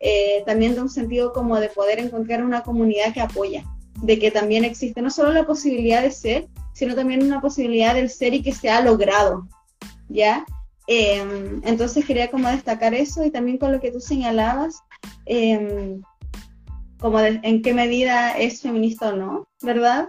Eh, 0.01 0.43
también 0.45 0.75
de 0.75 0.81
un 0.81 0.91
sentido 0.91 1.33
como 1.33 1.59
de 1.61 1.69
poder 1.69 2.01
encontrar 2.01 2.45
una 2.45 2.63
comunidad 2.63 3.15
que 3.15 3.21
apoya, 3.21 3.65
de 4.03 4.19
que 4.19 4.33
también 4.33 4.65
existe 4.65 5.01
no 5.01 5.11
solo 5.11 5.33
la 5.33 5.47
posibilidad 5.47 6.03
de 6.03 6.11
ser, 6.11 6.49
sino 6.75 6.97
también 6.97 7.23
una 7.23 7.41
posibilidad 7.41 7.95
del 7.95 8.11
ser 8.11 8.35
y 8.35 8.43
que 8.43 8.53
se 8.53 8.71
ha 8.71 8.81
logrado, 8.81 9.47
¿ya? 10.09 10.45
Em, 10.89 11.61
entonces 11.65 12.05
quería 12.05 12.29
como 12.31 12.49
destacar 12.49 12.93
eso 12.93 13.25
y 13.25 13.31
también 13.31 13.59
con 13.59 13.71
lo 13.71 13.81
que 13.81 13.93
tú 13.93 14.01
señalabas, 14.01 14.83
em, 15.27 16.03
como 16.99 17.21
en 17.21 17.63
qué 17.63 17.73
medida 17.73 18.33
es 18.33 18.63
feminista 18.63 19.11
o 19.11 19.17
no, 19.17 19.49
¿verdad? 19.63 20.09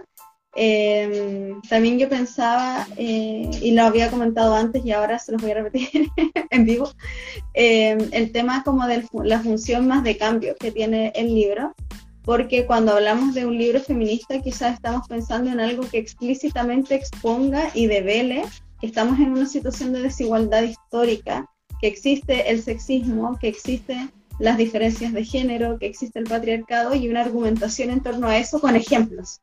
Em, 0.54 1.60
también 1.68 1.98
yo 1.98 2.08
pensaba, 2.08 2.86
eh, 2.96 3.48
y 3.60 3.72
lo 3.72 3.82
había 3.82 4.10
comentado 4.10 4.54
antes 4.54 4.84
y 4.84 4.92
ahora 4.92 5.18
se 5.18 5.32
los 5.32 5.42
voy 5.42 5.52
a 5.52 5.62
repetir 5.62 6.08
en 6.50 6.64
vivo, 6.64 6.90
em, 7.54 7.98
el 8.12 8.32
tema 8.32 8.62
como 8.64 8.86
de 8.86 9.04
la 9.24 9.40
función 9.40 9.86
más 9.86 10.02
de 10.04 10.16
cambio 10.16 10.56
que 10.58 10.72
tiene 10.72 11.12
el 11.14 11.34
libro, 11.34 11.74
porque 12.22 12.66
cuando 12.66 12.92
hablamos 12.92 13.34
de 13.34 13.46
un 13.46 13.56
libro 13.56 13.80
feminista 13.80 14.40
quizás 14.40 14.74
estamos 14.74 15.06
pensando 15.08 15.50
en 15.50 15.60
algo 15.60 15.88
que 15.88 15.98
explícitamente 15.98 16.94
exponga 16.94 17.70
y 17.74 17.86
devele 17.86 18.42
que 18.80 18.86
estamos 18.86 19.18
en 19.18 19.32
una 19.32 19.46
situación 19.46 19.92
de 19.92 20.02
desigualdad 20.02 20.62
histórica, 20.62 21.46
que 21.80 21.88
existe 21.88 22.50
el 22.50 22.62
sexismo, 22.62 23.38
que 23.38 23.48
existe 23.48 24.08
las 24.38 24.56
diferencias 24.56 25.12
de 25.12 25.24
género, 25.24 25.78
que 25.78 25.86
existe 25.86 26.18
el 26.18 26.26
patriarcado 26.26 26.94
y 26.94 27.08
una 27.08 27.22
argumentación 27.22 27.90
en 27.90 28.02
torno 28.02 28.28
a 28.28 28.38
eso 28.38 28.60
con 28.60 28.76
ejemplos, 28.76 29.40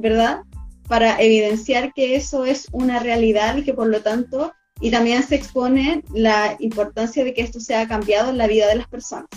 ¿verdad? 0.00 0.42
Para 0.88 1.20
evidenciar 1.20 1.92
que 1.92 2.16
eso 2.16 2.44
es 2.44 2.66
una 2.72 2.98
realidad 2.98 3.56
y 3.56 3.64
que 3.64 3.74
por 3.74 3.88
lo 3.88 4.00
tanto, 4.02 4.52
y 4.80 4.90
también 4.90 5.22
se 5.22 5.36
expone 5.36 6.02
la 6.12 6.56
importancia 6.58 7.24
de 7.24 7.34
que 7.34 7.42
esto 7.42 7.60
sea 7.60 7.86
cambiado 7.86 8.30
en 8.30 8.38
la 8.38 8.46
vida 8.46 8.66
de 8.66 8.76
las 8.76 8.88
personas. 8.88 9.28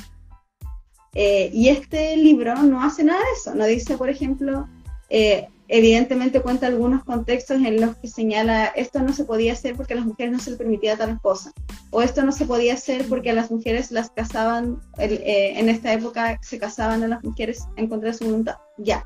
Eh, 1.15 1.51
y 1.53 1.69
este 1.69 2.17
libro 2.17 2.55
no 2.55 2.83
hace 2.83 3.03
nada 3.03 3.19
de 3.19 3.31
eso, 3.37 3.53
no 3.53 3.65
dice, 3.65 3.97
por 3.97 4.09
ejemplo, 4.09 4.67
eh, 5.09 5.47
evidentemente 5.67 6.41
cuenta 6.41 6.67
algunos 6.67 7.03
contextos 7.03 7.57
en 7.57 7.79
los 7.79 7.95
que 7.97 8.07
señala 8.07 8.65
esto 8.65 8.99
no 8.99 9.13
se 9.13 9.23
podía 9.23 9.53
hacer 9.53 9.75
porque 9.75 9.93
a 9.93 9.97
las 9.97 10.05
mujeres 10.05 10.33
no 10.33 10.39
se 10.39 10.51
les 10.51 10.59
permitía 10.59 10.97
tal 10.97 11.21
cosa, 11.21 11.51
o 11.91 12.01
esto 12.01 12.23
no 12.23 12.31
se 12.31 12.45
podía 12.45 12.73
hacer 12.73 13.07
porque 13.07 13.29
a 13.29 13.33
las 13.33 13.51
mujeres 13.51 13.91
las 13.91 14.09
casaban, 14.09 14.81
eh, 14.97 15.53
en 15.55 15.69
esta 15.69 15.93
época 15.93 16.39
se 16.41 16.57
casaban 16.57 17.03
a 17.03 17.07
las 17.07 17.23
mujeres 17.23 17.63
en 17.75 17.87
contra 17.87 18.09
de 18.09 18.17
su 18.17 18.25
voluntad, 18.25 18.55
ya, 18.79 19.03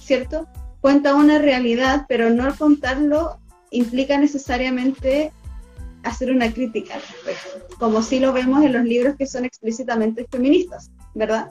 ¿cierto? 0.00 0.46
Cuenta 0.80 1.14
una 1.14 1.38
realidad, 1.38 2.06
pero 2.08 2.30
no 2.30 2.54
contarlo 2.56 3.38
implica 3.70 4.18
necesariamente 4.18 5.32
hacer 6.02 6.30
una 6.30 6.52
crítica 6.52 6.94
como 7.78 8.02
si 8.02 8.20
lo 8.20 8.32
vemos 8.32 8.64
en 8.64 8.72
los 8.72 8.84
libros 8.84 9.16
que 9.16 9.26
son 9.26 9.44
explícitamente 9.44 10.26
feministas, 10.30 10.90
¿verdad? 11.14 11.50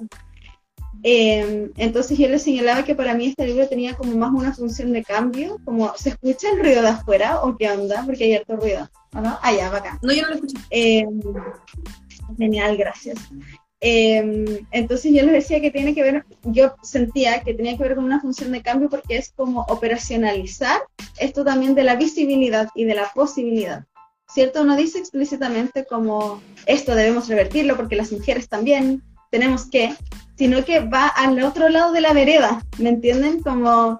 Eh, 1.02 1.72
entonces 1.78 2.18
yo 2.18 2.28
le 2.28 2.40
señalaba 2.40 2.84
que 2.84 2.94
para 2.94 3.14
mí 3.14 3.28
este 3.28 3.46
libro 3.48 3.68
tenía 3.70 3.96
como 3.96 4.16
más 4.18 4.32
una 4.34 4.54
función 4.54 4.92
de 4.92 5.04
cambio, 5.04 5.58
como 5.64 5.96
¿se 5.96 6.10
escucha 6.10 6.50
el 6.52 6.60
ruido 6.60 6.82
de 6.82 6.90
afuera 6.90 7.42
o 7.42 7.56
qué 7.56 7.72
onda? 7.72 8.04
Porque 8.06 8.26
hay 8.26 8.36
harto 8.36 8.58
ruido, 8.58 8.90
¿no? 9.14 9.38
Ah, 9.42 9.54
ya, 9.54 9.68
acá. 9.68 9.98
No, 10.02 10.12
yo 10.12 10.24
no 10.24 10.30
lo 10.30 10.36
escucho. 10.36 10.58
Eh, 10.70 11.06
genial, 12.38 12.76
gracias. 12.76 13.18
Eh, 13.82 14.66
entonces 14.72 15.14
yo 15.14 15.24
les 15.24 15.32
decía 15.32 15.62
que 15.62 15.72
tiene 15.72 15.96
que 15.96 16.04
ver, 16.04 16.26
yo 16.44 16.76
sentía 16.84 17.42
que 17.42 17.54
tenía 17.54 17.78
que 17.78 17.84
ver 17.84 17.96
con 17.96 18.04
una 18.04 18.20
función 18.20 18.52
de 18.52 18.62
cambio 18.62 18.90
porque 18.90 19.16
es 19.18 19.32
como 19.32 19.62
operacionalizar 19.70 20.82
esto 21.18 21.46
también 21.46 21.76
de 21.76 21.84
la 21.84 21.96
visibilidad 21.96 22.70
y 22.76 22.84
de 22.84 22.96
la 22.96 23.10
posibilidad. 23.14 23.86
¿Cierto? 24.28 24.64
No 24.64 24.76
dice 24.76 25.00
explícitamente 25.00 25.86
como 25.86 26.42
esto 26.68 26.94
debemos 26.94 27.28
revertirlo 27.28 27.76
porque 27.76 27.96
las 27.96 28.12
mujeres 28.12 28.48
también 28.48 29.02
tenemos 29.32 29.68
que, 29.70 29.96
sino 30.38 30.64
que 30.66 30.82
va 30.82 31.08
al 31.08 31.42
otro 31.42 31.70
lado 31.70 31.94
de 31.94 32.02
la 32.02 32.14
vereda, 32.14 32.64
¿me 32.78 32.90
entienden? 32.90 33.42
Como 33.42 34.00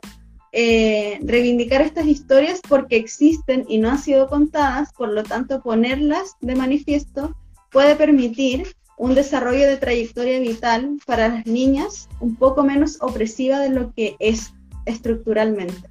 eh, 0.52 1.20
reivindicar 1.24 1.82
estas 1.82 2.06
historias 2.06 2.62
porque 2.68 2.96
existen 2.96 3.66
y 3.68 3.80
no 3.80 3.90
han 3.90 4.00
sido 4.00 4.28
contadas, 4.28 4.92
por 4.94 5.10
lo 5.10 5.24
tanto 5.24 5.62
ponerlas 5.62 6.36
de 6.42 6.56
manifiesto 6.56 7.36
puede 7.72 7.96
permitir 7.96 8.76
un 9.00 9.16
desarrollo 9.16 9.66
de 9.66 9.78
trayectoria 9.78 10.40
vital 10.40 11.00
para 11.06 11.30
las 11.30 11.46
niñas 11.46 12.10
un 12.20 12.36
poco 12.36 12.64
menos 12.64 12.98
opresiva 13.02 13.60
de 13.60 13.70
lo 13.70 13.94
que 13.94 14.18
es 14.20 14.54
estructuralmente. 14.86 15.90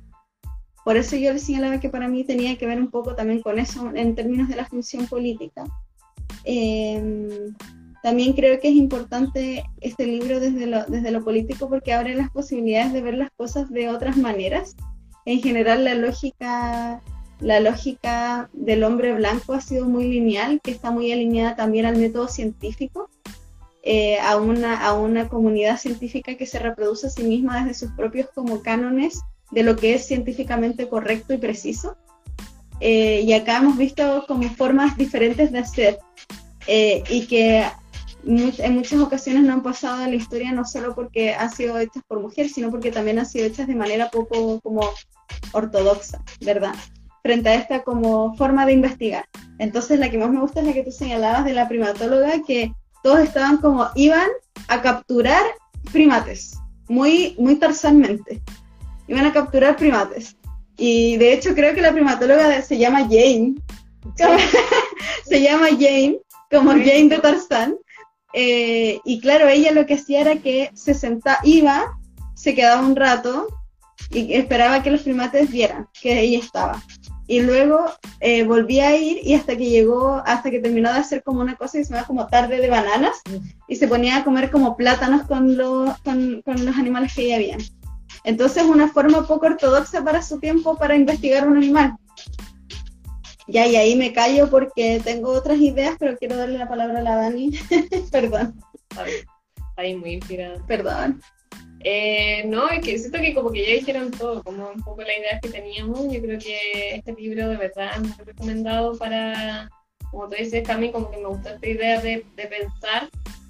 Por 0.84 0.98
eso 0.98 1.16
yo 1.16 1.32
les 1.32 1.42
señalaba 1.42 1.80
que 1.80 1.88
para 1.88 2.06
mí 2.06 2.22
tenía 2.24 2.59
que 2.59 2.66
ver 2.66 2.78
un 2.78 2.90
poco 2.90 3.14
también 3.14 3.40
con 3.40 3.59
eso 3.59 3.90
en 3.94 4.14
términos 4.14 4.48
de 4.48 4.56
la 4.56 4.66
función 4.66 5.06
política. 5.06 5.64
Eh, 6.44 7.50
también 8.02 8.34
creo 8.34 8.61
que 8.61 8.68
es 8.68 8.74
importante 8.74 9.64
este 9.80 10.06
libro 10.06 10.38
desde 10.38 10.66
desde 10.88 11.11
lo 11.11 11.24
político 11.24 11.68
porque 11.68 11.94
abre 11.94 12.14
las 12.14 12.30
posibilidades 12.30 12.92
de 12.92 13.00
ver 13.00 13.14
las 13.14 13.30
cosas 13.30 13.70
de 13.70 13.88
otras 13.88 14.18
maneras. 14.18 14.76
En 15.24 15.40
general, 15.40 15.84
la 15.84 15.94
lógica, 15.94 17.00
la 17.41 17.61
lógica 17.61 18.51
del 18.53 18.84
hombre 18.84 19.14
blanco 19.14 19.53
ha 19.53 19.61
sido 19.61 19.86
muy 19.86 20.09
lineal, 20.09 20.61
que 20.62 20.70
está 20.70 20.91
muy 20.91 21.12
alineada 21.12 21.57
también 21.57 21.86
al 21.86 21.97
método 21.97 22.28
científico, 22.28 23.09
eh, 23.82 24.18
a, 24.18 24.36
una, 24.36 24.84
a 24.84 24.95
una 24.95 25.28
comunidad 25.28 25.78
científica 25.78 26.36
que 26.36 26.47
se 26.47 26.59
reproduce 26.59 27.07
a 27.07 27.11
sí 27.11 27.22
misma 27.22 27.64
desde 27.64 27.86
sus 27.86 27.97
propios 27.97 28.28
como 28.34 28.61
cánones 28.62 29.20
de 29.51 29.62
lo 29.62 29.76
que 29.76 29.95
es 29.95 30.07
científicamente 30.07 30.89
correcto 30.89 31.32
y 31.32 31.39
preciso. 31.39 31.97
Eh, 32.80 33.22
y 33.24 33.32
acá 33.32 33.59
hemos 33.59 33.76
visto 33.76 34.24
como 34.26 34.49
formas 34.51 34.97
diferentes 34.97 35.51
de 35.53 35.59
hacer 35.59 35.99
eh, 36.66 37.03
y 37.09 37.26
que 37.26 37.64
en 38.24 38.74
muchas 38.74 39.01
ocasiones 39.01 39.45
no 39.45 39.55
han 39.55 39.62
pasado 39.62 40.05
en 40.05 40.11
la 40.11 40.16
historia 40.16 40.53
no 40.53 40.64
solo 40.64 40.95
porque 40.95 41.34
han 41.34 41.51
sido 41.51 41.78
hechas 41.78 42.03
por 42.07 42.20
mujeres, 42.20 42.53
sino 42.53 42.70
porque 42.70 42.93
también 42.93 43.18
han 43.18 43.26
sido 43.26 43.47
hechas 43.47 43.66
de 43.66 43.74
manera 43.74 44.11
poco 44.11 44.61
como 44.61 44.82
ortodoxa, 45.53 46.22
¿verdad? 46.41 46.74
Frente 47.23 47.49
a 47.49 47.55
esta 47.55 47.83
como 47.83 48.37
forma 48.37 48.64
de 48.66 48.73
investigar. 48.73 49.27
Entonces 49.59 49.99
la 49.99 50.11
que 50.11 50.19
más 50.19 50.31
me 50.31 50.41
gusta 50.41 50.61
es 50.61 50.66
la 50.66 50.73
que 50.73 50.85
tú 50.85 50.93
señalabas 50.93 51.45
de 51.45 51.53
la 51.53 51.69
primatóloga, 51.69 52.43
que 52.47 52.73
todos 53.03 53.21
estaban 53.21 53.59
como, 53.59 53.89
iban 53.95 54.29
a 54.69 54.83
capturar 54.83 55.43
primates, 55.93 56.59
muy, 56.89 57.35
muy 57.39 57.57
tarzanmente. 57.57 58.43
Iban 59.07 59.27
a 59.27 59.33
capturar 59.33 59.77
primates. 59.77 60.37
Y 60.77 61.16
de 61.16 61.33
hecho 61.33 61.55
creo 61.55 61.75
que 61.75 61.81
la 61.81 61.93
primatóloga 61.93 62.62
se 62.62 62.79
llama 62.79 63.01
Jane. 63.01 63.55
se 65.25 65.43
llama 65.43 65.69
Jane, 65.71 66.19
como 66.51 66.71
Jane 66.71 67.09
de 67.09 67.19
Tarzán. 67.19 67.77
Eh, 68.33 69.01
y 69.05 69.21
claro, 69.21 69.49
ella 69.49 69.73
lo 69.73 69.87
que 69.87 69.95
hacía 69.95 70.21
era 70.21 70.37
que 70.37 70.71
se 70.75 70.95
sentaba, 70.95 71.39
iba, 71.43 71.99
se 72.35 72.55
quedaba 72.55 72.87
un 72.87 72.95
rato 72.95 73.49
y 74.11 74.35
esperaba 74.35 74.83
que 74.83 74.91
los 74.91 75.03
primates 75.03 75.51
vieran 75.51 75.89
que 76.01 76.21
ella 76.21 76.39
estaba. 76.39 76.83
Y 77.29 77.41
luego 77.43 77.85
eh, 78.20 78.43
volvía 78.43 78.89
a 78.89 78.97
ir 78.97 79.20
y 79.22 79.35
hasta 79.35 79.57
que 79.57 79.68
llegó, 79.68 80.22
hasta 80.24 80.51
que 80.51 80.59
terminó 80.59 80.93
de 80.93 80.99
hacer 80.99 81.22
como 81.22 81.41
una 81.41 81.57
cosa 81.57 81.79
que 81.79 81.85
se 81.85 81.93
llama 81.93 82.07
como 82.07 82.26
tarde 82.26 82.59
de 82.59 82.68
bananas 82.68 83.20
y 83.68 83.76
se 83.76 83.87
ponía 83.87 84.16
a 84.16 84.24
comer 84.24 84.51
como 84.51 84.76
plátanos 84.76 85.22
con, 85.29 85.57
con, 86.05 86.43
con 86.43 86.64
los 86.64 86.76
animales 86.76 87.14
que 87.14 87.26
ella 87.26 87.37
había. 87.37 87.59
Entonces 88.24 88.64
una 88.64 88.89
forma 88.89 89.26
poco 89.26 89.47
ortodoxa 89.47 90.03
para 90.03 90.22
su 90.22 90.41
tiempo 90.41 90.76
para 90.76 90.97
investigar 90.97 91.47
un 91.47 91.59
animal. 91.59 91.97
Ya, 93.47 93.66
y 93.66 93.76
ahí 93.76 93.97
me 93.97 94.12
callo 94.12 94.51
porque 94.51 95.01
tengo 95.03 95.31
otras 95.31 95.59
ideas, 95.59 95.97
pero 95.99 96.16
quiero 96.18 96.37
darle 96.37 96.59
la 96.59 96.68
palabra 96.68 96.99
a 96.99 97.03
la 97.03 97.16
Dani. 97.16 97.53
Perdón. 98.12 98.61
Ahí 99.76 99.95
muy 99.97 100.14
inspirada. 100.14 100.62
Perdón. 100.66 101.22
Eh, 101.81 102.45
no, 102.47 102.68
es 102.68 102.85
que 102.85 102.99
siento 102.99 103.18
que 103.18 103.35
como 103.35 103.53
que 103.53 103.64
ya 103.64 103.72
dijeron 103.72 104.11
todo, 104.11 104.43
como 104.43 104.70
un 104.70 104.83
poco 104.83 105.03
la 105.03 105.16
idea 105.16 105.41
que 105.41 105.49
teníamos. 105.49 106.12
Yo 106.12 106.20
creo 106.20 106.39
que 106.39 106.97
este 106.97 107.12
libro 107.12 107.49
de 107.49 107.57
verdad 107.57 107.91
es 107.95 108.01
muy 108.01 108.24
recomendado 108.24 108.97
para, 108.99 109.70
como 110.11 110.29
tú 110.29 110.37
dices, 110.37 110.66
Cami, 110.66 110.91
como 110.91 111.11
que 111.11 111.18
me 111.18 111.26
gusta 111.26 111.55
esta 111.55 111.68
idea 111.68 112.01
de, 112.01 112.24
de 112.37 112.47
pensar 112.47 113.09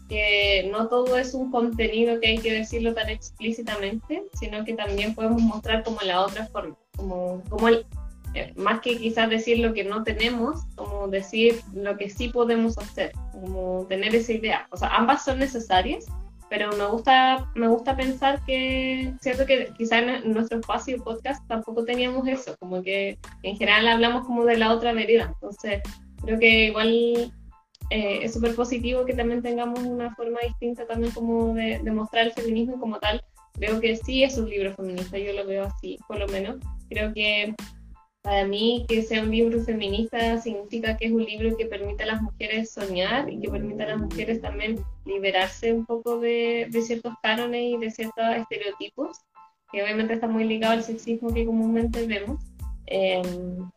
que 0.08 0.68
no 0.70 0.88
todo 0.88 1.18
es 1.18 1.34
un 1.34 1.50
contenido 1.50 2.18
que 2.20 2.28
hay 2.28 2.38
que 2.38 2.52
decirlo 2.52 2.94
tan 2.94 3.10
explícitamente, 3.10 4.24
sino 4.38 4.64
que 4.64 4.74
también 4.74 5.14
podemos 5.14 5.42
mostrar 5.42 5.84
como 5.84 6.00
la 6.00 6.22
otra 6.22 6.46
forma, 6.46 6.76
como, 6.96 7.42
como 7.50 7.68
el, 7.68 7.86
eh, 8.34 8.52
más 8.56 8.80
que 8.80 8.96
quizás 8.96 9.28
decir 9.28 9.58
lo 9.58 9.74
que 9.74 9.84
no 9.84 10.04
tenemos, 10.04 10.64
como 10.76 11.08
decir 11.08 11.60
lo 11.74 11.96
que 11.96 12.08
sí 12.08 12.28
podemos 12.28 12.78
hacer, 12.78 13.12
como 13.32 13.86
tener 13.88 14.14
esa 14.14 14.32
idea. 14.32 14.66
O 14.70 14.76
sea, 14.76 14.88
ambas 14.96 15.24
son 15.24 15.38
necesarias, 15.38 16.06
pero 16.50 16.70
me 16.76 16.86
gusta, 16.86 17.50
me 17.54 17.68
gusta 17.68 17.96
pensar 17.96 18.44
que, 18.44 19.12
cierto 19.20 19.46
que 19.46 19.72
quizás 19.76 20.02
en 20.02 20.32
nuestro 20.32 20.60
espacio 20.60 21.02
podcast 21.02 21.46
tampoco 21.46 21.84
teníamos 21.84 22.26
eso, 22.26 22.56
como 22.58 22.82
que 22.82 23.18
en 23.42 23.56
general 23.56 23.88
hablamos 23.88 24.26
como 24.26 24.44
de 24.44 24.56
la 24.56 24.72
otra 24.72 24.92
vereda. 24.92 25.32
Entonces, 25.34 25.82
creo 26.22 26.38
que 26.38 26.66
igual 26.66 27.32
eh, 27.90 28.20
es 28.22 28.34
súper 28.34 28.54
positivo 28.54 29.04
que 29.04 29.14
también 29.14 29.42
tengamos 29.42 29.80
una 29.80 30.14
forma 30.14 30.40
distinta 30.46 30.86
también 30.86 31.12
como 31.12 31.54
de, 31.54 31.80
de 31.82 31.90
mostrar 31.90 32.26
el 32.26 32.32
feminismo 32.32 32.78
como 32.78 32.98
tal. 32.98 33.22
Creo 33.54 33.80
que 33.80 33.96
sí 33.96 34.22
es 34.22 34.38
un 34.38 34.48
libro 34.48 34.74
feminista, 34.74 35.18
yo 35.18 35.32
lo 35.32 35.46
veo 35.46 35.64
así, 35.64 35.98
por 36.06 36.18
lo 36.18 36.28
menos. 36.28 36.56
Creo 36.88 37.12
que 37.12 37.54
para 38.28 38.46
mí, 38.46 38.84
que 38.86 39.00
sea 39.00 39.22
un 39.22 39.30
libro 39.30 39.58
feminista 39.62 40.38
significa 40.38 40.98
que 40.98 41.06
es 41.06 41.12
un 41.12 41.24
libro 41.24 41.56
que 41.56 41.64
permite 41.64 42.02
a 42.02 42.08
las 42.08 42.20
mujeres 42.20 42.70
soñar 42.70 43.32
y 43.32 43.40
que 43.40 43.48
permite 43.48 43.84
a 43.84 43.88
las 43.88 44.00
mujeres 44.00 44.42
también 44.42 44.84
liberarse 45.06 45.72
un 45.72 45.86
poco 45.86 46.20
de, 46.20 46.66
de 46.68 46.82
ciertos 46.82 47.14
cánones 47.22 47.62
y 47.62 47.78
de 47.78 47.90
ciertos 47.90 48.22
estereotipos, 48.36 49.16
que 49.72 49.82
obviamente 49.82 50.12
está 50.12 50.28
muy 50.28 50.44
ligado 50.44 50.74
al 50.74 50.84
sexismo 50.84 51.32
que 51.32 51.46
comúnmente 51.46 52.06
vemos. 52.06 52.44
Eh, 52.88 53.22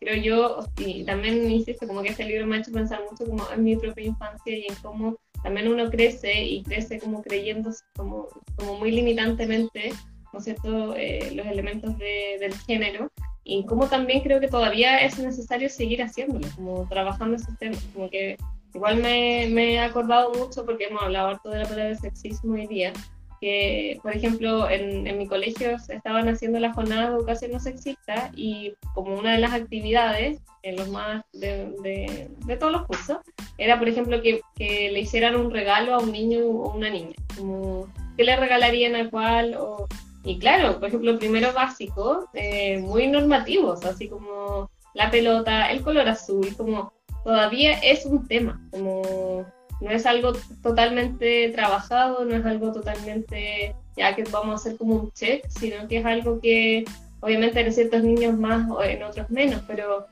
creo 0.02 0.22
yo, 0.22 0.60
y 0.80 1.06
también 1.06 1.50
insisto, 1.50 1.88
como 1.88 2.02
que 2.02 2.10
este 2.10 2.26
libro 2.26 2.46
me 2.46 2.58
ha 2.58 2.60
hecho 2.60 2.74
pensar 2.74 3.00
mucho 3.10 3.24
como 3.26 3.50
en 3.56 3.64
mi 3.64 3.78
propia 3.78 4.06
infancia 4.06 4.54
y 4.54 4.66
en 4.68 4.76
cómo 4.82 5.16
también 5.44 5.70
uno 5.70 5.90
crece 5.90 6.44
y 6.44 6.64
crece 6.64 7.00
como 7.00 7.22
creyendo 7.22 7.72
como, 7.96 8.28
como 8.58 8.80
muy 8.80 8.92
limitantemente, 8.92 9.94
¿no 10.34 10.40
es 10.40 10.44
cierto?, 10.44 10.94
eh, 10.98 11.32
los 11.36 11.48
elementos 11.48 11.98
de, 11.98 12.36
del 12.42 12.54
género 12.54 13.10
y 13.44 13.66
como 13.66 13.88
también 13.88 14.22
creo 14.22 14.40
que 14.40 14.48
todavía 14.48 15.00
es 15.00 15.18
necesario 15.18 15.70
seguir 15.70 16.02
haciéndolo, 16.02 16.48
como 16.56 16.88
trabajando 16.88 17.38
ese 17.38 17.52
tema, 17.60 17.78
como 17.94 18.10
que 18.10 18.38
igual 18.74 18.98
me, 18.98 19.48
me, 19.52 19.74
he 19.74 19.80
acordado 19.80 20.32
mucho 20.34 20.66
porque 20.66 20.86
hemos 20.86 21.02
hablado 21.02 21.30
harto 21.30 21.50
de 21.50 21.60
la 21.60 21.68
palabra 21.68 21.96
sexismo 21.96 22.54
hoy 22.54 22.68
día, 22.68 22.94
que 23.42 24.00
por 24.04 24.16
ejemplo 24.16 24.70
en, 24.70 25.08
en 25.08 25.18
mi 25.18 25.28
colegio 25.28 25.76
estaban 25.90 26.30
haciendo 26.30 26.60
la 26.60 26.74
jornada 26.74 27.10
de 27.10 27.16
educación 27.18 27.52
no 27.52 27.60
sexista 27.60 28.32
y 28.36 28.76
como 28.94 29.18
una 29.18 29.34
de 29.34 29.40
las 29.40 29.54
actividades, 29.54 30.40
en 30.64 30.76
los 30.76 30.90
más 30.90 31.24
de, 31.34 31.74
de, 31.82 32.30
de 32.46 32.58
todos 32.58 32.72
los 32.72 32.86
cursos, 32.86 33.18
era, 33.58 33.80
por 33.80 33.90
ejemplo, 33.90 34.22
que, 34.22 34.42
que, 34.56 34.92
le 34.92 35.00
hicieran 35.00 35.36
un 35.36 35.52
regalo 35.52 35.96
a 35.96 36.00
un 36.00 36.12
niño 36.12 36.46
o 36.46 36.76
una 36.76 36.90
niña, 36.90 37.16
como 37.36 37.88
qué 38.16 38.24
le 38.24 38.36
regalarían 38.36 38.96
a 38.96 39.10
cuál, 39.10 39.56
o, 39.56 39.88
y 40.24 40.40
claro, 40.40 40.80
por 40.80 40.90
ejemplo, 40.90 41.18
primero 41.18 41.54
básico, 41.54 42.30
eh, 42.34 42.80
muy 42.80 43.08
normativos, 43.08 43.84
así 43.86 44.08
como 44.08 44.70
la 44.94 45.10
pelota, 45.10 45.72
el 45.72 45.82
color 45.82 46.08
azul, 46.08 46.56
como 46.56 46.94
todavía 47.24 47.80
es 47.80 48.06
un 48.06 48.28
tema, 48.28 48.62
como 48.72 49.46
no 49.82 49.90
es 49.90 50.06
algo 50.06 50.34
totalmente 50.62 51.50
trabajado, 51.50 52.24
no 52.26 52.36
es 52.36 52.46
algo 52.46 52.72
totalmente 52.72 53.76
ya 53.98 54.16
que 54.16 54.24
vamos 54.24 54.52
a 54.52 54.56
hacer 54.56 54.78
como 54.78 54.96
un 54.96 55.12
check, 55.12 55.46
sino 55.50 55.88
que 55.88 55.98
es 55.98 56.06
algo 56.06 56.40
que 56.40 56.86
obviamente 57.20 57.60
en 57.60 57.74
ciertos 57.74 58.04
niños 58.04 58.38
más 58.38 58.70
o 58.70 58.84
en 58.84 59.04
otros 59.04 59.30
menos, 59.30 59.62
pero 59.68 60.08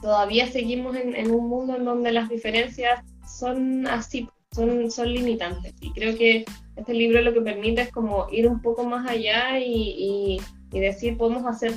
todavía 0.00 0.46
seguimos 0.46 0.96
en, 0.96 1.30
un 1.30 1.48
mundo 1.48 1.76
en 1.76 1.84
donde 1.84 2.12
las 2.12 2.28
diferencias 2.28 3.04
son 3.26 3.86
así, 3.86 4.28
son, 4.58 4.90
son 4.90 5.12
limitantes. 5.12 5.74
Y 5.80 5.92
creo 5.92 6.16
que 6.16 6.44
este 6.76 6.92
libro 6.92 7.20
lo 7.22 7.32
que 7.32 7.40
permite 7.40 7.82
es 7.82 7.92
como 7.92 8.26
ir 8.30 8.48
un 8.48 8.60
poco 8.60 8.84
más 8.84 9.08
allá 9.08 9.58
y, 9.58 10.40
y, 10.72 10.80
decir, 10.80 11.16
podemos 11.16 11.46
hacer 11.46 11.72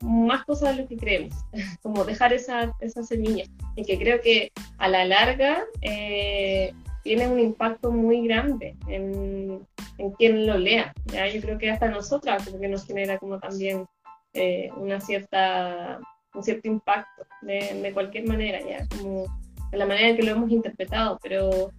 más 0.00 0.44
cosas 0.44 0.76
de 0.76 0.82
lo 0.82 0.88
que 0.88 0.96
creemos, 0.96 1.34
como 1.82 2.04
dejar 2.04 2.32
esa, 2.32 2.72
esa 2.80 3.02
semilla. 3.02 3.44
Y 3.76 3.84
que 3.84 3.98
creo 3.98 4.20
que 4.20 4.50
a 4.78 4.88
la 4.88 5.04
larga 5.04 5.64
eh, 5.82 6.72
tiene 7.02 7.28
un 7.28 7.38
impacto 7.38 7.90
muy 7.92 8.26
grande 8.26 8.76
en, 8.88 9.66
en, 9.98 10.10
quien 10.12 10.46
lo 10.46 10.58
lea. 10.58 10.92
¿ya? 11.06 11.28
Yo 11.28 11.40
creo 11.40 11.58
que 11.58 11.70
hasta 11.70 11.88
nosotras 11.88 12.44
como 12.44 12.60
que 12.60 12.68
nos 12.68 12.86
genera 12.86 13.18
como 13.18 13.38
también 13.38 13.86
eh, 14.32 14.70
una 14.76 15.00
cierta, 15.00 16.00
un 16.34 16.42
cierto 16.42 16.68
impacto 16.68 17.24
de, 17.42 17.80
de, 17.82 17.92
cualquier 17.92 18.26
manera, 18.26 18.60
ya 18.60 18.86
como 18.88 19.26
de 19.70 19.78
la 19.78 19.86
manera 19.86 20.08
en 20.08 20.16
que 20.16 20.22
lo 20.22 20.32
hemos 20.32 20.50
interpretado, 20.50 21.18
pero 21.22 21.70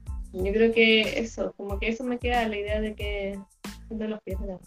yo 0.43 0.51
creo 0.51 0.71
que 0.73 1.19
eso, 1.19 1.53
como 1.57 1.79
que 1.79 1.89
eso 1.89 2.03
me 2.03 2.17
queda 2.17 2.47
la 2.47 2.57
idea 2.57 2.81
de 2.81 2.95
que 2.95 3.39
de 3.89 4.07
los 4.07 4.21
pies 4.23 4.39
de 4.39 4.47
la 4.47 4.59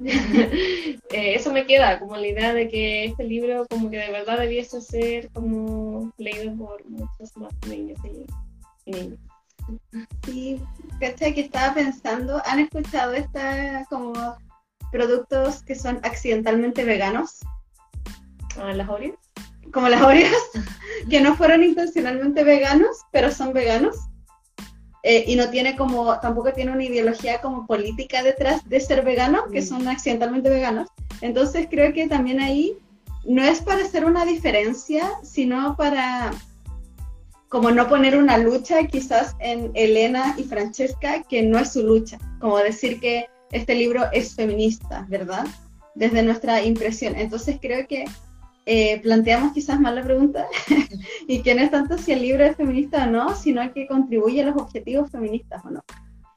eh, 0.02 1.34
eso 1.34 1.52
me 1.52 1.66
queda 1.66 1.98
como 1.98 2.16
la 2.16 2.26
idea 2.26 2.54
de 2.54 2.68
que 2.68 3.04
este 3.04 3.24
libro 3.24 3.66
como 3.68 3.90
que 3.90 3.98
de 3.98 4.10
verdad 4.10 4.38
debiese 4.38 4.80
ser 4.80 5.28
como 5.30 6.10
leído 6.16 6.56
por 6.56 6.84
muchos 6.88 7.36
más 7.36 7.52
niños 7.68 7.98
y, 8.04 8.90
niños. 8.90 9.18
Sí, 10.24 10.60
¿cachai? 11.00 11.34
Que 11.34 11.42
estaba 11.42 11.74
pensando, 11.74 12.40
¿han 12.46 12.60
escuchado 12.60 13.12
esta 13.12 13.84
como 13.90 14.14
productos 14.90 15.62
que 15.62 15.74
son 15.74 16.00
accidentalmente 16.02 16.82
veganos? 16.84 17.40
¿Ah, 18.56 18.72
¿Las 18.72 18.88
Oreos? 18.88 19.18
Como 19.70 19.88
las 19.90 20.02
Oreos, 20.02 20.32
que 21.10 21.20
no 21.20 21.36
fueron 21.36 21.62
intencionalmente 21.62 22.42
veganos, 22.42 22.96
pero 23.12 23.30
son 23.30 23.52
veganos. 23.52 23.96
Eh, 25.02 25.24
y 25.26 25.36
no 25.36 25.48
tiene 25.48 25.76
como, 25.76 26.18
tampoco 26.20 26.52
tiene 26.52 26.72
una 26.72 26.84
ideología 26.84 27.40
como 27.40 27.66
política 27.66 28.22
detrás 28.22 28.68
de 28.68 28.80
ser 28.80 29.02
vegano, 29.02 29.44
que 29.50 29.62
mm. 29.62 29.64
son 29.64 29.88
accidentalmente 29.88 30.50
veganos. 30.50 30.88
Entonces 31.20 31.68
creo 31.70 31.92
que 31.92 32.06
también 32.06 32.40
ahí 32.40 32.76
no 33.24 33.42
es 33.42 33.60
para 33.60 33.84
hacer 33.84 34.04
una 34.04 34.24
diferencia, 34.24 35.10
sino 35.22 35.76
para 35.76 36.32
como 37.48 37.72
no 37.72 37.88
poner 37.88 38.16
una 38.16 38.38
lucha 38.38 38.86
quizás 38.86 39.34
en 39.40 39.72
Elena 39.74 40.36
y 40.38 40.44
Francesca, 40.44 41.22
que 41.28 41.42
no 41.42 41.58
es 41.58 41.72
su 41.72 41.82
lucha, 41.82 42.16
como 42.38 42.58
decir 42.58 43.00
que 43.00 43.26
este 43.50 43.74
libro 43.74 44.04
es 44.12 44.36
feminista, 44.36 45.04
¿verdad? 45.08 45.46
Desde 45.96 46.22
nuestra 46.22 46.62
impresión. 46.62 47.16
Entonces 47.16 47.58
creo 47.60 47.88
que 47.88 48.04
eh, 48.66 49.00
planteamos 49.00 49.52
quizás 49.52 49.80
mal 49.80 49.94
la 49.94 50.02
pregunta 50.02 50.46
y 51.26 51.42
que 51.42 51.54
no 51.54 51.62
es 51.62 51.70
tanto 51.70 51.98
si 51.98 52.12
el 52.12 52.22
libro 52.22 52.44
es 52.44 52.56
feminista 52.56 53.04
o 53.04 53.10
no, 53.10 53.34
sino 53.34 53.72
que 53.72 53.86
contribuye 53.86 54.42
a 54.42 54.46
los 54.46 54.56
objetivos 54.56 55.10
feministas 55.10 55.64
o 55.64 55.70
no. 55.70 55.84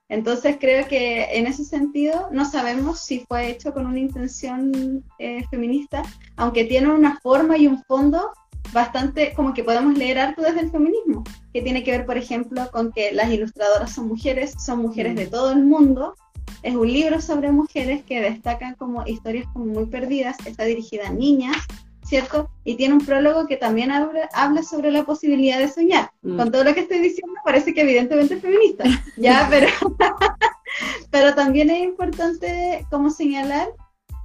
Entonces 0.09 0.57
creo 0.59 0.87
que 0.87 1.23
en 1.37 1.47
ese 1.47 1.65
sentido 1.65 2.29
no 2.31 2.45
sabemos 2.45 2.99
si 2.99 3.25
fue 3.27 3.49
hecho 3.49 3.73
con 3.73 3.87
una 3.87 3.99
intención 3.99 5.03
eh, 5.17 5.43
feminista, 5.49 6.03
aunque 6.35 6.65
tiene 6.65 6.91
una 6.91 7.19
forma 7.19 7.57
y 7.57 7.67
un 7.67 7.83
fondo 7.83 8.31
bastante 8.71 9.33
como 9.33 9.53
que 9.53 9.63
podemos 9.63 9.97
leer 9.97 10.19
harto 10.19 10.41
desde 10.41 10.61
el 10.61 10.71
feminismo, 10.71 11.23
que 11.53 11.61
tiene 11.61 11.83
que 11.83 11.91
ver, 11.91 12.05
por 12.05 12.17
ejemplo, 12.17 12.69
con 12.71 12.91
que 12.91 13.11
las 13.11 13.29
ilustradoras 13.31 13.91
son 13.91 14.07
mujeres, 14.07 14.53
son 14.63 14.79
mujeres 14.79 15.15
de 15.15 15.27
todo 15.27 15.51
el 15.51 15.63
mundo. 15.63 16.15
Es 16.61 16.75
un 16.75 16.91
libro 16.91 17.19
sobre 17.19 17.51
mujeres 17.51 18.03
que 18.03 18.21
destacan 18.21 18.75
como 18.75 19.05
historias 19.05 19.47
como 19.53 19.65
muy 19.65 19.85
perdidas, 19.85 20.37
está 20.45 20.63
dirigida 20.63 21.07
a 21.07 21.11
niñas, 21.11 21.57
¿cierto? 22.03 22.49
Y 22.63 22.75
tiene 22.75 22.95
un 22.95 23.05
prólogo 23.05 23.47
que 23.47 23.57
también 23.57 23.91
habla, 23.91 24.63
sobre 24.63 24.91
la 24.91 25.03
posibilidad 25.03 25.59
de 25.59 25.69
soñar. 25.69 26.11
Mm. 26.21 26.37
Con 26.37 26.51
todo 26.51 26.63
lo 26.63 26.73
que 26.73 26.81
estoy 26.81 26.99
diciendo 26.99 27.33
parece 27.43 27.73
que 27.73 27.81
evidentemente 27.81 28.35
es 28.35 28.41
feminista, 28.41 28.83
¿ya? 29.17 29.47
pero, 29.49 29.67
pero 31.11 31.35
también 31.35 31.69
es 31.69 31.83
importante 31.83 32.85
como 32.89 33.09
señalar 33.09 33.69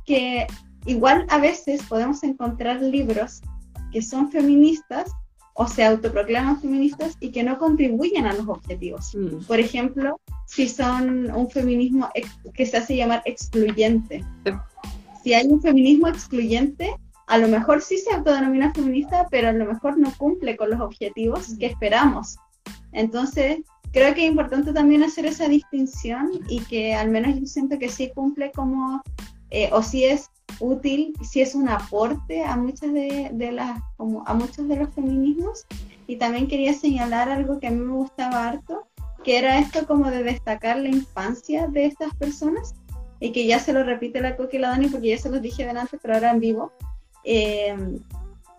que 0.04 0.46
igual 0.86 1.26
a 1.28 1.38
veces 1.38 1.82
podemos 1.88 2.22
encontrar 2.22 2.80
libros 2.82 3.42
que 3.92 4.02
son 4.02 4.30
feministas 4.30 5.10
o 5.54 5.66
se 5.66 5.84
autoproclaman 5.84 6.60
feministas 6.60 7.16
y 7.20 7.30
que 7.30 7.42
no 7.42 7.58
contribuyen 7.58 8.26
a 8.26 8.32
los 8.32 8.46
objetivos. 8.48 9.14
Mm. 9.14 9.44
Por 9.44 9.58
ejemplo, 9.58 10.20
si 10.46 10.68
son 10.68 11.30
un 11.32 11.50
feminismo 11.50 12.08
que 12.54 12.64
se 12.64 12.76
hace 12.76 12.96
llamar 12.96 13.22
excluyente. 13.24 14.24
Si 15.22 15.34
hay 15.34 15.48
un 15.48 15.60
feminismo 15.60 16.06
excluyente, 16.06 16.94
a 17.28 17.38
lo 17.38 17.48
mejor 17.48 17.82
sí 17.82 17.98
se 17.98 18.14
autodenomina 18.14 18.72
feminista, 18.72 19.26
pero 19.30 19.48
a 19.48 19.52
lo 19.52 19.66
mejor 19.66 19.98
no 19.98 20.12
cumple 20.16 20.56
con 20.56 20.70
los 20.70 20.80
objetivos 20.80 21.54
que 21.58 21.66
esperamos. 21.66 22.38
Entonces, 22.92 23.58
creo 23.92 24.14
que 24.14 24.24
es 24.24 24.30
importante 24.30 24.72
también 24.72 25.02
hacer 25.02 25.26
esa 25.26 25.46
distinción 25.46 26.30
y 26.48 26.60
que 26.60 26.94
al 26.94 27.10
menos 27.10 27.38
yo 27.38 27.46
siento 27.46 27.78
que 27.78 27.90
sí 27.90 28.10
cumple 28.14 28.50
como, 28.52 29.02
eh, 29.50 29.68
o 29.72 29.82
sí 29.82 30.04
es 30.04 30.30
útil, 30.58 31.12
sí 31.22 31.42
es 31.42 31.54
un 31.54 31.68
aporte 31.68 32.42
a 32.42 32.56
muchas 32.56 32.92
de, 32.92 33.50
las, 33.52 33.78
como 33.98 34.26
a 34.26 34.32
muchos 34.32 34.66
de 34.66 34.76
los 34.76 34.94
feminismos. 34.94 35.66
Y 36.06 36.16
también 36.16 36.48
quería 36.48 36.72
señalar 36.72 37.28
algo 37.28 37.60
que 37.60 37.66
a 37.66 37.70
mí 37.70 37.78
me 37.78 37.92
gustaba 37.92 38.48
harto, 38.48 38.88
que 39.22 39.36
era 39.36 39.58
esto 39.58 39.86
como 39.86 40.10
de 40.10 40.22
destacar 40.22 40.78
la 40.78 40.88
infancia 40.88 41.66
de 41.66 41.84
estas 41.84 42.14
personas 42.14 42.74
y 43.20 43.32
que 43.32 43.46
ya 43.46 43.58
se 43.58 43.74
lo 43.74 43.82
repite 43.84 44.22
la 44.22 44.36
Coque 44.36 44.56
y 44.56 44.60
la 44.60 44.68
Dani 44.68 44.88
porque 44.88 45.08
ya 45.08 45.18
se 45.18 45.28
los 45.28 45.42
dije 45.42 45.66
delante, 45.66 45.98
pero 46.00 46.14
ahora 46.14 46.30
en 46.30 46.40
vivo, 46.40 46.72
eh, 47.28 47.76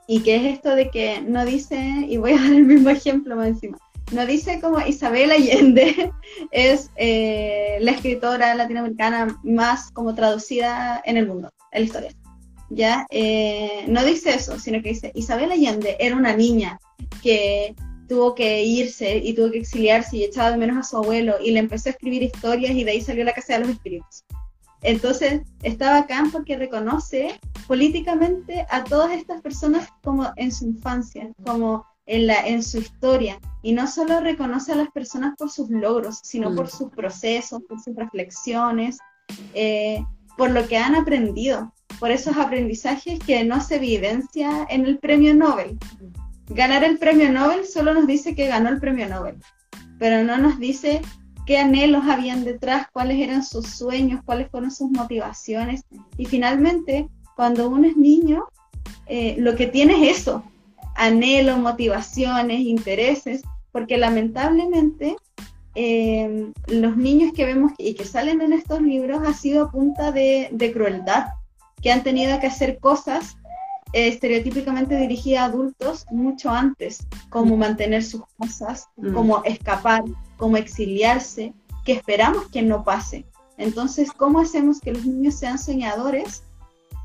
y 0.07 0.21
que 0.21 0.35
es 0.35 0.55
esto 0.55 0.75
de 0.75 0.89
que 0.89 1.21
no 1.21 1.45
dice, 1.45 1.77
y 2.07 2.17
voy 2.17 2.33
a 2.33 2.35
dar 2.41 2.53
el 2.53 2.65
mismo 2.65 2.89
ejemplo 2.89 3.35
más 3.35 3.47
encima, 3.47 3.77
no 4.11 4.25
dice 4.25 4.59
como 4.59 4.79
Isabel 4.79 5.31
Allende 5.31 6.11
es 6.51 6.89
eh, 6.95 7.77
la 7.81 7.91
escritora 7.91 8.55
latinoamericana 8.55 9.39
más 9.43 9.91
como 9.91 10.15
traducida 10.15 11.01
en 11.05 11.17
el 11.17 11.27
mundo, 11.27 11.49
en 11.71 11.81
la 11.81 11.85
historia. 11.85 12.11
¿ya? 12.69 13.05
Eh, 13.09 13.85
no 13.87 14.03
dice 14.03 14.35
eso, 14.35 14.59
sino 14.59 14.81
que 14.81 14.89
dice, 14.89 15.11
Isabel 15.15 15.51
Allende 15.51 15.97
era 15.99 16.15
una 16.15 16.35
niña 16.35 16.79
que 17.21 17.75
tuvo 18.07 18.33
que 18.33 18.63
irse 18.63 19.17
y 19.17 19.33
tuvo 19.33 19.51
que 19.51 19.59
exiliarse 19.59 20.17
y 20.17 20.23
echaba 20.23 20.51
de 20.51 20.57
menos 20.57 20.77
a 20.77 20.83
su 20.83 20.97
abuelo 20.97 21.35
y 21.43 21.51
le 21.51 21.59
empezó 21.59 21.89
a 21.89 21.91
escribir 21.91 22.23
historias 22.23 22.71
y 22.71 22.83
de 22.83 22.91
ahí 22.91 23.01
salió 23.01 23.23
la 23.23 23.33
Casa 23.33 23.53
de 23.53 23.59
los 23.59 23.69
Espíritus. 23.69 24.23
Entonces, 24.81 25.41
está 25.61 25.91
bacán 25.91 26.31
porque 26.31 26.57
reconoce 26.57 27.39
políticamente 27.67 28.65
a 28.69 28.83
todas 28.83 29.11
estas 29.11 29.41
personas 29.41 29.89
como 30.03 30.31
en 30.37 30.51
su 30.51 30.65
infancia, 30.65 31.29
como 31.45 31.85
en, 32.05 32.27
la, 32.27 32.47
en 32.47 32.63
su 32.63 32.79
historia. 32.79 33.39
Y 33.61 33.73
no 33.73 33.87
solo 33.87 34.19
reconoce 34.21 34.71
a 34.71 34.75
las 34.75 34.89
personas 34.91 35.35
por 35.37 35.51
sus 35.51 35.69
logros, 35.69 36.19
sino 36.23 36.55
por 36.55 36.65
mm. 36.65 36.69
sus 36.69 36.89
procesos, 36.91 37.61
por 37.67 37.79
sus 37.81 37.95
reflexiones, 37.95 38.97
eh, 39.53 40.03
por 40.37 40.51
lo 40.51 40.67
que 40.67 40.77
han 40.77 40.95
aprendido, 40.95 41.73
por 41.99 42.11
esos 42.11 42.37
aprendizajes 42.37 43.19
que 43.19 43.43
no 43.43 43.61
se 43.61 43.75
evidencia 43.75 44.65
en 44.69 44.85
el 44.85 44.97
premio 44.97 45.35
Nobel. 45.35 45.77
Ganar 46.47 46.83
el 46.83 46.97
premio 46.97 47.31
Nobel 47.31 47.67
solo 47.67 47.93
nos 47.93 48.07
dice 48.07 48.33
que 48.33 48.47
ganó 48.47 48.69
el 48.69 48.79
premio 48.79 49.07
Nobel, 49.07 49.35
pero 49.99 50.23
no 50.23 50.37
nos 50.37 50.57
dice 50.57 51.01
qué 51.49 51.57
anhelos 51.57 52.03
habían 52.07 52.43
detrás, 52.43 52.85
cuáles 52.93 53.17
eran 53.17 53.43
sus 53.43 53.65
sueños, 53.65 54.21
cuáles 54.23 54.51
fueron 54.51 54.69
sus 54.69 54.91
motivaciones. 54.91 55.83
Y 56.15 56.27
finalmente, 56.27 57.09
cuando 57.35 57.67
uno 57.71 57.87
es 57.87 57.97
niño, 57.97 58.45
eh, 59.07 59.35
lo 59.39 59.55
que 59.55 59.65
tiene 59.65 60.11
es 60.11 60.19
eso, 60.19 60.43
anhelos, 60.95 61.57
motivaciones, 61.57 62.59
intereses, 62.59 63.41
porque 63.71 63.97
lamentablemente 63.97 65.15
eh, 65.73 66.51
los 66.67 66.95
niños 66.95 67.33
que 67.33 67.45
vemos 67.45 67.71
y 67.79 67.95
que 67.95 68.05
salen 68.05 68.41
en 68.41 68.53
estos 68.53 68.79
libros 68.83 69.27
ha 69.27 69.33
sido 69.33 69.65
a 69.65 69.71
punta 69.71 70.11
de, 70.11 70.71
crueldad, 70.71 71.29
que 71.81 71.91
han 71.91 72.03
tenido 72.03 72.39
que 72.39 72.45
hacer 72.45 72.77
cosas 72.77 73.37
eh, 73.93 74.09
estereotípicamente 74.09 74.95
dirigidas 74.97 75.41
a 75.41 75.45
adultos 75.45 76.05
mucho 76.11 76.51
antes, 76.51 77.07
como 77.31 77.55
mm. 77.55 77.59
mantener 77.59 78.03
sus 78.03 78.21
cosas, 78.37 78.87
mm. 78.97 79.13
como 79.13 79.43
escapar, 79.45 80.03
como 80.39 80.57
exiliarse, 80.57 81.53
que 81.85 81.91
esperamos 81.91 82.47
que 82.47 82.63
no 82.63 82.83
pase. 82.83 83.25
Entonces, 83.57 84.11
¿cómo 84.11 84.39
hacemos 84.39 84.79
que 84.79 84.93
los 84.93 85.05
niños 85.05 85.35
sean 85.35 85.59
soñadores? 85.59 86.43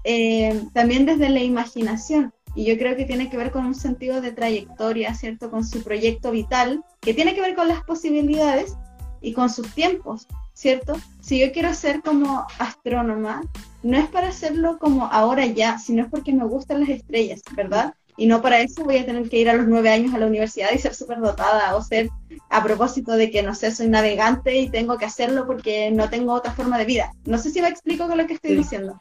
Eh, 0.04 0.62
también 0.72 1.04
desde 1.04 1.28
la 1.28 1.40
imaginación, 1.40 2.32
Y 2.56 2.66
yo 2.66 2.78
creo 2.78 2.94
que 2.96 3.04
tiene 3.04 3.28
que 3.28 3.36
ver 3.36 3.50
con 3.50 3.66
un 3.66 3.74
sentido 3.74 4.20
de 4.20 4.30
trayectoria, 4.30 5.12
¿cierto? 5.14 5.50
Con 5.50 5.66
su 5.66 5.82
proyecto 5.82 6.30
vital, 6.30 6.84
que 7.00 7.12
tiene 7.12 7.34
que 7.34 7.40
ver 7.40 7.56
con 7.56 7.66
las 7.66 7.82
posibilidades 7.82 8.76
y 9.20 9.32
con 9.32 9.50
sus 9.50 9.74
tiempos, 9.74 10.28
¿cierto? 10.52 10.94
Si 11.20 11.40
yo 11.40 11.50
quiero 11.50 11.74
ser 11.74 12.00
como 12.00 12.46
astrónoma, 12.60 13.42
no 13.82 13.98
es 13.98 14.06
para 14.06 14.28
hacerlo 14.28 14.78
como 14.78 15.06
ahora 15.06 15.46
ya, 15.46 15.78
sino 15.78 16.04
es 16.04 16.10
porque 16.10 16.32
me 16.32 16.44
gustan 16.44 16.80
las 16.80 16.90
estrellas, 16.90 17.42
¿verdad? 17.56 17.94
Y 18.16 18.26
no 18.26 18.40
para 18.40 18.60
eso 18.60 18.84
voy 18.84 18.98
a 18.98 19.06
tener 19.06 19.28
que 19.28 19.38
ir 19.38 19.50
a 19.50 19.54
los 19.54 19.66
nueve 19.66 19.90
años 19.90 20.14
a 20.14 20.18
la 20.18 20.26
universidad 20.26 20.68
y 20.72 20.78
ser 20.78 20.94
súper 20.94 21.18
dotada 21.18 21.74
o 21.74 21.82
ser 21.82 22.08
a 22.48 22.62
propósito 22.62 23.12
de 23.12 23.30
que, 23.30 23.42
no 23.42 23.54
sé, 23.54 23.70
soy 23.74 23.88
navegante 23.88 24.56
y 24.56 24.68
tengo 24.68 24.98
que 24.98 25.04
hacerlo 25.04 25.46
porque 25.46 25.90
no 25.90 26.08
tengo 26.08 26.32
otra 26.32 26.52
forma 26.52 26.78
de 26.78 26.84
vida. 26.84 27.12
No 27.24 27.38
sé 27.38 27.50
si 27.50 27.60
me 27.60 27.68
explico 27.68 28.06
con 28.06 28.18
lo 28.18 28.26
que 28.26 28.34
estoy 28.34 28.56
diciendo. 28.56 29.00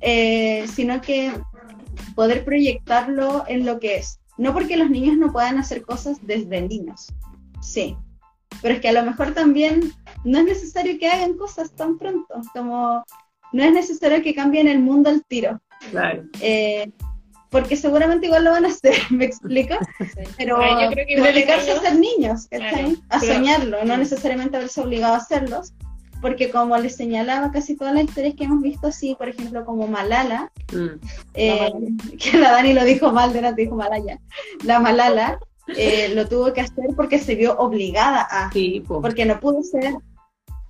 Eh, 0.00 0.66
sino 0.74 1.00
que 1.00 1.32
poder 2.14 2.44
proyectarlo 2.44 3.44
en 3.46 3.66
lo 3.66 3.78
que 3.78 3.96
es. 3.96 4.18
No 4.38 4.52
porque 4.52 4.76
los 4.76 4.90
niños 4.90 5.16
no 5.16 5.30
puedan 5.30 5.58
hacer 5.58 5.82
cosas 5.82 6.18
desde 6.22 6.62
niños, 6.62 7.12
sí, 7.60 7.96
pero 8.60 8.74
es 8.74 8.80
que 8.80 8.88
a 8.88 8.92
lo 8.92 9.04
mejor 9.04 9.34
también 9.34 9.92
no 10.24 10.38
es 10.38 10.44
necesario 10.44 10.98
que 10.98 11.08
hagan 11.08 11.36
cosas 11.36 11.72
tan 11.72 11.98
pronto, 11.98 12.34
como 12.52 13.04
no 13.52 13.62
es 13.62 13.72
necesario 13.72 14.22
que 14.22 14.34
cambien 14.34 14.68
el 14.68 14.80
mundo 14.80 15.10
al 15.10 15.24
tiro. 15.24 15.60
Claro. 15.90 16.24
Eh, 16.40 16.90
porque 17.52 17.76
seguramente 17.76 18.26
igual 18.26 18.44
lo 18.44 18.50
van 18.50 18.64
a 18.64 18.68
hacer, 18.68 18.94
¿me 19.10 19.26
explico? 19.26 19.76
Pero, 20.36 20.58
dedicarse 20.58 21.70
a 21.70 21.80
ser 21.80 21.96
niños, 21.96 22.48
a 23.10 23.20
soñarlo, 23.20 23.84
no 23.84 23.96
necesariamente 23.96 24.56
haberse 24.56 24.80
obligado 24.80 25.14
a 25.14 25.18
hacerlos, 25.18 25.74
porque 26.22 26.50
como 26.50 26.76
les 26.78 26.96
señalaba, 26.96 27.52
casi 27.52 27.76
todas 27.76 27.94
las 27.94 28.04
historias 28.04 28.34
que 28.34 28.44
hemos 28.44 28.62
visto 28.62 28.86
así, 28.86 29.14
por 29.16 29.28
ejemplo, 29.28 29.64
como 29.66 29.86
Malala, 29.86 30.50
mm. 30.72 30.86
eh, 31.34 31.72
que 32.18 32.38
la 32.38 32.52
Dani 32.52 32.72
lo 32.72 32.84
dijo 32.84 33.12
mal, 33.12 33.32
de 33.32 33.52
dijo 33.52 33.76
Malaya, 33.76 34.18
la 34.64 34.80
Malala 34.80 35.38
eh, 35.76 36.08
lo 36.14 36.26
tuvo 36.26 36.52
que 36.54 36.62
hacer 36.62 36.86
porque 36.96 37.18
se 37.18 37.34
vio 37.34 37.58
obligada 37.58 38.26
a, 38.30 38.50
porque 38.86 39.26
no 39.26 39.38
pudo 39.40 39.62
ser 39.62 39.94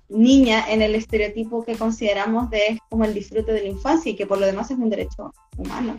niña 0.09 0.65
en 0.69 0.81
el 0.81 0.95
estereotipo 0.95 1.63
que 1.63 1.75
consideramos 1.75 2.49
de 2.49 2.77
como 2.89 3.05
el 3.05 3.13
disfrute 3.13 3.53
de 3.53 3.61
la 3.61 3.69
infancia 3.69 4.11
y 4.11 4.15
que 4.15 4.27
por 4.27 4.37
lo 4.37 4.45
demás 4.45 4.69
es 4.69 4.77
un 4.77 4.89
derecho 4.89 5.33
humano. 5.57 5.95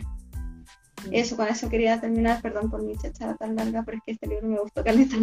Eso, 1.11 1.35
con 1.35 1.47
eso 1.47 1.69
quería 1.69 1.99
terminar, 1.99 2.41
perdón 2.41 2.69
por 2.69 2.83
mi 2.83 2.95
chachada 2.97 3.35
tan 3.35 3.55
larga, 3.55 3.83
pero 3.83 3.97
es 3.97 4.03
que 4.03 4.11
este 4.13 4.27
libro 4.27 4.47
me 4.47 4.59
gustó 4.59 4.83
caleta. 4.83 5.15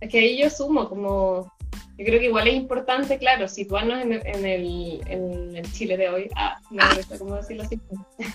Es 0.00 0.10
que 0.10 0.18
ahí 0.20 0.40
yo 0.40 0.48
sumo 0.48 0.88
como, 0.88 1.52
yo 1.98 2.04
creo 2.04 2.20
que 2.20 2.26
igual 2.26 2.46
es 2.46 2.54
importante, 2.54 3.18
claro, 3.18 3.48
situarnos 3.48 4.00
en, 4.00 4.12
en, 4.12 4.44
el, 4.44 5.00
en 5.06 5.56
el 5.56 5.72
Chile 5.72 5.96
de 5.96 6.08
hoy, 6.08 6.30
ah, 6.36 6.60
no 6.70 6.84
sé 7.02 7.18
cómo 7.18 7.34
decirlo 7.34 7.64
así, 7.64 7.80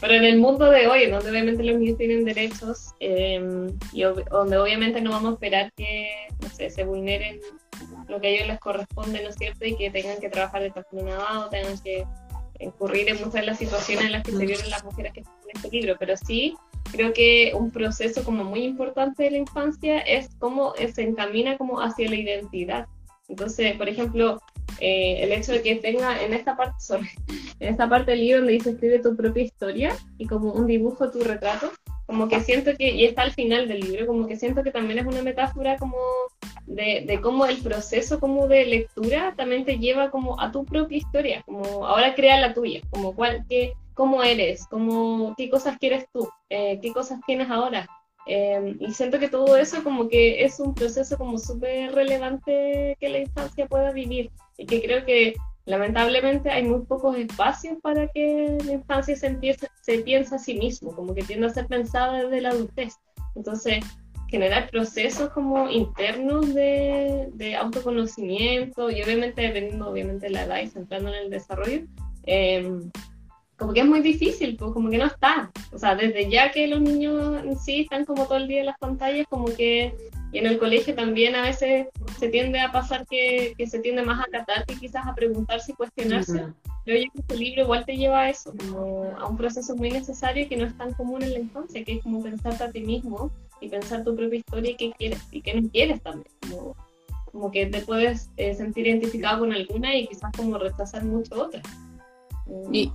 pero 0.01 0.13
en 0.13 0.25
el 0.25 0.37
mundo 0.37 0.69
de 0.69 0.87
hoy, 0.87 1.09
donde 1.09 1.29
obviamente 1.31 1.63
los 1.63 1.79
niños 1.79 1.97
tienen 1.97 2.25
derechos 2.25 2.93
em, 2.99 3.67
y 3.93 4.01
donde 4.03 4.57
obviamente 4.57 4.99
no 4.99 5.11
vamos 5.11 5.31
a 5.31 5.33
esperar 5.35 5.71
que, 5.77 6.11
no 6.41 6.49
sé, 6.49 6.69
se 6.69 6.83
vulneren 6.83 7.39
lo 8.09 8.19
que 8.19 8.27
a 8.27 8.29
ellos 8.31 8.47
les 8.47 8.59
corresponde, 8.59 9.23
¿no 9.23 9.29
es 9.29 9.35
cierto? 9.35 9.65
Y 9.65 9.77
que 9.77 9.89
tengan 9.89 10.19
que 10.19 10.29
trabajar 10.29 10.61
de 10.61 10.69
o 10.69 11.49
tengan 11.49 11.79
que 11.79 12.05
incurrir 12.59 13.09
en 13.09 13.17
muchas 13.17 13.33
de 13.33 13.43
las 13.43 13.57
situaciones 13.57 14.05
en 14.05 14.11
las 14.11 14.23
que 14.23 14.31
se 14.31 14.45
vieron 14.45 14.69
las 14.69 14.83
mujeres 14.83 15.13
que 15.13 15.21
están 15.21 15.35
en 15.43 15.55
este 15.55 15.69
libro, 15.69 15.95
pero 15.99 16.15
sí 16.17 16.55
creo 16.93 17.11
que 17.11 17.51
un 17.55 17.71
proceso 17.71 18.23
como 18.23 18.43
muy 18.43 18.63
importante 18.63 19.23
de 19.23 19.31
la 19.31 19.37
infancia 19.37 19.99
es 19.99 20.29
cómo 20.37 20.73
se 20.75 21.01
encamina 21.01 21.57
como 21.57 21.81
hacia 21.81 22.07
la 22.07 22.15
identidad. 22.15 22.87
Entonces, 23.27 23.75
por 23.77 23.89
ejemplo, 23.89 24.39
eh, 24.79 25.23
el 25.23 25.31
hecho 25.31 25.53
de 25.53 25.63
que 25.63 25.75
tenga 25.77 26.23
en 26.23 26.33
esta 26.33 26.55
parte, 26.55 26.75
en 27.59 27.69
esta 27.69 27.89
parte 27.89 28.11
del 28.11 28.19
libro 28.21 28.37
donde 28.37 28.53
dice 28.53 28.69
escribe 28.71 28.99
tu 28.99 29.15
propia 29.15 29.43
historia 29.43 29.95
y 30.19 30.27
como 30.27 30.53
un 30.53 30.67
dibujo 30.67 31.09
tu 31.09 31.19
retrato, 31.21 31.71
como 32.05 32.27
que 32.27 32.41
siento 32.41 32.71
que, 32.77 32.91
y 32.91 33.05
está 33.05 33.23
al 33.23 33.31
final 33.31 33.67
del 33.67 33.79
libro, 33.79 34.05
como 34.05 34.27
que 34.27 34.35
siento 34.35 34.61
que 34.61 34.71
también 34.71 34.99
es 34.99 35.05
una 35.07 35.23
metáfora 35.23 35.77
como 35.77 35.97
de, 36.67 37.05
de 37.07 37.21
cómo 37.21 37.45
el 37.47 37.57
proceso 37.57 38.19
como 38.19 38.47
de 38.47 38.65
lectura 38.65 39.33
también 39.35 39.65
te 39.65 39.79
lleva 39.79 40.11
como 40.11 40.39
a 40.39 40.51
tu 40.51 40.63
propia 40.63 40.97
historia, 40.97 41.41
como 41.45 41.87
ahora 41.87 42.13
crea 42.13 42.39
la 42.39 42.53
tuya, 42.53 42.81
como 42.91 43.15
cuál, 43.15 43.45
qué, 43.49 43.73
cómo 43.93 44.23
eres, 44.23 44.67
cómo, 44.67 45.33
qué 45.37 45.49
cosas 45.49 45.77
quieres 45.77 46.05
tú, 46.11 46.27
eh, 46.49 46.79
qué 46.81 46.91
cosas 46.91 47.19
tienes 47.25 47.49
ahora. 47.49 47.87
Em, 48.25 48.77
y 48.79 48.93
siento 48.93 49.19
que 49.19 49.27
todo 49.27 49.57
eso 49.57 49.83
como 49.83 50.07
que 50.07 50.45
es 50.45 50.59
un 50.59 50.73
proceso 50.73 51.17
como 51.17 51.37
súper 51.37 51.93
relevante 51.93 52.95
que 52.99 53.09
la 53.09 53.19
infancia 53.19 53.67
pueda 53.67 53.91
vivir 53.91 54.31
y 54.57 54.65
que 54.65 54.81
creo 54.81 55.05
que 55.05 55.33
lamentablemente 55.65 56.49
hay 56.49 56.63
muy 56.63 56.81
pocos 56.85 57.17
espacios 57.17 57.77
para 57.81 58.07
que 58.07 58.57
la 58.65 58.73
infancia 58.73 59.15
se, 59.15 59.27
empiece, 59.27 59.67
se 59.81 59.99
piense 59.99 60.35
a 60.35 60.39
sí 60.39 60.53
mismo, 60.55 60.95
como 60.95 61.13
que 61.13 61.23
tiende 61.23 61.47
a 61.47 61.49
ser 61.49 61.67
pensada 61.67 62.23
desde 62.23 62.41
la 62.41 62.49
adultez. 62.49 62.95
Entonces, 63.35 63.83
generar 64.29 64.69
procesos 64.69 65.29
como 65.29 65.69
internos 65.69 66.53
de, 66.53 67.29
de 67.33 67.55
autoconocimiento 67.55 68.89
y 68.89 69.03
obviamente 69.03 69.41
dependiendo 69.41 69.89
obviamente 69.89 70.27
de 70.27 70.31
la 70.31 70.43
edad 70.43 70.61
y 70.61 70.67
centrando 70.67 71.09
en 71.09 71.15
el 71.15 71.29
desarrollo, 71.29 71.81
eh, 72.25 72.79
como 73.57 73.73
que 73.73 73.81
es 73.81 73.85
muy 73.85 74.01
difícil, 74.01 74.55
pues 74.57 74.71
como 74.71 74.89
que 74.89 74.97
no 74.97 75.05
está. 75.05 75.51
O 75.71 75.77
sea, 75.77 75.95
desde 75.95 76.29
ya 76.29 76.51
que 76.51 76.67
los 76.67 76.81
niños 76.81 77.43
en 77.43 77.57
sí 77.59 77.81
están 77.81 78.05
como 78.05 78.25
todo 78.25 78.37
el 78.37 78.47
día 78.47 78.61
en 78.61 78.67
las 78.67 78.77
pantallas, 78.77 79.27
como 79.29 79.45
que 79.45 79.93
y 80.33 80.39
en 80.39 80.47
el 80.47 80.57
colegio 80.57 80.95
también 80.95 81.35
a 81.35 81.43
veces 81.43 81.87
se 82.17 82.27
tiende 82.27 82.59
a 82.59 82.71
pasar 82.71 83.05
que, 83.05 83.53
que 83.55 83.67
se 83.67 83.79
tiende 83.79 84.01
más 84.01 84.19
a 84.19 84.29
tratar 84.31 84.65
que 84.65 84.75
quizás 84.75 85.05
a 85.05 85.13
preguntarse 85.13 85.71
y 85.71 85.75
cuestionarse. 85.75 86.47
Pero 86.85 86.97
yo 86.97 87.11
que 87.13 87.19
este 87.19 87.37
libro 87.37 87.61
igual 87.61 87.85
te 87.85 87.95
lleva 87.95 88.21
a 88.21 88.29
eso, 88.31 88.51
como 88.57 89.13
a 89.15 89.27
un 89.27 89.37
proceso 89.37 89.75
muy 89.75 89.91
necesario 89.91 90.49
que 90.49 90.57
no 90.57 90.65
es 90.65 90.75
tan 90.75 90.91
común 90.93 91.21
en 91.21 91.33
la 91.33 91.39
infancia, 91.39 91.83
que 91.83 91.93
es 91.93 92.03
como 92.03 92.23
pensarte 92.23 92.63
a 92.63 92.71
ti 92.71 92.81
mismo 92.81 93.31
y 93.61 93.69
pensar 93.69 94.03
tu 94.03 94.15
propia 94.15 94.39
historia 94.39 94.71
y 94.71 94.75
qué 94.75 94.91
quieres 94.97 95.21
y 95.31 95.41
qué 95.41 95.53
no 95.53 95.69
quieres 95.69 96.01
también. 96.01 96.33
Como, 96.49 96.75
como 97.31 97.51
que 97.51 97.67
te 97.67 97.81
puedes 97.81 98.31
eh, 98.37 98.55
sentir 98.55 98.87
identificado 98.87 99.41
con 99.41 99.53
alguna 99.53 99.95
y 99.95 100.07
quizás 100.07 100.31
como 100.35 100.57
rechazar 100.57 101.05
mucho 101.05 101.43
otras. 101.43 101.63
Y, 102.71 102.91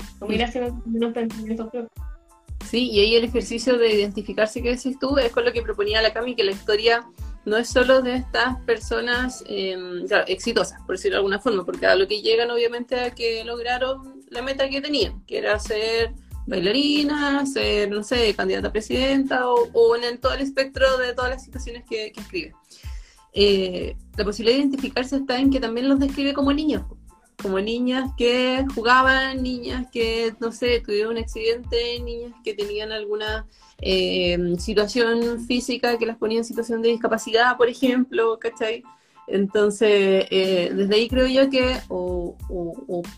Sí, 2.68 2.90
y 2.90 3.00
ahí 3.00 3.16
el 3.16 3.24
ejercicio 3.24 3.78
de 3.78 3.94
identificarse 3.94 4.62
que 4.62 4.74
decís 4.74 4.98
tú 4.98 5.16
es 5.16 5.32
con 5.32 5.44
lo 5.44 5.52
que 5.52 5.62
proponía 5.62 6.02
la 6.02 6.12
Cami, 6.12 6.34
que 6.34 6.44
la 6.44 6.50
historia 6.50 7.06
no 7.46 7.56
es 7.56 7.68
solo 7.68 8.02
de 8.02 8.16
estas 8.16 8.60
personas 8.64 9.42
em, 9.46 10.04
exitosas, 10.26 10.80
por 10.82 10.96
decirlo 10.96 11.14
de 11.14 11.18
alguna 11.20 11.38
forma, 11.38 11.64
porque 11.64 11.86
a 11.86 11.94
lo 11.94 12.06
que 12.06 12.20
llegan 12.20 12.50
obviamente 12.50 13.00
a 13.00 13.14
que 13.14 13.42
lograron 13.44 14.22
la 14.28 14.42
meta 14.42 14.68
que 14.68 14.82
tenían, 14.82 15.24
que 15.24 15.38
era 15.38 15.58
ser 15.58 16.12
bailarina, 16.46 17.46
ser, 17.46 17.90
no 17.90 18.02
sé, 18.02 18.34
candidata 18.34 18.68
a 18.68 18.72
presidenta 18.72 19.48
o, 19.48 19.96
en 19.96 20.18
todo 20.18 20.34
el 20.34 20.42
espectro 20.42 20.98
de 20.98 21.14
todas 21.14 21.30
las 21.30 21.44
situaciones 21.44 21.84
que, 21.88 22.12
escribe. 22.14 22.54
Eh, 23.32 23.96
la 24.16 24.24
posibilidad 24.24 24.56
de 24.56 24.64
identificarse 24.64 25.16
está 25.16 25.38
en 25.38 25.50
que 25.50 25.60
también 25.60 25.88
los 25.88 26.00
describe 26.00 26.34
como 26.34 26.52
niños 26.52 26.82
como 27.42 27.60
niñas 27.60 28.10
que 28.16 28.64
jugaban, 28.74 29.42
niñas 29.42 29.86
que, 29.92 30.34
no 30.40 30.50
sé, 30.50 30.80
tuvieron 30.80 31.12
un 31.12 31.18
accidente, 31.18 32.00
niñas 32.00 32.32
que 32.42 32.54
tenían 32.54 32.90
alguna 32.90 33.46
eh, 33.80 34.56
situación 34.58 35.44
física 35.46 35.98
que 35.98 36.06
las 36.06 36.16
ponía 36.16 36.38
en 36.38 36.44
situación 36.44 36.82
de 36.82 36.88
discapacidad, 36.88 37.56
por 37.56 37.68
ejemplo, 37.68 38.38
¿cachai? 38.40 38.82
Entonces, 39.28 40.26
eh, 40.30 40.72
desde 40.74 40.94
ahí 40.94 41.08
creo 41.08 41.26
yo 41.26 41.50
que, 41.50 41.78
o, 41.88 42.36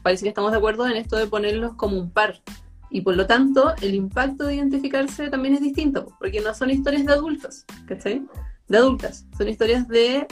parece 0.03 0.25
que 0.25 0.29
estamos 0.29 0.51
de 0.51 0.59
acuerdo 0.59 0.87
en 0.87 0.97
esto 0.97 1.17
de 1.17 1.27
ponerlos 1.27 1.75
como 1.75 1.99
un 1.99 2.11
par. 2.11 2.43
Y 2.91 3.03
por 3.03 3.17
lo 3.17 3.27
tanto, 3.27 3.73
el 3.81 3.95
impacto 3.95 4.47
de 4.47 4.57
identificarse 4.57 5.31
también 5.31 5.55
es 5.55 5.61
distinto, 5.61 6.09
porque 6.19 6.41
no 6.41 6.53
son 6.53 6.71
historias 6.71 7.07
de 7.07 7.13
adultos, 7.13 7.65
¿cachai? 7.87 8.23
De 8.69 8.79
adultas, 8.79 9.27
son 9.39 9.49
historias 9.49 9.87
de 9.89 10.27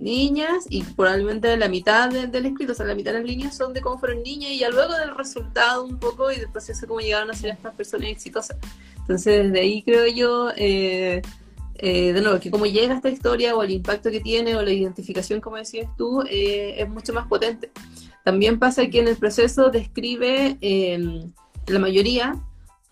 niñas 0.00 0.66
y 0.68 0.82
probablemente 0.82 1.56
la 1.56 1.68
mitad 1.68 2.08
del 2.10 2.46
escrito, 2.46 2.72
o 2.72 2.74
sea, 2.74 2.86
la 2.86 2.94
mitad 2.94 3.12
de 3.12 3.18
las 3.18 3.28
líneas 3.28 3.56
son 3.56 3.72
de 3.72 3.80
cómo 3.80 3.98
fueron 3.98 4.22
niñas 4.22 4.50
y 4.52 4.58
ya 4.58 4.70
luego 4.70 4.94
del 4.94 5.14
resultado 5.14 5.84
un 5.84 5.98
poco 5.98 6.32
y 6.32 6.36
del 6.36 6.50
proceso 6.50 6.86
cómo 6.86 7.00
llegaron 7.00 7.30
a 7.30 7.34
ser 7.34 7.50
estas 7.50 7.74
personas 7.74 8.08
exitosas. 8.08 8.56
Entonces, 8.98 9.44
desde 9.44 9.60
ahí 9.60 9.82
creo 9.82 10.06
yo, 10.06 10.50
eh, 10.56 11.20
eh, 11.74 12.12
de 12.12 12.20
nuevo, 12.20 12.40
que 12.40 12.50
cómo 12.50 12.66
llega 12.66 12.94
esta 12.94 13.10
historia 13.10 13.54
o 13.54 13.62
el 13.62 13.70
impacto 13.70 14.10
que 14.10 14.20
tiene 14.20 14.56
o 14.56 14.62
la 14.62 14.72
identificación, 14.72 15.40
como 15.40 15.56
decías 15.56 15.88
tú, 15.96 16.22
eh, 16.22 16.76
es 16.78 16.88
mucho 16.88 17.12
más 17.12 17.26
potente. 17.26 17.70
También 18.24 18.58
pasa 18.58 18.86
que 18.88 19.00
en 19.00 19.08
el 19.08 19.16
proceso 19.16 19.70
describe 19.70 20.58
la 21.66 21.78
mayoría 21.78 22.34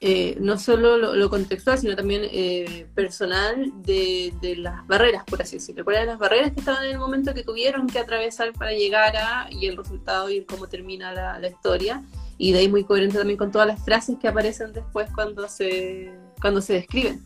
eh, 0.00 0.36
no 0.40 0.60
solo 0.60 0.96
lo, 0.96 1.28
contextual, 1.28 1.76
sino 1.76 1.96
también 1.96 2.22
eh, 2.30 2.86
personal 2.94 3.72
de, 3.82 4.32
las 4.56 4.86
barreras, 4.86 5.24
por 5.24 5.42
así 5.42 5.56
decirlo. 5.56 5.82
¿Cuáles 5.82 6.06
las 6.06 6.20
barreras 6.20 6.52
que 6.52 6.60
estaban 6.60 6.84
en 6.84 6.92
el 6.92 6.98
momento 6.98 7.34
que 7.34 7.42
tuvieron 7.42 7.88
que 7.88 7.98
atravesar 7.98 8.52
para 8.52 8.72
llegar 8.72 9.16
a, 9.16 9.48
y 9.50 9.66
el 9.66 9.76
resultado 9.76 10.30
y 10.30 10.44
cómo 10.44 10.68
termina 10.68 11.12
la, 11.12 11.48
historia? 11.48 12.04
Y 12.36 12.52
de 12.52 12.60
ahí 12.60 12.68
muy 12.68 12.84
coherente 12.84 13.18
también 13.18 13.38
con 13.38 13.50
todas 13.50 13.66
las 13.66 13.84
frases 13.84 14.16
que 14.20 14.28
aparecen 14.28 14.72
después 14.72 15.10
cuando 15.12 15.48
se, 15.48 16.12
cuando 16.40 16.60
se 16.60 16.74
describen. 16.74 17.20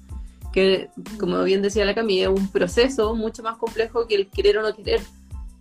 Que, 0.51 0.89
como 1.21 1.43
bien 1.43 1.61
decía 1.61 1.85
la 1.85 1.95
Camilla, 1.95 2.31
es 2.31 2.41
un 2.41 2.51
proceso 2.51 3.15
mucho 3.15 3.43
más 3.43 3.59
complejo 3.59 4.07
que 4.07 4.15
el 4.15 4.29
querer 4.29 4.57
o 4.57 4.63
no 4.63 4.75
querer. 4.75 5.03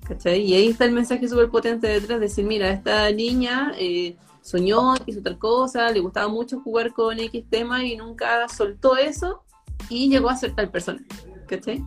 ¿cachai? 0.08 0.42
Y 0.44 0.54
ahí 0.54 0.68
está 0.70 0.86
el 0.86 0.94
mensaje 0.94 1.28
súper 1.28 1.50
potente 1.50 1.88
detrás, 1.88 2.22
de 2.22 2.28
decir, 2.28 2.46
mira, 2.46 2.70
esta 2.70 3.12
niña... 3.12 3.74
Eh, 3.78 4.16
soñó, 4.42 4.96
hizo 5.06 5.22
tal 5.22 5.38
cosa, 5.38 5.92
le 5.92 6.00
gustaba 6.00 6.28
mucho 6.28 6.60
jugar 6.62 6.94
con 6.94 7.20
X 7.20 7.46
tema 7.50 7.84
y 7.84 7.98
nunca 7.98 8.48
soltó 8.50 8.98
eso 8.98 9.44
y 9.90 10.10
llegó 10.10 10.30
a 10.30 10.36
ser 10.36 10.56
tal 10.56 10.70
persona. 10.70 11.02
¿Cachai? 11.48 11.84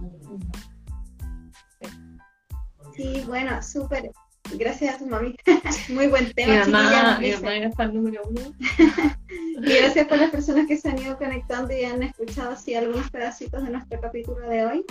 Sí, 2.96 3.24
bueno, 3.26 3.62
súper. 3.62 4.10
Gracias 4.56 4.94
a 4.94 4.98
tu 4.98 5.06
mami. 5.06 5.34
Muy 5.88 6.06
buen 6.08 6.32
tema. 6.32 6.64
Mi 6.64 6.72
mamá, 6.72 7.18
mi 7.18 7.32
mamá 7.32 7.54
era 7.54 7.72
fan 7.72 7.94
número 7.94 8.22
uno. 8.28 8.40
Y 9.56 9.76
gracias 9.76 10.08
por 10.08 10.18
las 10.18 10.30
personas 10.30 10.66
que 10.66 10.76
se 10.76 10.88
han 10.90 10.98
ido 10.98 11.16
conectando 11.16 11.72
y 11.72 11.84
han 11.84 12.02
escuchado 12.02 12.50
así 12.50 12.74
algunos 12.74 13.08
pedacitos 13.10 13.62
de 13.62 13.70
nuestro 13.70 14.00
capítulo 14.00 14.48
de 14.48 14.66
hoy. 14.66 14.84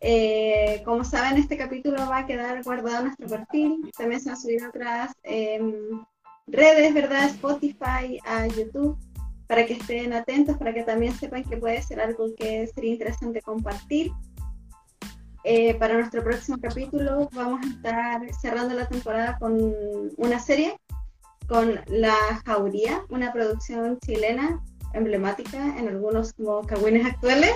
Eh, 0.00 0.82
como 0.84 1.04
saben, 1.04 1.38
este 1.38 1.56
capítulo 1.56 1.96
va 2.10 2.18
a 2.18 2.26
quedar 2.26 2.62
guardado 2.64 2.98
en 2.98 3.04
nuestro 3.04 3.28
perfil. 3.28 3.90
También 3.96 4.20
se 4.20 4.28
van 4.28 4.36
a 4.36 4.40
subir 4.40 4.66
otras 4.66 5.12
em, 5.22 6.04
redes, 6.46 6.94
¿verdad? 6.94 7.24
Spotify, 7.26 8.18
a 8.24 8.46
YouTube, 8.46 8.98
para 9.46 9.66
que 9.66 9.74
estén 9.74 10.12
atentos, 10.12 10.56
para 10.56 10.72
que 10.72 10.82
también 10.82 11.14
sepan 11.14 11.44
que 11.44 11.56
puede 11.56 11.82
ser 11.82 12.00
algo 12.00 12.26
que 12.36 12.66
sería 12.68 12.92
interesante 12.92 13.42
compartir. 13.42 14.12
Eh, 15.44 15.74
para 15.74 15.94
nuestro 15.94 16.22
próximo 16.22 16.56
capítulo 16.62 17.28
vamos 17.32 17.66
a 17.66 17.68
estar 17.68 18.34
cerrando 18.40 18.76
la 18.76 18.86
temporada 18.86 19.36
con 19.40 19.74
una 20.16 20.38
serie 20.38 20.76
con 21.48 21.80
La 21.88 22.14
Jauría, 22.46 23.04
una 23.10 23.32
producción 23.32 23.98
chilena 23.98 24.62
emblemática 24.94 25.76
en 25.78 25.88
algunos 25.88 26.32
como 26.34 26.62
cagüines 26.62 27.04
actuales, 27.06 27.54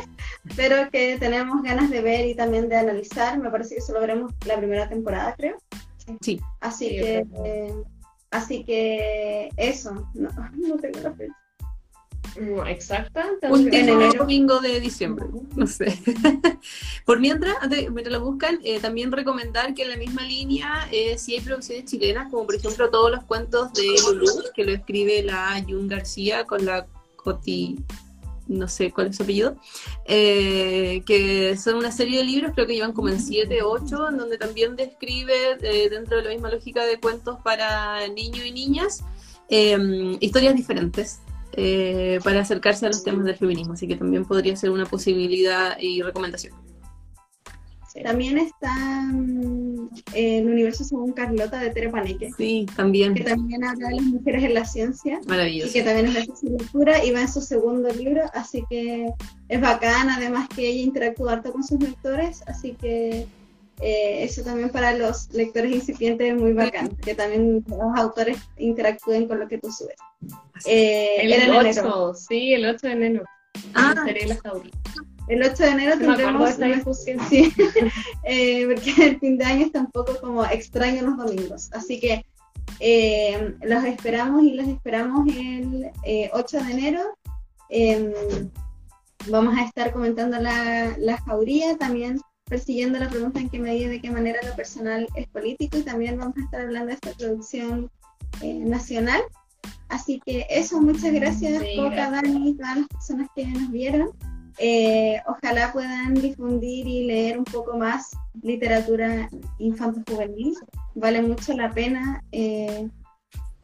pero 0.56 0.90
que 0.90 1.16
tenemos 1.18 1.62
ganas 1.62 1.90
de 1.90 2.00
ver 2.00 2.26
y 2.26 2.34
también 2.34 2.68
de 2.68 2.76
analizar. 2.76 3.38
Me 3.38 3.50
parece 3.50 3.76
que 3.76 3.80
solo 3.80 4.00
veremos 4.00 4.32
la 4.46 4.56
primera 4.56 4.88
temporada, 4.88 5.34
creo. 5.36 5.56
Sí. 6.20 6.40
Así 6.60 6.88
Sí, 6.88 6.96
que, 6.96 7.26
eh, 7.44 7.74
así 8.36 8.64
que 8.64 9.50
eso. 9.56 10.08
No, 10.14 10.28
no 10.54 10.76
tengo 10.76 11.00
la 11.00 11.12
fecha. 11.12 11.34
Mm, 12.40 12.66
Exacta. 12.66 13.26
Último 13.48 13.74
En 13.74 13.88
enero. 13.88 14.18
domingo 14.18 14.60
de 14.60 14.78
diciembre, 14.80 15.26
no 15.54 15.66
sé. 15.66 15.98
Por 17.06 17.18
mientras, 17.20 17.56
antes, 17.62 17.90
mientras 17.90 18.12
lo 18.18 18.24
buscan, 18.24 18.58
eh, 18.62 18.78
también 18.80 19.10
recomendar 19.12 19.72
que 19.74 19.82
en 19.84 19.90
la 19.90 19.96
misma 19.96 20.22
línea, 20.22 20.86
eh, 20.92 21.16
si 21.18 21.34
hay 21.34 21.40
producciones 21.40 21.84
chilenas, 21.86 22.30
como 22.30 22.44
por 22.44 22.56
ejemplo 22.56 22.90
todos 22.90 23.10
los 23.10 23.24
cuentos 23.24 23.72
de 23.72 23.86
Lulú, 24.04 24.26
que 24.54 24.64
lo 24.64 24.72
escribe 24.72 25.22
la 25.22 25.62
Jun 25.66 25.88
García 25.88 26.44
con 26.44 26.64
la 26.66 26.86
Coti, 27.16 27.76
no 28.48 28.68
sé 28.68 28.92
cuál 28.92 29.08
es 29.08 29.16
su 29.16 29.22
apellido, 29.22 29.56
eh, 30.04 31.02
que 31.06 31.56
son 31.56 31.76
una 31.76 31.90
serie 31.90 32.18
de 32.18 32.24
libros, 32.24 32.52
creo 32.54 32.66
que 32.66 32.74
llevan 32.74 32.92
como 32.92 33.08
en 33.08 33.20
7, 33.20 33.62
8, 33.62 34.10
en 34.10 34.16
donde 34.16 34.38
también 34.38 34.76
describe, 34.76 35.58
eh, 35.62 35.88
dentro 35.90 36.16
de 36.16 36.24
la 36.24 36.30
misma 36.30 36.50
lógica 36.50 36.84
de 36.84 36.98
cuentos 36.98 37.38
para 37.42 38.06
niños 38.08 38.44
y 38.44 38.52
niñas, 38.52 39.04
eh, 39.48 40.16
historias 40.20 40.54
diferentes 40.54 41.20
eh, 41.52 42.20
para 42.22 42.40
acercarse 42.40 42.84
a 42.84 42.88
los 42.90 43.02
temas 43.02 43.24
del 43.24 43.36
feminismo, 43.36 43.74
así 43.74 43.88
que 43.88 43.96
también 43.96 44.24
podría 44.26 44.54
ser 44.56 44.70
una 44.70 44.84
posibilidad 44.84 45.78
y 45.80 46.02
recomendación. 46.02 46.54
También 48.02 48.38
está 48.38 48.72
mm, 49.12 49.88
El 50.14 50.46
universo 50.46 50.84
según 50.84 51.12
Carlota 51.12 51.58
de 51.60 51.70
Tere 51.70 51.88
Paneque, 51.90 52.30
Sí, 52.36 52.66
también. 52.76 53.14
que 53.14 53.24
también 53.24 53.64
habla 53.64 53.88
de 53.88 53.96
las 53.96 54.04
mujeres 54.04 54.44
en 54.44 54.54
la 54.54 54.64
ciencia. 54.64 55.20
y 55.22 55.26
Maravilloso. 55.28 55.72
que 55.72 55.82
también 55.82 56.06
es 56.08 56.14
de 56.14 56.36
su 56.36 56.46
lectura 56.50 57.04
y 57.04 57.10
va 57.12 57.22
en 57.22 57.28
su 57.32 57.40
segundo 57.40 57.88
libro, 57.90 58.22
así 58.34 58.62
que 58.70 59.06
es 59.48 59.60
bacán, 59.60 60.10
además 60.10 60.48
que 60.54 60.68
ella 60.68 60.82
interactúa 60.82 61.32
harto 61.34 61.52
con 61.52 61.62
sus 61.64 61.80
lectores, 61.80 62.42
así 62.46 62.72
que 62.80 63.26
eh, 63.80 64.24
eso 64.24 64.42
también 64.42 64.70
para 64.70 64.96
los 64.96 65.30
lectores 65.34 65.70
incipientes 65.70 66.32
es 66.32 66.40
muy 66.40 66.52
bacán, 66.54 66.88
que 66.96 67.14
también 67.14 67.62
los 67.68 67.78
autores 67.98 68.38
interactúen 68.56 69.28
con 69.28 69.38
lo 69.38 69.48
que 69.48 69.58
tú 69.58 69.70
subes. 69.70 69.96
Eh, 70.64 71.16
El 71.20 71.32
era 71.32 71.44
en 71.44 71.50
8, 71.50 71.60
enero. 71.68 72.14
sí, 72.14 72.54
el 72.54 72.64
8 72.66 72.86
de 72.86 72.92
enero. 72.92 73.24
Ah, 73.74 73.94
La 73.96 74.04
la. 74.04 74.40
El 75.28 75.42
8 75.42 75.62
de 75.62 75.70
enero 75.70 75.98
tendremos... 75.98 76.50
esta 76.50 76.66
discusión. 76.66 77.18
Sí, 77.28 77.52
eh, 78.24 78.66
porque 78.66 79.06
el 79.06 79.18
fin 79.18 79.38
de 79.38 79.44
año 79.44 79.66
está 79.66 79.80
un 79.80 79.90
poco 79.90 80.18
como 80.20 80.44
extraño 80.44 81.02
los 81.02 81.16
domingos. 81.16 81.70
Así 81.72 82.00
que 82.00 82.24
eh, 82.80 83.54
los 83.62 83.84
esperamos 83.84 84.42
y 84.44 84.54
los 84.54 84.68
esperamos 84.68 85.26
el 85.34 85.90
eh, 86.04 86.30
8 86.32 86.64
de 86.64 86.72
enero. 86.72 87.00
Eh, 87.70 88.14
vamos 89.28 89.56
a 89.58 89.64
estar 89.64 89.92
comentando 89.92 90.38
la, 90.38 90.96
la 90.98 91.18
jauría, 91.18 91.76
también 91.76 92.20
persiguiendo 92.48 92.98
la 92.98 93.08
pregunta 93.08 93.40
en 93.40 93.50
qué 93.50 93.58
medida 93.58 93.86
y 93.86 93.88
de 93.88 94.00
qué 94.00 94.10
manera 94.10 94.38
lo 94.48 94.54
personal 94.54 95.08
es 95.16 95.26
político 95.28 95.78
y 95.78 95.82
también 95.82 96.16
vamos 96.16 96.36
a 96.36 96.44
estar 96.44 96.60
hablando 96.60 96.88
de 96.88 96.94
esta 96.94 97.12
producción 97.12 97.90
eh, 98.40 98.54
nacional. 98.54 99.20
Así 99.88 100.20
que 100.24 100.46
eso, 100.48 100.80
muchas 100.80 101.12
gracias, 101.12 101.62
Sí, 101.62 101.76
Coca, 101.76 102.10
gracias. 102.10 102.22
Dani 102.22 102.54
todas 102.54 102.78
las 102.78 102.88
personas 102.88 103.28
que 103.34 103.46
nos 103.46 103.70
vieron. 103.70 104.10
Eh, 104.58 105.20
ojalá 105.26 105.72
puedan 105.72 106.14
difundir 106.14 106.86
y 106.86 107.04
leer 107.04 107.38
un 107.38 107.44
poco 107.44 107.76
más 107.76 108.10
literatura 108.42 109.28
infanto-juvenil. 109.58 110.54
Vale 110.94 111.22
mucho 111.22 111.52
la 111.52 111.70
pena. 111.70 112.22
eh, 112.32 112.88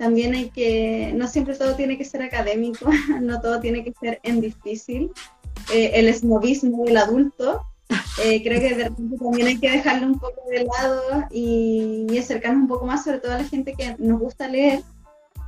también 0.03 0.35
hay 0.35 0.51
que, 0.51 1.13
no 1.15 1.29
siempre 1.29 1.55
todo 1.55 1.77
tiene 1.77 1.97
que 1.97 2.05
ser 2.05 2.23
académico, 2.23 2.91
no 3.21 3.41
todo 3.41 3.61
tiene 3.61 3.85
que 3.85 3.93
ser 4.01 4.19
en 4.25 4.41
difícil. 4.41 5.13
Eh, 5.73 5.93
el 5.95 6.09
esnovismo 6.09 6.85
del 6.85 6.97
adulto, 6.97 7.63
eh, 8.25 8.43
creo 8.43 8.61
que 8.61 8.75
de 8.75 8.85
repente 8.89 9.17
también 9.17 9.47
hay 9.47 9.59
que 9.61 9.71
dejarlo 9.71 10.09
un 10.09 10.19
poco 10.19 10.43
de 10.51 10.65
lado 10.65 11.25
y, 11.31 12.07
y 12.11 12.19
acercarnos 12.19 12.63
un 12.63 12.69
poco 12.69 12.85
más, 12.85 13.05
sobre 13.05 13.21
todo 13.21 13.33
a 13.33 13.39
la 13.39 13.45
gente 13.45 13.75
que 13.75 13.95
nos 13.99 14.19
gusta 14.19 14.49
leer. 14.49 14.83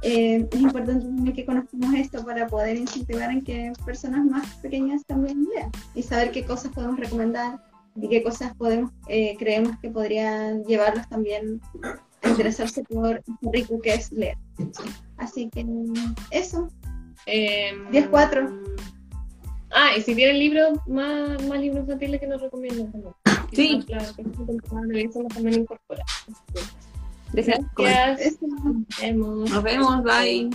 Eh, 0.07 0.47
es 0.53 0.61
importante 0.61 1.07
también 1.07 1.35
que 1.35 1.47
conozcamos 1.47 1.95
esto 1.95 2.23
para 2.27 2.47
poder 2.47 2.77
incentivar 2.77 3.31
en 3.31 3.43
que 3.43 3.73
personas 3.87 4.23
más 4.27 4.47
pequeñas 4.57 5.03
también 5.07 5.47
lean 5.55 5.71
y 5.95 6.03
saber 6.03 6.31
qué 6.31 6.45
cosas 6.45 6.73
podemos 6.73 7.01
recomendar 7.01 7.59
y 7.97 8.11
qué 8.11 8.23
cosas 8.23 8.55
podemos 8.55 8.91
eh, 9.09 9.35
creemos 9.39 9.79
que 9.79 9.89
podrían 9.89 10.63
llevarlos 10.65 11.09
también 11.09 11.59
a 12.23 12.29
interesarse 12.29 12.83
por 12.85 13.23
lo 13.41 13.51
rico 13.51 13.81
que 13.81 13.95
es 13.95 14.13
leer. 14.13 14.37
Así 15.17 15.49
que 15.49 15.65
eso. 16.31 16.69
Em, 17.25 17.91
10-4. 17.91 18.63
Ah, 19.71 19.97
y 19.97 20.03
si 20.03 20.15
tienen 20.15 20.39
libros, 20.39 20.79
más, 20.87 21.43
más 21.47 21.61
libros 21.61 21.85
infantiles 21.85 22.21
que 22.21 22.27
nos 22.27 22.43
recomiendan 22.43 22.93
también. 22.93 23.15
Sí. 23.53 23.83
Claro, 23.87 24.05
que 24.15 24.23
también 25.29 25.61
incorpora. 25.61 26.05
Gracias. 27.33 27.61
eso. 28.21 28.47
Nos 28.47 29.01
vemos. 29.01 29.51
Nos 29.51 29.63
vemos, 29.63 30.03
bye. 30.05 30.51